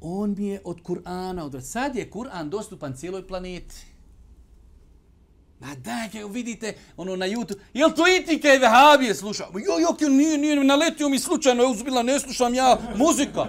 On 0.00 0.34
mi 0.38 0.46
je 0.46 0.60
od 0.64 0.82
Kur'ana 0.82 1.42
odvratio. 1.42 1.68
Sad 1.68 1.96
je 1.96 2.10
Kur'an 2.10 2.48
dostupan 2.48 2.96
cijeloj 2.96 3.28
planeti. 3.28 3.93
Ma 5.60 5.74
daj, 5.74 6.24
vidite 6.30 6.74
ono 6.96 7.16
na 7.16 7.26
YouTube. 7.26 7.58
Jel 7.74 7.90
to 7.90 8.08
i 8.08 8.24
ti 8.26 8.40
kaj 8.40 8.58
vehabije 8.58 9.14
sluša? 9.14 9.44
Jo, 9.44 9.78
jo, 9.78 10.08
nije, 10.08 10.38
nije, 10.38 10.64
naletio 10.64 11.08
mi 11.08 11.18
slučajno, 11.18 11.62
je 11.62 11.68
uzbila, 11.68 12.02
ne 12.02 12.20
slušam 12.20 12.54
ja 12.54 12.78
muzika. 12.96 13.46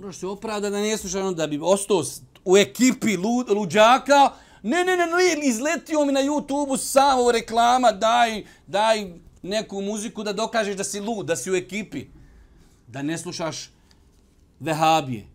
moraš 0.00 0.16
se 0.16 0.26
opravda 0.26 0.70
da 0.70 0.80
ne 0.80 0.96
slušaš 0.96 1.20
ono 1.20 1.32
da 1.32 1.46
bi 1.46 1.58
ostao 1.62 2.02
u 2.44 2.56
ekipi 2.56 3.16
lud, 3.16 3.50
luđaka. 3.50 4.32
Ne, 4.62 4.84
ne, 4.84 4.96
ne, 4.96 5.06
ne, 5.06 5.46
izletio 5.48 6.04
mi 6.04 6.12
na 6.12 6.20
YouTube-u 6.20 6.76
samo 6.76 7.32
reklama, 7.32 7.92
daj, 7.92 8.44
daj 8.66 9.12
neku 9.42 9.80
muziku 9.80 10.22
da 10.22 10.32
dokažeš 10.32 10.76
da 10.76 10.84
si 10.84 11.00
lud, 11.00 11.26
da 11.26 11.36
si 11.36 11.50
u 11.50 11.54
ekipi. 11.54 12.06
Da 12.86 13.02
ne 13.02 13.18
slušaš 13.18 13.70
vehabije. 14.60 15.26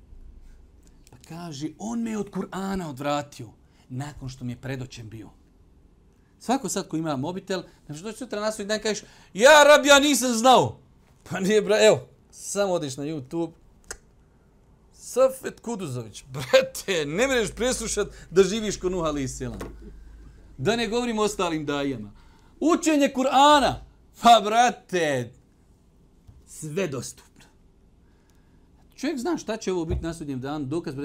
Kaže, 1.29 1.67
on 1.79 2.01
me 2.01 2.17
od 2.17 2.29
Kur'ana 2.31 2.89
odvratio 2.89 3.47
nakon 3.89 4.29
što 4.29 4.45
mi 4.45 4.51
je 4.51 4.61
predoćen 4.61 5.09
bio. 5.09 5.29
Svako 6.39 6.69
sad 6.69 6.87
ko 6.87 6.97
ima 6.97 7.15
mobitel, 7.15 7.63
znači 7.85 8.01
doći 8.01 8.17
sutra 8.17 8.41
na 8.41 8.51
svoj 8.51 8.65
dan 8.65 8.79
kažeš, 8.79 9.03
ja 9.33 9.63
rab, 9.63 9.85
ja 9.85 9.99
nisam 9.99 10.33
znao. 10.33 10.79
Pa 11.29 11.39
nije, 11.39 11.61
bra, 11.61 11.85
evo, 11.85 12.07
samo 12.31 12.73
odiš 12.73 12.97
na 12.97 13.03
YouTube, 13.03 13.51
Safet 14.93 15.59
Kuduzović, 15.59 16.23
brate, 16.27 17.05
ne 17.05 17.27
mreš 17.27 17.51
preslušat 17.55 18.07
da 18.29 18.43
živiš 18.43 18.77
ko 18.77 18.89
Nuh 18.89 19.05
alaih 19.05 19.29
Da 20.57 20.75
ne 20.75 20.87
govorimo 20.87 21.21
o 21.21 21.25
ostalim 21.25 21.65
dajama. 21.65 22.11
Učenje 22.59 23.11
Kur'ana, 23.15 23.73
pa 24.21 24.41
brate, 24.45 25.31
sve 26.47 26.87
dostupno. 26.87 27.34
Čovjek 28.95 29.19
zna 29.19 29.37
šta 29.37 29.57
će 29.57 29.73
ovo 29.73 29.85
biti 29.85 30.01
na 30.01 30.13
sudnjem 30.13 30.41
danu, 30.41 30.65
dokaz, 30.65 30.95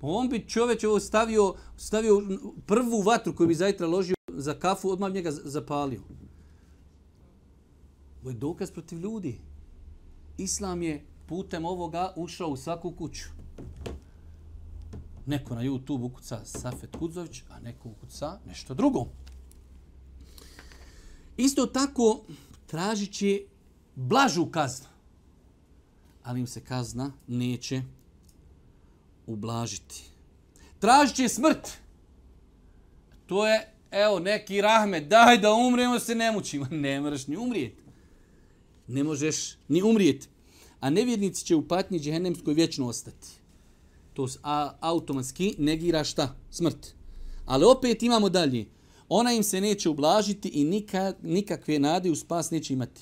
pa 0.00 0.06
on 0.06 0.28
bi 0.28 0.48
čovjek 0.48 0.84
ovo 0.84 1.00
stavio, 1.00 1.54
stavio 1.76 2.22
prvu 2.66 3.00
vatru 3.00 3.36
koju 3.36 3.48
bi 3.48 3.54
zajtra 3.54 3.86
ložio 3.86 4.16
za 4.28 4.54
kafu, 4.54 4.90
odmah 4.90 5.12
njega 5.12 5.30
zapalio. 5.32 6.00
Ovo 8.22 8.30
je 8.30 8.36
dokaz 8.36 8.70
protiv 8.70 8.98
ljudi. 8.98 9.40
Islam 10.38 10.82
je 10.82 11.04
putem 11.26 11.64
ovoga 11.64 12.12
ušao 12.16 12.48
u 12.48 12.56
svaku 12.56 12.92
kuću 12.92 13.24
neko 15.26 15.54
na 15.54 15.62
YouTube 15.62 16.04
ukuca 16.04 16.44
Safet 16.44 16.96
Kudzović, 16.96 17.42
a 17.50 17.60
neko 17.60 17.88
ukuca 17.88 18.38
nešto 18.46 18.74
drugo. 18.74 19.06
Isto 21.36 21.66
tako 21.66 22.20
tražit 22.66 23.12
će 23.12 23.40
blažu 23.94 24.46
kaznu, 24.46 24.86
ali 26.26 26.40
im 26.40 26.46
se 26.46 26.60
kazna 26.60 27.12
neće 27.26 27.82
ublažiti. 29.26 30.02
Tražit 30.78 31.16
će 31.16 31.28
smrt. 31.28 31.68
To 33.26 33.46
je, 33.46 33.72
evo, 33.90 34.18
neki 34.18 34.60
rahmet, 34.60 35.08
daj 35.08 35.38
da 35.38 35.52
umremo 35.52 35.98
se 35.98 36.14
ne 36.14 36.32
mučimo. 36.32 36.66
Ne 36.86 37.00
moraš 37.00 37.26
ni 37.26 37.36
umrijeti. 37.36 37.82
Ne 38.88 39.04
možeš 39.04 39.56
ni 39.68 39.82
umrijeti. 39.82 40.28
A 40.80 40.90
nevjernici 40.90 41.44
će 41.44 41.54
u 41.54 41.68
patnji 41.68 42.00
džehennemskoj 42.00 42.54
vječno 42.54 42.86
ostati 42.86 43.28
to 44.16 44.28
a, 44.42 44.72
automatski 44.80 45.54
negira 45.58 46.04
šta? 46.04 46.34
Smrt. 46.50 46.94
Ali 47.44 47.64
opet 47.64 48.02
imamo 48.02 48.28
dalje. 48.28 48.66
Ona 49.08 49.32
im 49.32 49.42
se 49.42 49.60
neće 49.60 49.88
ublažiti 49.88 50.48
i 50.48 50.64
nikak, 50.64 51.16
nikakve 51.22 51.78
nade 51.78 52.10
u 52.10 52.16
spas 52.16 52.50
neće 52.50 52.72
imati. 52.74 53.00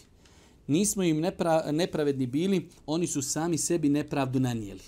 Nismo 0.67 1.03
im 1.03 1.21
nepra, 1.21 1.73
nepravedni 1.73 2.27
bili, 2.27 2.69
oni 2.87 3.07
su 3.07 3.23
sami 3.23 3.59
sebi 3.59 3.89
nepravdu 3.89 4.41
nanijeli. 4.41 4.83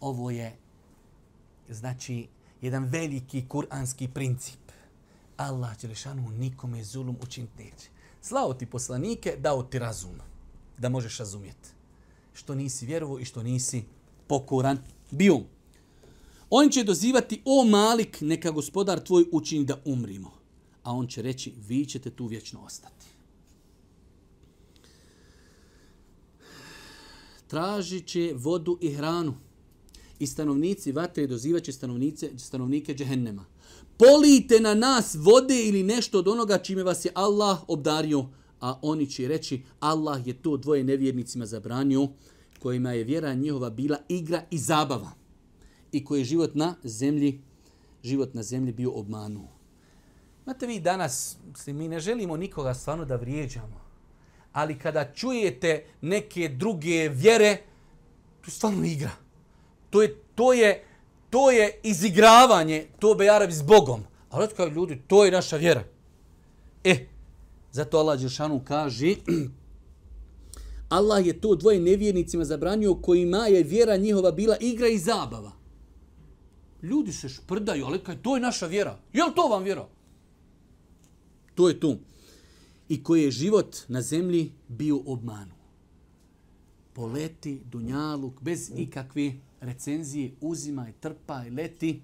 Ovo 0.00 0.30
je, 0.30 0.56
znači, 1.68 2.26
jedan 2.60 2.84
veliki 2.84 3.44
kuranski 3.48 4.08
princip. 4.08 4.60
Allah 5.36 5.78
će 5.78 5.88
lešanu 5.88 6.30
nikome 6.30 6.84
zulum 6.84 7.16
učiniti 7.22 7.64
neće. 7.64 7.88
Slao 8.20 8.54
ti 8.54 8.66
poslanike, 8.66 9.36
dao 9.38 9.62
ti 9.62 9.78
razum, 9.78 10.16
da 10.78 10.88
možeš 10.88 11.18
razumjeti. 11.18 11.68
Što 12.32 12.54
nisi 12.54 12.86
vjerovo 12.86 13.18
i 13.18 13.24
što 13.24 13.42
nisi 13.42 13.84
pokoran 14.26 14.78
bio. 15.10 15.40
On 16.50 16.70
će 16.70 16.84
dozivati, 16.84 17.42
o 17.44 17.64
Malik, 17.64 18.18
neka 18.20 18.50
gospodar 18.50 19.00
tvoj 19.00 19.24
učini 19.32 19.64
da 19.64 19.82
umrimo. 19.84 20.30
A 20.82 20.92
on 20.92 21.06
će 21.06 21.22
reći, 21.22 21.54
vi 21.68 21.86
ćete 21.86 22.10
tu 22.10 22.26
vječno 22.26 22.60
ostati. 22.60 23.06
Tražit 27.50 28.06
će 28.06 28.32
vodu 28.36 28.78
i 28.80 28.92
hranu. 28.92 29.34
I 30.18 30.26
stanovnici 30.26 30.92
vatre 30.92 31.26
dozivat 31.26 31.62
će 31.62 31.72
stanovnice, 31.72 32.30
stanovnike 32.38 32.94
džehennema. 32.94 33.44
Polijte 33.96 34.60
na 34.60 34.74
nas 34.74 35.16
vode 35.18 35.66
ili 35.66 35.82
nešto 35.82 36.18
od 36.18 36.28
onoga 36.28 36.58
čime 36.58 36.82
vas 36.82 37.04
je 37.04 37.12
Allah 37.14 37.58
obdario. 37.68 38.24
A 38.60 38.78
oni 38.82 39.06
će 39.06 39.28
reći, 39.28 39.62
Allah 39.80 40.26
je 40.26 40.42
to 40.42 40.56
dvoje 40.56 40.84
nevjernicima 40.84 41.46
zabranio 41.46 42.08
kojima 42.58 42.92
je 42.92 43.04
vjera 43.04 43.34
njihova 43.34 43.70
bila 43.70 43.98
igra 44.08 44.42
i 44.50 44.58
zabava 44.58 45.10
i 45.92 46.04
koji 46.04 46.20
je 46.20 46.24
život 46.24 46.54
na 46.54 46.74
zemlji 46.84 47.40
život 48.02 48.34
na 48.34 48.42
zemlji 48.42 48.72
bio 48.72 48.92
obmanu. 48.92 49.48
Znate 50.44 50.66
vi 50.66 50.80
danas, 50.80 51.36
mi 51.66 51.88
ne 51.88 52.00
želimo 52.00 52.36
nikoga 52.36 52.74
stvarno 52.74 53.04
da 53.04 53.16
vrijeđamo, 53.16 53.89
ali 54.52 54.78
kada 54.78 55.12
čujete 55.14 55.84
neke 56.00 56.48
druge 56.48 57.08
vjere, 57.08 57.56
to 58.40 58.46
je 58.46 58.50
stvarno 58.50 58.84
igra. 58.84 59.10
To 59.90 60.02
je, 60.02 60.16
to 60.34 60.52
je, 60.52 60.84
to 61.30 61.50
je 61.50 61.80
izigravanje, 61.82 62.86
Tobe 62.98 63.28
Arabi 63.28 63.52
s 63.52 63.62
Bogom. 63.62 64.04
Ali 64.30 64.48
kao 64.56 64.66
ljudi, 64.66 65.02
to 65.06 65.24
je 65.24 65.30
naša 65.30 65.56
vjera. 65.56 65.84
E, 66.84 67.06
zato 67.72 67.98
Allah 67.98 68.20
Đeršanu 68.20 68.60
kaže, 68.64 69.14
Allah 70.88 71.26
je 71.26 71.40
to 71.40 71.54
dvoje 71.54 71.80
nevjernicima 71.80 72.44
zabranio 72.44 72.94
kojima 72.94 73.46
je 73.46 73.62
vjera 73.62 73.96
njihova 73.96 74.30
bila 74.30 74.56
igra 74.60 74.88
i 74.88 74.98
zabava. 74.98 75.52
Ljudi 76.82 77.12
se 77.12 77.28
šprdaju, 77.28 77.86
ali 77.86 77.98
kaj, 77.98 78.22
to 78.22 78.36
je 78.36 78.40
naša 78.40 78.66
vjera. 78.66 78.98
Je 79.12 79.24
li 79.24 79.34
to 79.34 79.48
vam 79.48 79.62
vjera? 79.62 79.88
To 81.54 81.68
je 81.68 81.80
tu. 81.80 81.96
I 82.90 83.02
koji 83.02 83.22
je 83.22 83.30
život 83.30 83.76
na 83.88 84.02
zemlji 84.02 84.52
bio 84.68 85.02
obmanu. 85.06 85.54
Poleti, 86.92 87.60
dunjaluk, 87.64 88.42
bez 88.42 88.70
ikakve 88.76 89.32
recenzije, 89.60 90.32
uzimaj, 90.40 90.92
trpaj, 91.00 91.50
leti 91.50 92.00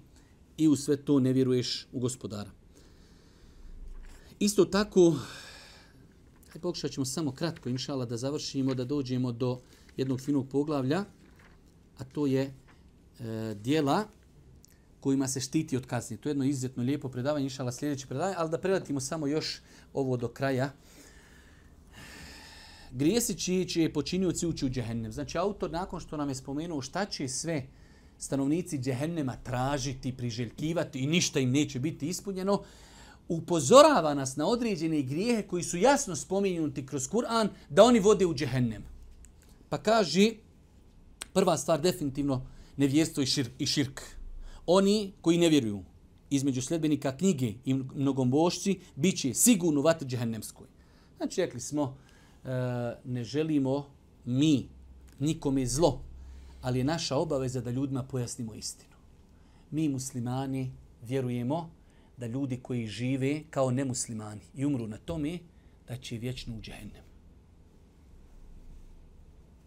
i 0.57 0.67
u 0.67 0.75
sve 0.75 0.97
to 0.97 1.19
ne 1.19 1.33
vjeruješ 1.33 1.87
u 1.91 1.99
gospodara. 1.99 2.51
Isto 4.39 4.65
tako, 4.65 5.15
Hajde 6.47 6.61
pokušat 6.61 6.91
ćemo 6.91 7.05
samo 7.05 7.31
kratko, 7.31 7.69
inšala, 7.69 8.05
da 8.05 8.17
završimo, 8.17 8.73
da 8.73 8.85
dođemo 8.85 9.31
do 9.31 9.59
jednog 9.97 10.21
finog 10.21 10.49
poglavlja, 10.49 11.05
a 11.97 12.03
to 12.03 12.25
je 12.25 12.41
e, 12.43 13.55
dijela 13.61 14.05
kojima 14.99 15.27
se 15.27 15.39
štiti 15.39 15.77
od 15.77 15.85
kazni. 15.85 16.17
To 16.17 16.29
je 16.29 16.31
jedno 16.31 16.45
izuzetno 16.45 16.83
lijepo 16.83 17.09
predavanje, 17.09 17.43
inšala, 17.43 17.71
sljedeće 17.71 18.07
predavanje, 18.07 18.35
ali 18.37 18.49
da 18.49 18.57
prelatimo 18.57 18.99
samo 18.99 19.27
još 19.27 19.61
ovo 19.93 20.17
do 20.17 20.27
kraja. 20.27 20.71
grijesi 22.91 23.39
čiji 23.39 23.65
će 23.65 23.93
počinioci 23.93 24.47
ući 24.47 24.65
u 24.65 24.69
džehennem. 24.69 25.11
Znači, 25.11 25.37
autor 25.37 25.71
nakon 25.71 25.99
što 25.99 26.17
nam 26.17 26.29
je 26.29 26.35
spomenuo 26.35 26.81
šta 26.81 27.05
će 27.05 27.27
sve 27.27 27.63
stanovnici 28.17 28.77
džehennema 28.77 29.35
tražiti, 29.43 30.17
priželjkivati 30.17 30.99
i 30.99 31.07
ništa 31.07 31.39
im 31.39 31.51
neće 31.51 31.79
biti 31.79 32.07
ispunjeno, 32.07 32.63
upozorava 33.27 34.13
nas 34.13 34.35
na 34.35 34.47
određene 34.47 35.01
grijehe 35.01 35.43
koji 35.47 35.63
su 35.63 35.77
jasno 35.77 36.15
spomenuti 36.15 36.85
kroz 36.85 37.09
Kur'an 37.09 37.47
da 37.69 37.83
oni 37.83 37.99
vode 37.99 38.25
u 38.25 38.33
džehennem. 38.33 38.83
Pa 39.69 39.77
kaže, 39.77 40.31
prva 41.33 41.57
stvar 41.57 41.81
definitivno 41.81 42.45
nevjerstvo 42.77 43.23
i, 43.23 43.25
šir, 43.25 43.49
i 43.59 43.65
širk. 43.65 44.01
Oni 44.65 45.13
koji 45.21 45.37
ne 45.37 45.49
vjeruju 45.49 45.83
između 46.29 46.61
sljedbenika 46.61 47.17
knjige 47.17 47.53
i 47.65 47.73
mnogombošci 47.73 48.79
bit 48.95 49.19
će 49.19 49.33
sigurno 49.33 49.79
u 49.79 49.83
vatri 49.83 50.07
džehennemskoj. 50.07 50.67
Znači, 51.17 51.41
rekli 51.41 51.59
smo, 51.59 51.97
e, 52.45 52.49
ne 53.05 53.23
želimo 53.23 53.85
mi 54.25 54.67
nikome 55.19 55.65
zlo, 55.65 56.01
ali 56.61 56.79
je 56.79 56.83
naša 56.83 57.17
obaveza 57.17 57.61
da 57.61 57.71
ljudima 57.71 58.03
pojasnimo 58.03 58.53
istinu. 58.53 58.95
Mi 59.71 59.89
muslimani 59.89 60.71
vjerujemo 61.01 61.69
da 62.17 62.27
ljudi 62.27 62.59
koji 62.61 62.87
žive 62.87 63.43
kao 63.49 63.71
nemuslimani 63.71 64.41
i 64.55 64.65
umru 64.65 64.87
na 64.87 64.97
tome, 64.97 65.39
da 65.87 65.97
će 65.97 66.17
vječno 66.17 66.55
u 66.57 66.61
džehennem. 66.61 67.03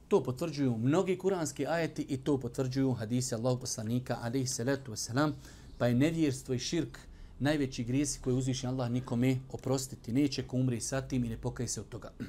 To 0.09 0.23
potvrđuju 0.23 0.79
mnogi 0.79 1.19
kuranski 1.19 1.67
ajeti 1.67 2.03
i 2.03 2.17
to 2.17 2.41
potvrđuju 2.41 2.93
hadisi 2.93 3.35
Allahog 3.35 3.61
poslanika, 3.61 4.19
alaihi 4.23 4.47
salatu 4.47 4.93
wasalam, 4.93 5.33
pa 5.81 5.87
je 5.87 5.95
nevjerstvo 5.95 6.55
i 6.55 6.59
širk 6.59 6.99
najveći 7.39 7.85
grijesi 7.85 8.21
koje 8.21 8.35
uzviši 8.35 8.67
Allah 8.67 8.91
nikome 8.91 9.39
oprostiti. 9.53 10.13
Neće 10.13 10.43
ko 10.43 10.57
umri 10.57 10.81
sa 10.81 11.01
tim 11.01 11.25
i 11.25 11.29
ne 11.29 11.37
pokaje 11.37 11.69
se 11.69 11.81
od 11.81 11.89
toga. 11.89 12.13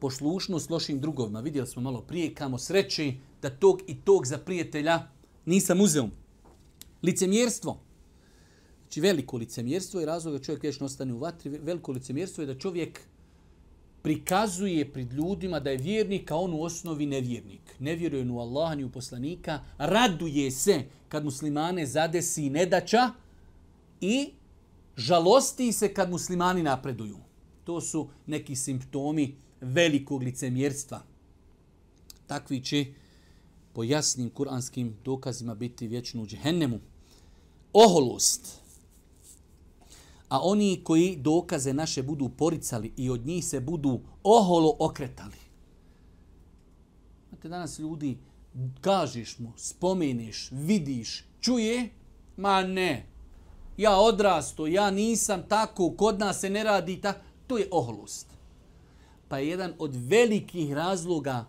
Poslušnost 0.00 0.70
lošim 0.70 1.00
drugovima. 1.00 1.40
Vidjeli 1.40 1.66
smo 1.66 1.82
malo 1.82 2.00
prije 2.00 2.34
kamo 2.34 2.58
sreći 2.58 3.14
da 3.42 3.50
tog 3.50 3.80
i 3.86 4.00
tog 4.00 4.26
za 4.26 4.38
prijatelja 4.38 5.02
nisam 5.46 5.80
uzeo. 5.80 6.08
Licemjerstvo. 7.02 7.80
Znači 8.82 9.00
veliko 9.00 9.36
licemjerstvo 9.36 10.00
i 10.00 10.06
razlog 10.06 10.34
da 10.34 10.44
čovjek 10.44 10.62
vječno 10.62 10.86
ostane 10.86 11.14
u 11.14 11.18
vatri. 11.18 11.50
Veliko 11.50 11.92
licemjerstvo 11.92 12.42
je 12.42 12.46
da 12.46 12.58
čovjek 12.58 13.00
prikazuje 14.02 14.92
pred 14.92 15.12
ljudima 15.12 15.60
da 15.60 15.70
je 15.70 15.76
vjernik, 15.76 16.30
a 16.30 16.36
on 16.36 16.54
u 16.54 16.62
osnovi 16.62 17.06
nevjernik. 17.06 17.60
Ne 17.78 17.94
vjeruje 17.94 18.30
u 18.30 18.38
Allaha 18.38 18.74
ni 18.74 18.84
u 18.84 18.90
poslanika, 18.90 19.60
raduje 19.78 20.50
se 20.50 20.82
kad 21.08 21.24
muslimane 21.24 21.86
zadesi 21.86 22.50
nedaća 22.50 23.10
i 24.00 24.30
žalosti 24.96 25.72
se 25.72 25.94
kad 25.94 26.10
muslimani 26.10 26.62
napreduju. 26.62 27.18
To 27.64 27.80
su 27.80 28.08
neki 28.26 28.56
simptomi 28.56 29.36
velikog 29.60 30.22
licemjerstva. 30.22 31.02
Takvi 32.26 32.64
će 32.64 32.86
po 33.72 33.84
jasnim 33.84 34.30
kuranskim 34.30 34.96
dokazima 35.04 35.54
biti 35.54 35.86
vječno 35.86 36.22
u 36.22 36.26
džehennemu. 36.26 36.80
Oholost 37.72 38.59
a 40.30 40.40
oni 40.42 40.80
koji 40.84 41.16
dokaze 41.16 41.72
naše 41.72 42.02
budu 42.02 42.28
poricali 42.28 42.92
i 42.96 43.10
od 43.10 43.26
njih 43.26 43.44
se 43.44 43.60
budu 43.60 44.00
oholo 44.22 44.76
okretali. 44.78 45.36
Znate, 47.28 47.48
danas 47.48 47.78
ljudi, 47.78 48.18
kažeš 48.80 49.38
mu, 49.38 49.52
spomeniš, 49.56 50.48
vidiš, 50.52 51.24
čuje, 51.40 51.88
ma 52.36 52.62
ne, 52.62 53.06
ja 53.76 53.96
odrasto, 53.96 54.66
ja 54.66 54.90
nisam 54.90 55.42
tako, 55.48 55.90
kod 55.90 56.18
nas 56.18 56.40
se 56.40 56.50
ne 56.50 56.64
radi 56.64 57.00
ta, 57.00 57.14
to 57.46 57.58
je 57.58 57.68
oholost. 57.70 58.26
Pa 59.28 59.38
je 59.38 59.48
jedan 59.48 59.74
od 59.78 59.94
velikih 59.94 60.72
razloga 60.72 61.44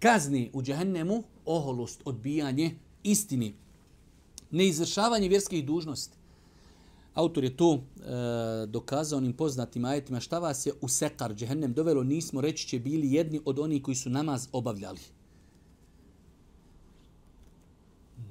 kazni 0.00 0.50
u 0.52 0.62
džahennemu 0.62 1.22
oholost, 1.44 2.02
odbijanje 2.04 2.78
istini, 3.02 3.54
neizvršavanje 4.50 5.28
vjerskih 5.28 5.66
dužnosti. 5.66 6.15
Autor 7.16 7.44
je 7.44 7.56
to 7.56 7.74
e, 7.74 8.66
dokazao 8.66 9.16
onim 9.16 9.32
poznatim 9.32 9.84
ajetima 9.84 10.20
šta 10.20 10.38
vas 10.38 10.66
je 10.66 10.72
u 10.80 10.88
sekar 10.88 11.34
džehennem 11.34 11.72
dovelo, 11.72 12.04
nismo 12.04 12.40
reći 12.40 12.68
će 12.68 12.78
bili 12.78 13.12
jedni 13.12 13.40
od 13.44 13.58
onih 13.58 13.82
koji 13.82 13.94
su 13.94 14.10
namaz 14.10 14.48
obavljali. 14.52 15.00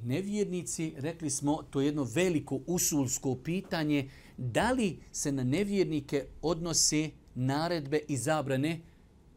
Nevjernici, 0.03 0.93
rekli 0.97 1.29
smo, 1.29 1.63
to 1.69 1.81
je 1.81 1.86
jedno 1.86 2.03
veliko 2.03 2.59
usulsko 2.67 3.36
pitanje, 3.36 4.09
da 4.38 4.71
li 4.71 4.99
se 5.11 5.31
na 5.31 5.43
nevjernike 5.43 6.25
odnose 6.41 7.09
naredbe 7.36 7.99
i 8.07 8.17
zabrane 8.17 8.81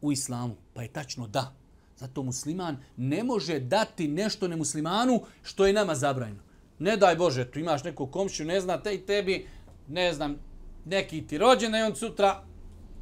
u 0.00 0.12
islamu? 0.12 0.56
Pa 0.74 0.82
je 0.82 0.92
tačno 0.92 1.28
da. 1.28 1.54
Zato 1.96 2.22
musliman 2.22 2.76
ne 2.96 3.24
može 3.24 3.60
dati 3.60 4.08
nešto 4.08 4.48
nemuslimanu 4.48 5.20
što 5.42 5.66
je 5.66 5.72
nama 5.72 5.94
zabranjeno 5.94 6.47
ne 6.78 6.96
daj 6.96 7.16
Bože, 7.16 7.50
tu 7.50 7.58
imaš 7.58 7.84
neku 7.84 8.06
komšiju, 8.06 8.46
ne 8.46 8.60
zna 8.60 8.78
te 8.82 8.94
i 8.94 9.06
tebi, 9.06 9.46
ne 9.88 10.12
znam, 10.12 10.36
neki 10.84 11.26
ti 11.26 11.38
rođen, 11.38 11.74
i 11.74 11.82
on 11.82 11.96
sutra 11.96 12.42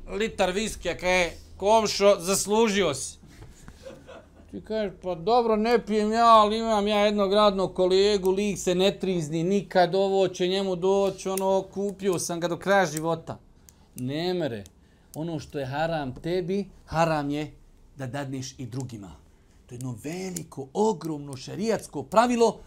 litar 0.09 0.51
viske, 0.51 0.97
kaj 1.01 1.31
komšo, 1.57 2.17
zaslužio 2.19 2.95
si. 2.95 3.19
Ti 4.51 4.61
kažeš, 4.61 4.93
pa 5.03 5.15
dobro, 5.15 5.57
ne 5.57 5.79
pijem 5.87 6.13
ja, 6.13 6.27
ali 6.27 6.59
imam 6.59 6.87
ja 6.87 6.99
jednog 6.99 7.33
radnog 7.33 7.75
kolegu, 7.75 8.31
lik 8.31 8.59
se 8.59 8.75
ne 8.75 8.99
trizni, 8.99 9.43
nikad 9.43 9.95
ovo 9.95 10.29
će 10.29 10.49
njemu 10.49 10.77
doći, 10.77 11.29
ono, 11.29 11.63
kupio 11.63 12.19
sam 12.19 12.41
ga 12.41 12.49
do 12.49 12.57
kraja 12.59 12.87
života. 12.87 13.39
Ne 13.97 14.35
mere, 14.35 14.65
ono 15.15 15.39
što 15.39 15.59
je 15.59 15.67
haram 15.67 16.15
tebi, 16.15 16.67
haram 16.87 17.31
je 17.31 17.53
da 17.97 18.07
dadneš 18.07 18.55
i 18.59 18.67
drugima. 18.67 19.11
To 19.67 19.75
je 19.75 19.77
jedno 19.77 19.99
veliko, 20.05 20.69
ogromno 20.73 21.37
šarijatsko 21.37 22.03
pravilo, 22.03 22.59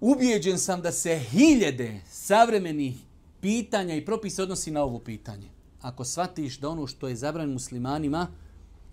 Ubijeđen 0.00 0.58
sam 0.58 0.82
da 0.82 0.92
se 0.92 1.18
hiljede 1.18 2.00
savremenih 2.10 2.96
pitanja 3.40 3.94
i 3.94 4.04
propisa 4.04 4.42
odnosi 4.42 4.70
na 4.70 4.82
ovo 4.82 4.98
pitanje. 4.98 5.48
Ako 5.80 6.04
shvatiš 6.04 6.58
da 6.58 6.68
ono 6.68 6.86
što 6.86 7.08
je 7.08 7.16
zabranjeno 7.16 7.52
muslimanima, 7.52 8.28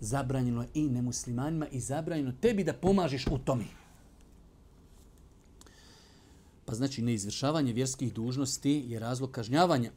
zabranjeno 0.00 0.62
je 0.62 0.68
i 0.74 0.82
nemuslimanima 0.82 1.66
i 1.68 1.80
zabranjeno 1.80 2.32
tebi 2.40 2.64
da 2.64 2.72
pomažeš 2.72 3.26
u 3.26 3.38
tome. 3.38 3.64
Pa 6.64 6.74
znači 6.74 7.02
neizvršavanje 7.02 7.72
vjerskih 7.72 8.12
dužnosti 8.12 8.84
je 8.88 8.98
razlog 8.98 9.30
kažnjavanja. 9.30 9.90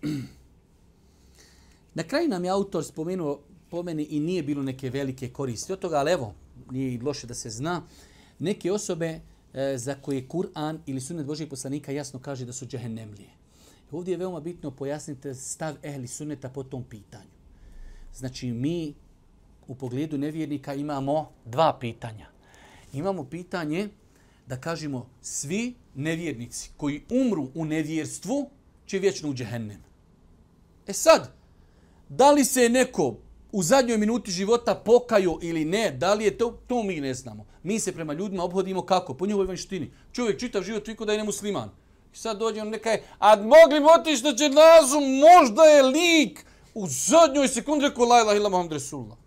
Na 1.93 2.03
kraju 2.03 2.27
nam 2.27 2.43
je 2.43 2.49
autor 2.49 2.85
spomenuo 2.85 3.39
po 3.69 3.83
meni 3.83 4.03
i 4.03 4.19
nije 4.19 4.43
bilo 4.43 4.63
neke 4.63 4.89
velike 4.89 5.29
koristi 5.29 5.73
od 5.73 5.79
toga, 5.79 5.95
ali 5.95 6.11
evo, 6.11 6.33
nije 6.71 6.93
i 6.93 7.01
loše 7.01 7.27
da 7.27 7.33
se 7.33 7.49
zna, 7.49 7.81
neke 8.39 8.71
osobe 8.71 9.19
E, 9.57 9.77
za 9.77 9.95
koje 9.95 10.27
Kur'an 10.27 10.79
ili 10.85 11.01
sunnet 11.01 11.25
Božijeg 11.25 11.49
poslanika 11.49 11.91
jasno 11.91 12.19
kaže 12.19 12.45
da 12.45 12.53
su 12.53 12.65
džehennemlije. 12.65 13.29
Ovdje 13.91 14.11
je 14.11 14.17
veoma 14.17 14.39
bitno 14.39 14.71
pojasniti 14.71 15.33
stav 15.33 15.75
ehli 15.83 16.07
sunneta 16.07 16.49
po 16.49 16.63
tom 16.63 16.83
pitanju. 16.83 17.29
Znači 18.13 18.51
mi 18.51 18.93
u 19.67 19.75
pogledu 19.75 20.17
nevjernika 20.17 20.73
imamo 20.73 21.31
dva 21.45 21.77
pitanja. 21.79 22.27
Imamo 22.93 23.23
pitanje 23.23 23.89
da 24.47 24.61
kažemo 24.61 25.09
svi 25.21 25.75
nevjernici 25.95 26.71
koji 26.77 27.01
umru 27.09 27.49
u 27.55 27.65
nevjerstvu 27.65 28.49
će 28.85 28.99
vječno 28.99 29.29
u 29.29 29.33
džehennem. 29.33 29.83
E 30.87 30.93
sad, 30.93 31.31
da 32.09 32.31
li 32.31 32.45
se 32.45 32.69
neko 32.69 33.15
u 33.57 33.63
zadnjoj 33.63 33.97
minuti 33.97 34.31
života 34.31 34.75
pokaju 34.75 35.39
ili 35.41 35.65
ne, 35.65 35.91
da 35.91 36.13
li 36.13 36.23
je 36.23 36.37
to, 36.37 36.59
to 36.67 36.83
mi 36.83 37.01
ne 37.01 37.13
znamo. 37.13 37.45
Mi 37.63 37.79
se 37.79 37.91
prema 37.91 38.13
ljudima 38.13 38.43
obhodimo 38.43 38.81
kako? 38.81 39.13
Po 39.13 39.25
njihovoj 39.25 39.47
vanštini. 39.47 39.91
Čovjek 40.11 40.39
čitav 40.39 40.63
život 40.63 40.83
toliko 40.83 41.05
da 41.05 41.11
je 41.11 41.17
nemusliman. 41.17 41.69
I 42.13 42.17
sad 42.17 42.37
dođe 42.37 42.61
on 42.61 42.69
neka 42.69 42.89
je, 42.89 43.03
a 43.19 43.35
mogli 43.35 43.79
bi 43.79 43.85
otići 43.99 44.23
na 44.23 44.33
dženazu, 44.33 44.99
možda 44.99 45.63
je 45.63 45.83
lik 45.83 46.45
u 46.73 46.87
zadnjoj 46.87 47.47
sekundi 47.47 47.87
rekao 47.87 48.05
la 48.05 48.21
ilaha 48.21 48.37
illa 48.37 48.49
Muhammed 48.49 48.71
Resulullah. 48.71 49.17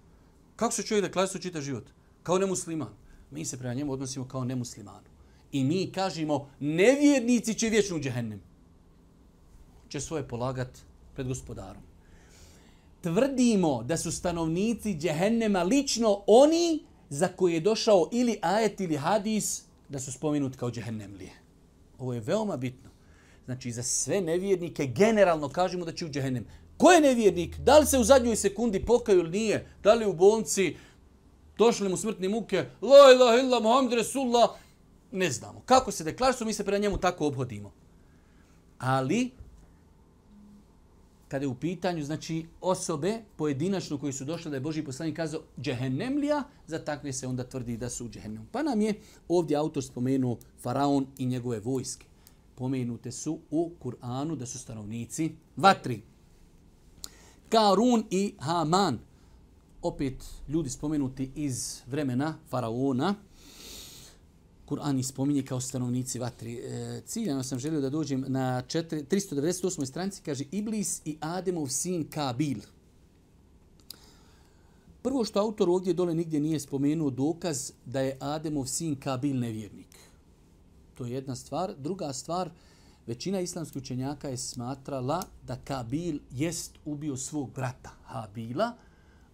Kako 0.57 0.73
se 0.73 0.83
čovjek 0.83 1.05
da 1.05 1.13
klasi 1.13 1.43
čitav 1.43 1.63
život? 1.63 1.91
Kao 2.23 2.39
nemusliman. 2.39 2.95
Mi 3.31 3.45
se 3.45 3.59
prema 3.59 3.75
njemu 3.75 3.93
odnosimo 3.93 4.29
kao 4.29 4.45
nemuslimanu. 4.45 5.11
I 5.53 5.65
mi 5.65 5.93
kažemo, 5.93 6.49
nevjernici 6.61 7.55
će 7.55 7.69
vječno 7.69 7.97
u 7.97 8.01
džehennem. 8.01 8.43
Će 9.89 10.01
svoje 10.01 10.29
polagat 10.29 10.79
pred 11.15 11.27
gospodarom 11.27 11.90
tvrdimo 13.01 13.83
da 13.83 13.97
su 13.97 14.13
stanovnici 14.13 14.95
džehennema 14.95 15.63
lično 15.63 16.23
oni 16.27 16.85
za 17.09 17.29
koje 17.29 17.55
je 17.55 17.61
došao 17.61 18.09
ili 18.13 18.39
ajet 18.43 18.81
ili 18.81 18.97
hadis 18.97 19.63
da 19.89 19.99
su 19.99 20.13
spomenuti 20.13 20.59
kao 20.59 20.71
džehennemlije. 20.71 21.33
Ovo 21.99 22.15
je 22.15 22.21
veoma 22.21 22.57
bitno. 22.57 22.91
Znači, 23.45 23.73
za 23.73 23.83
sve 23.83 24.21
nevjernike 24.21 24.87
generalno 24.87 25.49
kažemo 25.49 25.85
da 25.85 25.93
će 25.93 26.07
u 26.07 26.11
džehennem. 26.11 26.47
Ko 26.77 26.93
je 26.93 27.01
nevjernik? 27.01 27.59
Da 27.59 27.79
li 27.79 27.87
se 27.87 27.99
u 27.99 28.05
zadnjoj 28.05 28.37
sekundi 28.37 28.85
pokaju 28.85 29.19
ili 29.19 29.31
nije? 29.31 29.67
Da 29.83 29.95
li 29.95 30.07
u 30.07 30.13
bolnici 30.13 30.77
došli 31.59 31.89
mu 31.89 31.97
smrtne 31.97 32.29
muke? 32.29 32.57
La 32.83 33.13
ilaha 33.15 33.37
illa 33.37 33.61
Muhammed 33.61 33.93
Resulullah. 33.93 34.51
Ne 35.13 35.31
znamo. 35.31 35.63
Kako 35.67 35.91
se 35.91 36.05
deklarstvo, 36.05 36.47
mi 36.47 36.53
se 36.53 36.65
pre 36.65 36.79
njemu 36.79 36.99
tako 36.99 37.27
obhodimo. 37.27 37.73
Ali, 38.79 39.31
kada 41.31 41.45
je 41.45 41.49
u 41.49 41.55
pitanju 41.55 42.05
znači 42.05 42.47
osobe 42.61 43.21
pojedinačno 43.37 43.99
koji 43.99 44.13
su 44.13 44.25
došle 44.25 44.51
da 44.51 44.57
je 44.57 44.61
Boži 44.61 44.83
poslanik 44.83 45.17
kazao 45.17 45.41
džehennemlija, 45.61 46.43
za 46.67 46.79
takve 46.79 47.13
se 47.13 47.27
onda 47.27 47.45
tvrdi 47.45 47.77
da 47.77 47.91
su 47.91 48.07
u 48.07 48.09
džehennemu. 48.09 48.47
Pa 48.53 48.63
nam 48.63 48.81
je 48.81 48.95
ovdje 49.29 49.57
autor 49.57 49.85
spomenuo 49.85 50.39
faraon 50.63 51.07
i 51.19 51.27
njegove 51.27 51.61
vojske. 51.61 52.07
Pomenute 52.55 53.13
su 53.13 53.39
u 53.51 53.71
Kur'anu 53.83 54.37
da 54.37 54.47
su 54.47 54.59
stanovnici 54.59 55.31
vatri. 55.57 56.03
Karun 57.49 58.05
i 58.11 58.35
Haman. 58.39 58.99
Opet 59.83 60.25
ljudi 60.49 60.71
spomenuti 60.71 61.31
iz 61.35 61.83
vremena 61.87 62.35
faraona. 62.49 63.15
Kur'an 64.71 64.99
ispominje 64.99 65.43
kao 65.43 65.61
stanovnici 65.61 66.19
vatri. 66.19 66.55
E, 66.55 67.03
ciljano 67.07 67.43
sam 67.43 67.59
želio 67.59 67.81
da 67.81 67.91
dođem 67.91 68.25
na 68.29 68.63
4, 68.67 69.05
398. 69.05 69.87
stranici, 69.87 70.23
kaže 70.23 70.45
Iblis 70.51 71.03
i 71.05 71.17
Ademov 71.21 71.69
sin 71.69 72.05
Kabil. 72.11 72.59
Prvo 75.03 75.25
što 75.25 75.41
autor 75.41 75.69
ovdje 75.69 75.95
dole 75.95 76.15
nigdje 76.15 76.41
nije 76.41 76.61
spomenuo 76.61 77.11
dokaz 77.11 77.73
da 77.85 78.01
je 78.01 78.17
Ademov 78.21 78.67
sin 78.67 78.97
Kabil 78.97 79.39
nevjernik. 79.39 79.97
To 80.95 81.07
je 81.07 81.13
jedna 81.13 81.37
stvar. 81.37 81.75
Druga 81.79 82.13
stvar, 82.13 82.51
većina 83.07 83.41
islamskih 83.41 83.83
učenjaka 83.83 84.29
je 84.29 84.37
smatrala 84.37 85.23
da 85.47 85.57
Kabil 85.65 86.19
jest 86.31 86.79
ubio 86.85 87.17
svog 87.17 87.51
brata 87.55 87.91
Habila, 88.05 88.73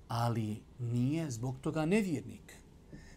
ali 0.09 0.57
nije 0.79 1.31
zbog 1.31 1.57
toga 1.61 1.87
nevjernik. 1.87 2.46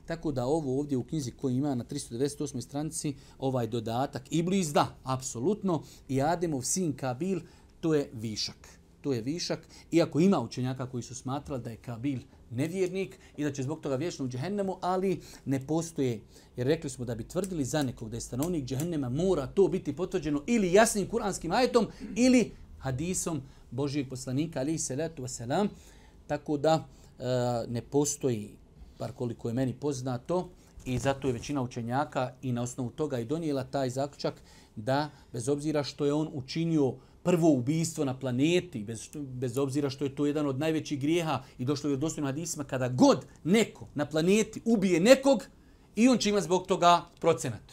Tako 0.10 0.32
da 0.32 0.46
ovo 0.46 0.80
ovdje 0.80 0.98
u 0.98 1.04
knjizi 1.04 1.32
koji 1.32 1.56
ima 1.56 1.76
na 1.76 1.84
398. 1.84 2.62
stranici, 2.62 3.16
ovaj 3.40 3.68
dodatak 3.68 4.24
Iblis, 4.30 4.68
da, 4.68 4.96
apsolutno, 5.04 5.84
i 6.08 6.22
Ademov 6.22 6.62
sin 6.62 6.96
Kabil, 6.96 7.40
to 7.80 7.94
je 7.96 8.10
višak. 8.14 8.68
To 9.02 9.14
je 9.14 9.22
višak, 9.22 9.68
iako 9.92 10.20
ima 10.20 10.40
učenjaka 10.40 10.90
koji 10.90 11.04
su 11.04 11.16
smatrali 11.16 11.62
da 11.62 11.70
je 11.70 11.78
Kabil 11.78 12.20
nevjernik 12.50 13.20
i 13.38 13.44
da 13.44 13.52
će 13.52 13.64
zbog 13.64 13.82
toga 13.82 13.96
vječno 13.96 14.26
u 14.26 14.28
džehennemu, 14.28 14.78
ali 14.82 15.22
ne 15.46 15.68
postoje. 15.68 16.20
Jer 16.56 16.68
rekli 16.68 16.90
smo 16.90 17.06
da 17.06 17.16
bi 17.16 17.28
tvrdili 17.28 17.66
za 17.66 17.84
nekog 17.84 18.10
da 18.10 18.18
je 18.18 18.22
stanovnik 18.22 18.66
džehennema, 18.66 19.10
mora 19.10 19.48
to 19.48 19.68
biti 19.68 19.96
potvrđeno 19.96 20.44
ili 20.48 20.74
jasnim 20.74 21.08
kuranskim 21.08 21.52
ajetom 21.52 21.88
ili 22.16 22.52
hadisom 22.80 23.42
Božijeg 23.72 24.10
poslanika, 24.10 24.60
ali 24.60 24.78
salatu 24.78 25.24
wasalam. 25.24 25.68
Tako 26.28 26.58
da 26.58 26.88
e, 27.20 27.24
ne 27.68 27.82
postoji 27.82 28.60
bar 29.00 29.12
koliko 29.12 29.48
je 29.48 29.54
meni 29.54 29.74
poznato, 29.74 30.50
i 30.86 30.98
zato 30.98 31.28
je 31.28 31.34
većina 31.34 31.62
učenjaka 31.62 32.34
i 32.42 32.52
na 32.52 32.62
osnovu 32.62 32.90
toga 32.90 33.20
i 33.20 33.26
donijela 33.26 33.64
taj 33.64 33.90
zaključak 33.90 34.42
da 34.76 35.10
bez 35.34 35.50
obzira 35.50 35.84
što 35.84 36.06
je 36.06 36.14
on 36.14 36.30
učinio 36.34 36.94
prvo 37.24 37.50
ubistvo 37.50 38.06
na 38.06 38.20
planeti, 38.20 38.84
bez, 38.84 39.10
bez 39.16 39.58
obzira 39.58 39.90
što 39.90 40.04
je 40.04 40.16
to 40.16 40.26
jedan 40.26 40.48
od 40.48 40.60
najvećih 40.60 41.00
grijeha 41.00 41.44
i 41.58 41.66
došlo 41.66 41.90
je 41.90 41.94
od 41.94 42.00
dostojnog 42.00 42.30
hadisma, 42.30 42.64
kada 42.64 42.90
god 42.90 43.26
neko 43.44 43.88
na 43.96 44.06
planeti 44.06 44.62
ubije 44.66 45.00
nekog, 45.00 45.44
i 45.96 46.08
on 46.08 46.18
će 46.18 46.30
imati 46.30 46.46
zbog 46.46 46.68
toga 46.68 47.06
procenat. 47.20 47.72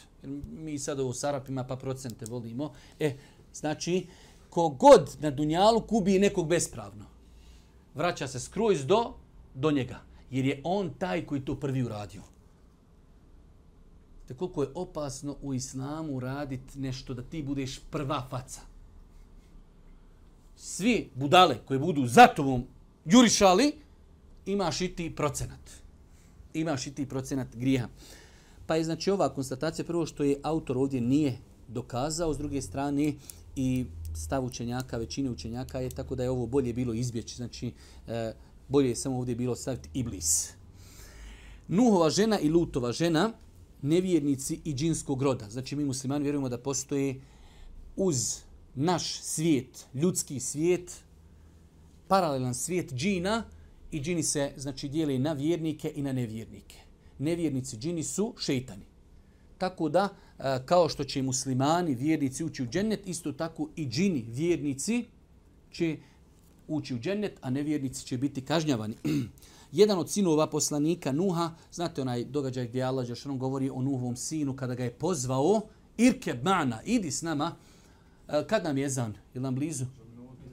Mi 0.49 0.79
sad 0.79 0.99
u 0.99 1.13
Sarapima 1.13 1.63
pa 1.63 1.75
procente 1.75 2.25
volimo. 2.25 2.73
E, 2.99 3.17
znači, 3.53 4.07
kogod 4.49 5.17
na 5.19 5.31
Dunjalu 5.31 5.81
kubi 5.81 6.19
nekog 6.19 6.47
bespravno, 6.47 7.05
vraća 7.95 8.27
se 8.27 8.39
skroz 8.39 8.85
do, 8.85 9.13
do 9.53 9.71
njega 9.71 10.06
jer 10.31 10.45
je 10.45 10.61
on 10.63 10.93
taj 10.99 11.25
koji 11.25 11.41
to 11.41 11.55
prvi 11.55 11.83
uradio. 11.83 12.21
Te 14.27 14.33
koliko 14.33 14.63
je 14.63 14.69
opasno 14.73 15.35
u 15.41 15.53
islamu 15.53 16.19
raditi 16.19 16.79
nešto 16.79 17.13
da 17.13 17.23
ti 17.23 17.43
budeš 17.43 17.79
prva 17.91 18.27
faca. 18.29 18.61
Svi 20.55 21.09
budale 21.15 21.57
koji 21.65 21.79
budu 21.79 22.07
za 22.07 22.27
tobom 22.27 22.63
jurišali, 23.05 23.73
imaš 24.45 24.81
i 24.81 24.87
ti 24.87 25.15
procenat. 25.15 25.69
Imaš 26.53 26.87
i 26.87 26.91
ti 26.91 27.05
procenat 27.05 27.55
grijeha. 27.55 27.87
Pa 28.65 28.75
je 28.75 28.83
znači 28.83 29.11
ova 29.11 29.29
konstatacija 29.29 29.85
prvo 29.85 30.05
što 30.05 30.23
je 30.23 30.39
autor 30.43 30.77
ovdje 30.77 31.01
nije 31.01 31.37
dokazao, 31.67 32.33
s 32.33 32.37
druge 32.37 32.61
strane 32.61 33.13
i 33.55 33.85
stav 34.15 34.45
učenjaka, 34.45 34.97
većine 34.97 35.29
učenjaka 35.29 35.79
je 35.79 35.89
tako 35.89 36.15
da 36.15 36.23
je 36.23 36.29
ovo 36.29 36.45
bolje 36.45 36.73
bilo 36.73 36.93
izbjeći. 36.93 37.35
Znači, 37.35 37.73
e, 38.07 38.33
bolje 38.67 38.89
je 38.89 38.95
samo 38.95 39.17
ovdje 39.17 39.35
bilo 39.35 39.55
staviti 39.55 39.89
iblis. 39.93 40.53
Nuhova 41.67 42.09
žena 42.09 42.39
i 42.39 42.49
Lutova 42.49 42.91
žena, 42.91 43.33
nevjernici 43.81 44.59
i 44.63 44.73
džinskog 44.73 45.21
roda. 45.21 45.49
Znači 45.49 45.75
mi 45.75 45.85
muslimani 45.85 46.23
vjerujemo 46.23 46.49
da 46.49 46.57
postoje 46.57 47.21
uz 47.95 48.39
naš 48.75 49.21
svijet, 49.21 49.85
ljudski 49.93 50.39
svijet, 50.39 51.03
paralelan 52.07 52.55
svijet 52.55 52.93
džina 52.93 53.43
i 53.91 54.01
džini 54.01 54.23
se 54.23 54.51
znači 54.57 54.89
dijeli 54.89 55.19
na 55.19 55.33
vjernike 55.33 55.91
i 55.95 56.01
na 56.01 56.13
nevjernike. 56.13 56.75
Nevjernici 57.19 57.77
džini 57.77 58.03
su 58.03 58.33
šeitani. 58.39 58.85
Tako 59.57 59.89
da, 59.89 60.09
e, 60.39 60.59
kao 60.65 60.89
što 60.89 61.03
će 61.03 61.21
muslimani, 61.21 61.95
vjernici 61.95 62.43
ući 62.43 62.63
u 62.63 62.67
džennet, 62.67 63.07
isto 63.07 63.31
tako 63.31 63.69
i 63.75 63.85
džini, 63.85 64.25
vjernici, 64.27 65.05
će 65.71 65.97
ući 66.67 66.95
u 66.95 66.99
džennet, 66.99 67.39
a 67.41 67.49
nevjernici 67.49 68.05
će 68.05 68.17
biti 68.17 68.41
kažnjavani. 68.41 68.95
Jedan 69.71 69.99
od 69.99 70.09
sinova 70.09 70.47
poslanika 70.47 71.11
Nuha, 71.11 71.51
znate 71.71 72.01
onaj 72.01 72.25
događaj 72.25 72.67
gdje 72.67 72.83
Allah 72.83 73.07
Đešanom 73.07 73.39
govori 73.39 73.69
o 73.69 73.81
Nuhovom 73.81 74.15
sinu 74.15 74.55
kada 74.55 74.75
ga 74.75 74.83
je 74.83 74.93
pozvao, 74.93 75.61
Irke 75.97 76.33
Bana, 76.33 76.81
idi 76.85 77.11
s 77.11 77.21
nama, 77.21 77.55
e, 78.27 78.47
kad 78.47 78.63
nam 78.63 78.77
je 78.77 78.89
zan, 78.89 79.13
je 79.33 79.41
nam 79.41 79.55
blizu? 79.55 79.85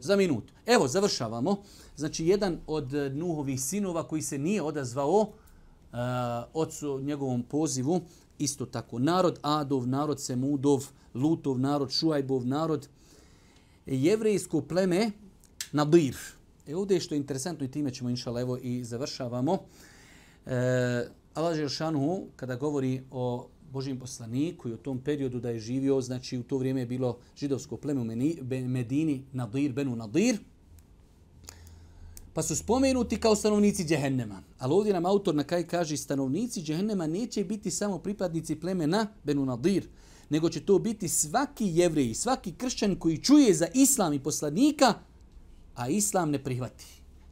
Za 0.00 0.16
minut. 0.16 0.44
Evo, 0.66 0.88
završavamo. 0.88 1.56
Znači, 1.96 2.26
jedan 2.26 2.58
od 2.66 2.92
Nuhovih 3.12 3.60
sinova 3.60 4.08
koji 4.08 4.22
se 4.22 4.38
nije 4.38 4.62
odazvao 4.62 5.20
uh, 5.20 5.28
ocu 6.54 7.00
njegovom 7.00 7.42
pozivu, 7.42 8.00
isto 8.38 8.66
tako, 8.66 8.98
narod 8.98 9.38
Adov, 9.42 9.86
narod 9.86 10.20
Semudov, 10.20 10.86
Lutov, 11.14 11.58
narod 11.58 11.90
Šuajbov, 11.90 12.46
narod 12.46 12.88
jevrejsko 13.86 14.60
pleme, 14.60 15.10
Nadir. 15.74 16.16
E 16.66 16.76
ovdje 16.76 17.00
što 17.00 17.14
je 17.14 17.16
interesantno 17.16 17.66
i 17.66 17.70
time 17.70 17.90
ćemo 17.90 18.10
inšala 18.10 18.40
evo 18.40 18.58
i 18.62 18.84
završavamo. 18.84 19.58
E, 20.46 21.08
Allah 21.34 21.56
Žeršanu 21.56 22.26
kada 22.36 22.56
govori 22.56 23.02
o 23.10 23.48
Božim 23.72 23.98
poslaniku 23.98 24.68
i 24.68 24.72
o 24.72 24.76
tom 24.76 24.98
periodu 24.98 25.40
da 25.40 25.50
je 25.50 25.58
živio, 25.58 26.00
znači 26.00 26.38
u 26.38 26.42
to 26.42 26.58
vrijeme 26.58 26.80
je 26.80 26.86
bilo 26.86 27.18
židovsko 27.36 27.76
pleme 27.76 28.00
u 28.00 28.04
Medini, 28.68 29.24
Nadir, 29.32 29.72
Benu 29.72 29.96
Nadir, 29.96 30.38
pa 32.34 32.42
su 32.42 32.56
spomenuti 32.56 33.20
kao 33.20 33.36
stanovnici 33.36 33.84
Džehennema. 33.84 34.42
Ali 34.58 34.74
ovdje 34.74 34.92
nam 34.92 35.06
autor 35.06 35.34
na 35.34 35.44
kaj 35.44 35.66
kaže 35.66 35.96
stanovnici 35.96 36.62
Džehennema 36.62 37.06
neće 37.06 37.44
biti 37.44 37.70
samo 37.70 37.98
pripadnici 37.98 38.56
plemena 38.56 39.06
Benu 39.24 39.44
Nadir, 39.44 39.88
nego 40.30 40.48
će 40.48 40.60
to 40.60 40.78
biti 40.78 41.08
svaki 41.08 41.66
jevrej, 41.66 42.14
svaki 42.14 42.52
kršćan 42.52 42.96
koji 42.96 43.18
čuje 43.18 43.54
za 43.54 43.66
islam 43.74 44.12
i 44.12 44.22
poslanika, 44.22 44.94
a 45.74 45.88
islam 45.88 46.30
ne 46.30 46.38
prihvati. 46.44 46.84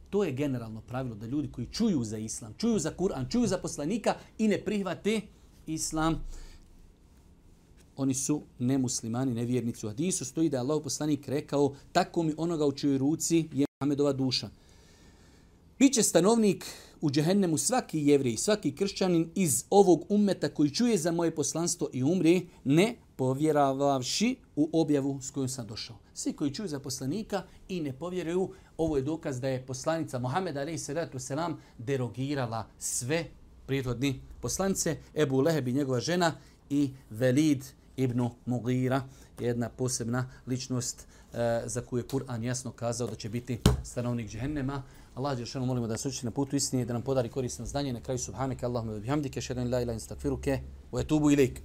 To 0.09 0.23
je 0.23 0.31
generalno 0.31 0.81
pravilo 0.81 1.15
da 1.15 1.25
ljudi 1.25 1.51
koji 1.51 1.67
čuju 1.67 2.03
za 2.03 2.17
islam, 2.17 2.53
čuju 2.57 2.79
za 2.79 2.91
Kur'an, 2.97 3.31
čuju 3.31 3.47
za 3.47 3.57
poslanika 3.57 4.15
i 4.37 4.47
ne 4.47 4.61
prihvate 4.65 5.21
islam, 5.67 6.23
oni 7.97 8.13
su 8.13 8.41
nemuslimani, 8.59 9.33
nevjernici. 9.33 9.85
U 9.85 9.89
hadisu 9.89 10.25
stoji 10.25 10.49
da 10.49 10.57
je 10.57 10.61
Allah 10.61 10.81
poslanik 10.83 11.27
rekao 11.27 11.75
tako 11.91 12.23
mi 12.23 12.33
onoga 12.37 12.65
u 12.65 12.71
čujoj 12.71 12.97
ruci 12.97 13.49
je 13.53 13.65
Muhammedova 13.79 14.13
duša. 14.13 14.49
Biće 15.79 16.03
stanovnik 16.03 16.65
u 17.01 17.09
džehennemu 17.11 17.57
svaki 17.57 17.99
jevrij, 17.99 18.37
svaki 18.37 18.75
kršćanin 18.75 19.29
iz 19.35 19.63
ovog 19.69 20.05
ummeta 20.09 20.49
koji 20.49 20.69
čuje 20.69 20.97
za 20.97 21.11
moje 21.11 21.35
poslanstvo 21.35 21.89
i 21.93 22.03
umri, 22.03 22.47
ne 22.63 22.95
povjeravavši 23.15 24.35
u 24.55 24.69
objavu 24.73 25.21
s 25.21 25.31
kojom 25.31 25.49
sam 25.49 25.67
došao. 25.67 25.95
Svi 26.13 26.33
koji 26.33 26.53
čuju 26.53 26.67
za 26.67 26.79
poslanika 26.79 27.43
i 27.67 27.81
ne 27.81 27.93
povjeruju, 27.93 28.49
ovo 28.77 28.97
je 28.97 29.03
dokaz 29.03 29.41
da 29.41 29.47
je 29.47 29.65
poslanica 29.65 30.19
Mohameda 30.19 30.59
a.s. 30.59 30.89
selam 31.17 31.57
derogirala 31.77 32.65
sve 32.77 33.25
prijetodni 33.65 34.21
poslanice, 34.41 34.97
Ebu 35.15 35.41
Leheb 35.41 35.67
i 35.67 35.73
njegova 35.73 35.99
žena 35.99 36.33
i 36.69 36.93
Velid 37.09 37.65
ibn 37.97 38.29
Mugira, 38.45 39.01
jedna 39.39 39.69
posebna 39.69 40.29
ličnost 40.47 41.07
e, 41.33 41.61
za 41.65 41.81
koju 41.81 41.99
je 41.99 42.07
Kur'an 42.07 42.43
jasno 42.43 42.71
kazao 42.71 43.07
da 43.07 43.15
će 43.15 43.29
biti 43.29 43.59
stanovnik 43.83 44.29
džehennema. 44.29 44.83
Allah 45.15 45.39
je 45.39 45.59
molimo 45.59 45.87
da 45.87 45.97
se 45.97 46.07
uči 46.07 46.25
na 46.25 46.31
putu 46.31 46.55
istine, 46.55 46.85
da 46.85 46.93
nam 46.93 47.01
podari 47.01 47.29
korisno 47.29 47.65
znanje. 47.65 47.93
Na 47.93 48.01
kraju 48.01 48.19
subhaneke 48.19 48.65
Allahumma 48.65 48.99
bihamdike, 48.99 49.41
šedan 49.41 49.71
la 49.71 49.81
ilaha 49.81 49.93
in 49.93 49.99
stakfiruke, 49.99 50.59
wa 50.91 51.01
etubu 51.01 51.31
ilik. 51.31 51.61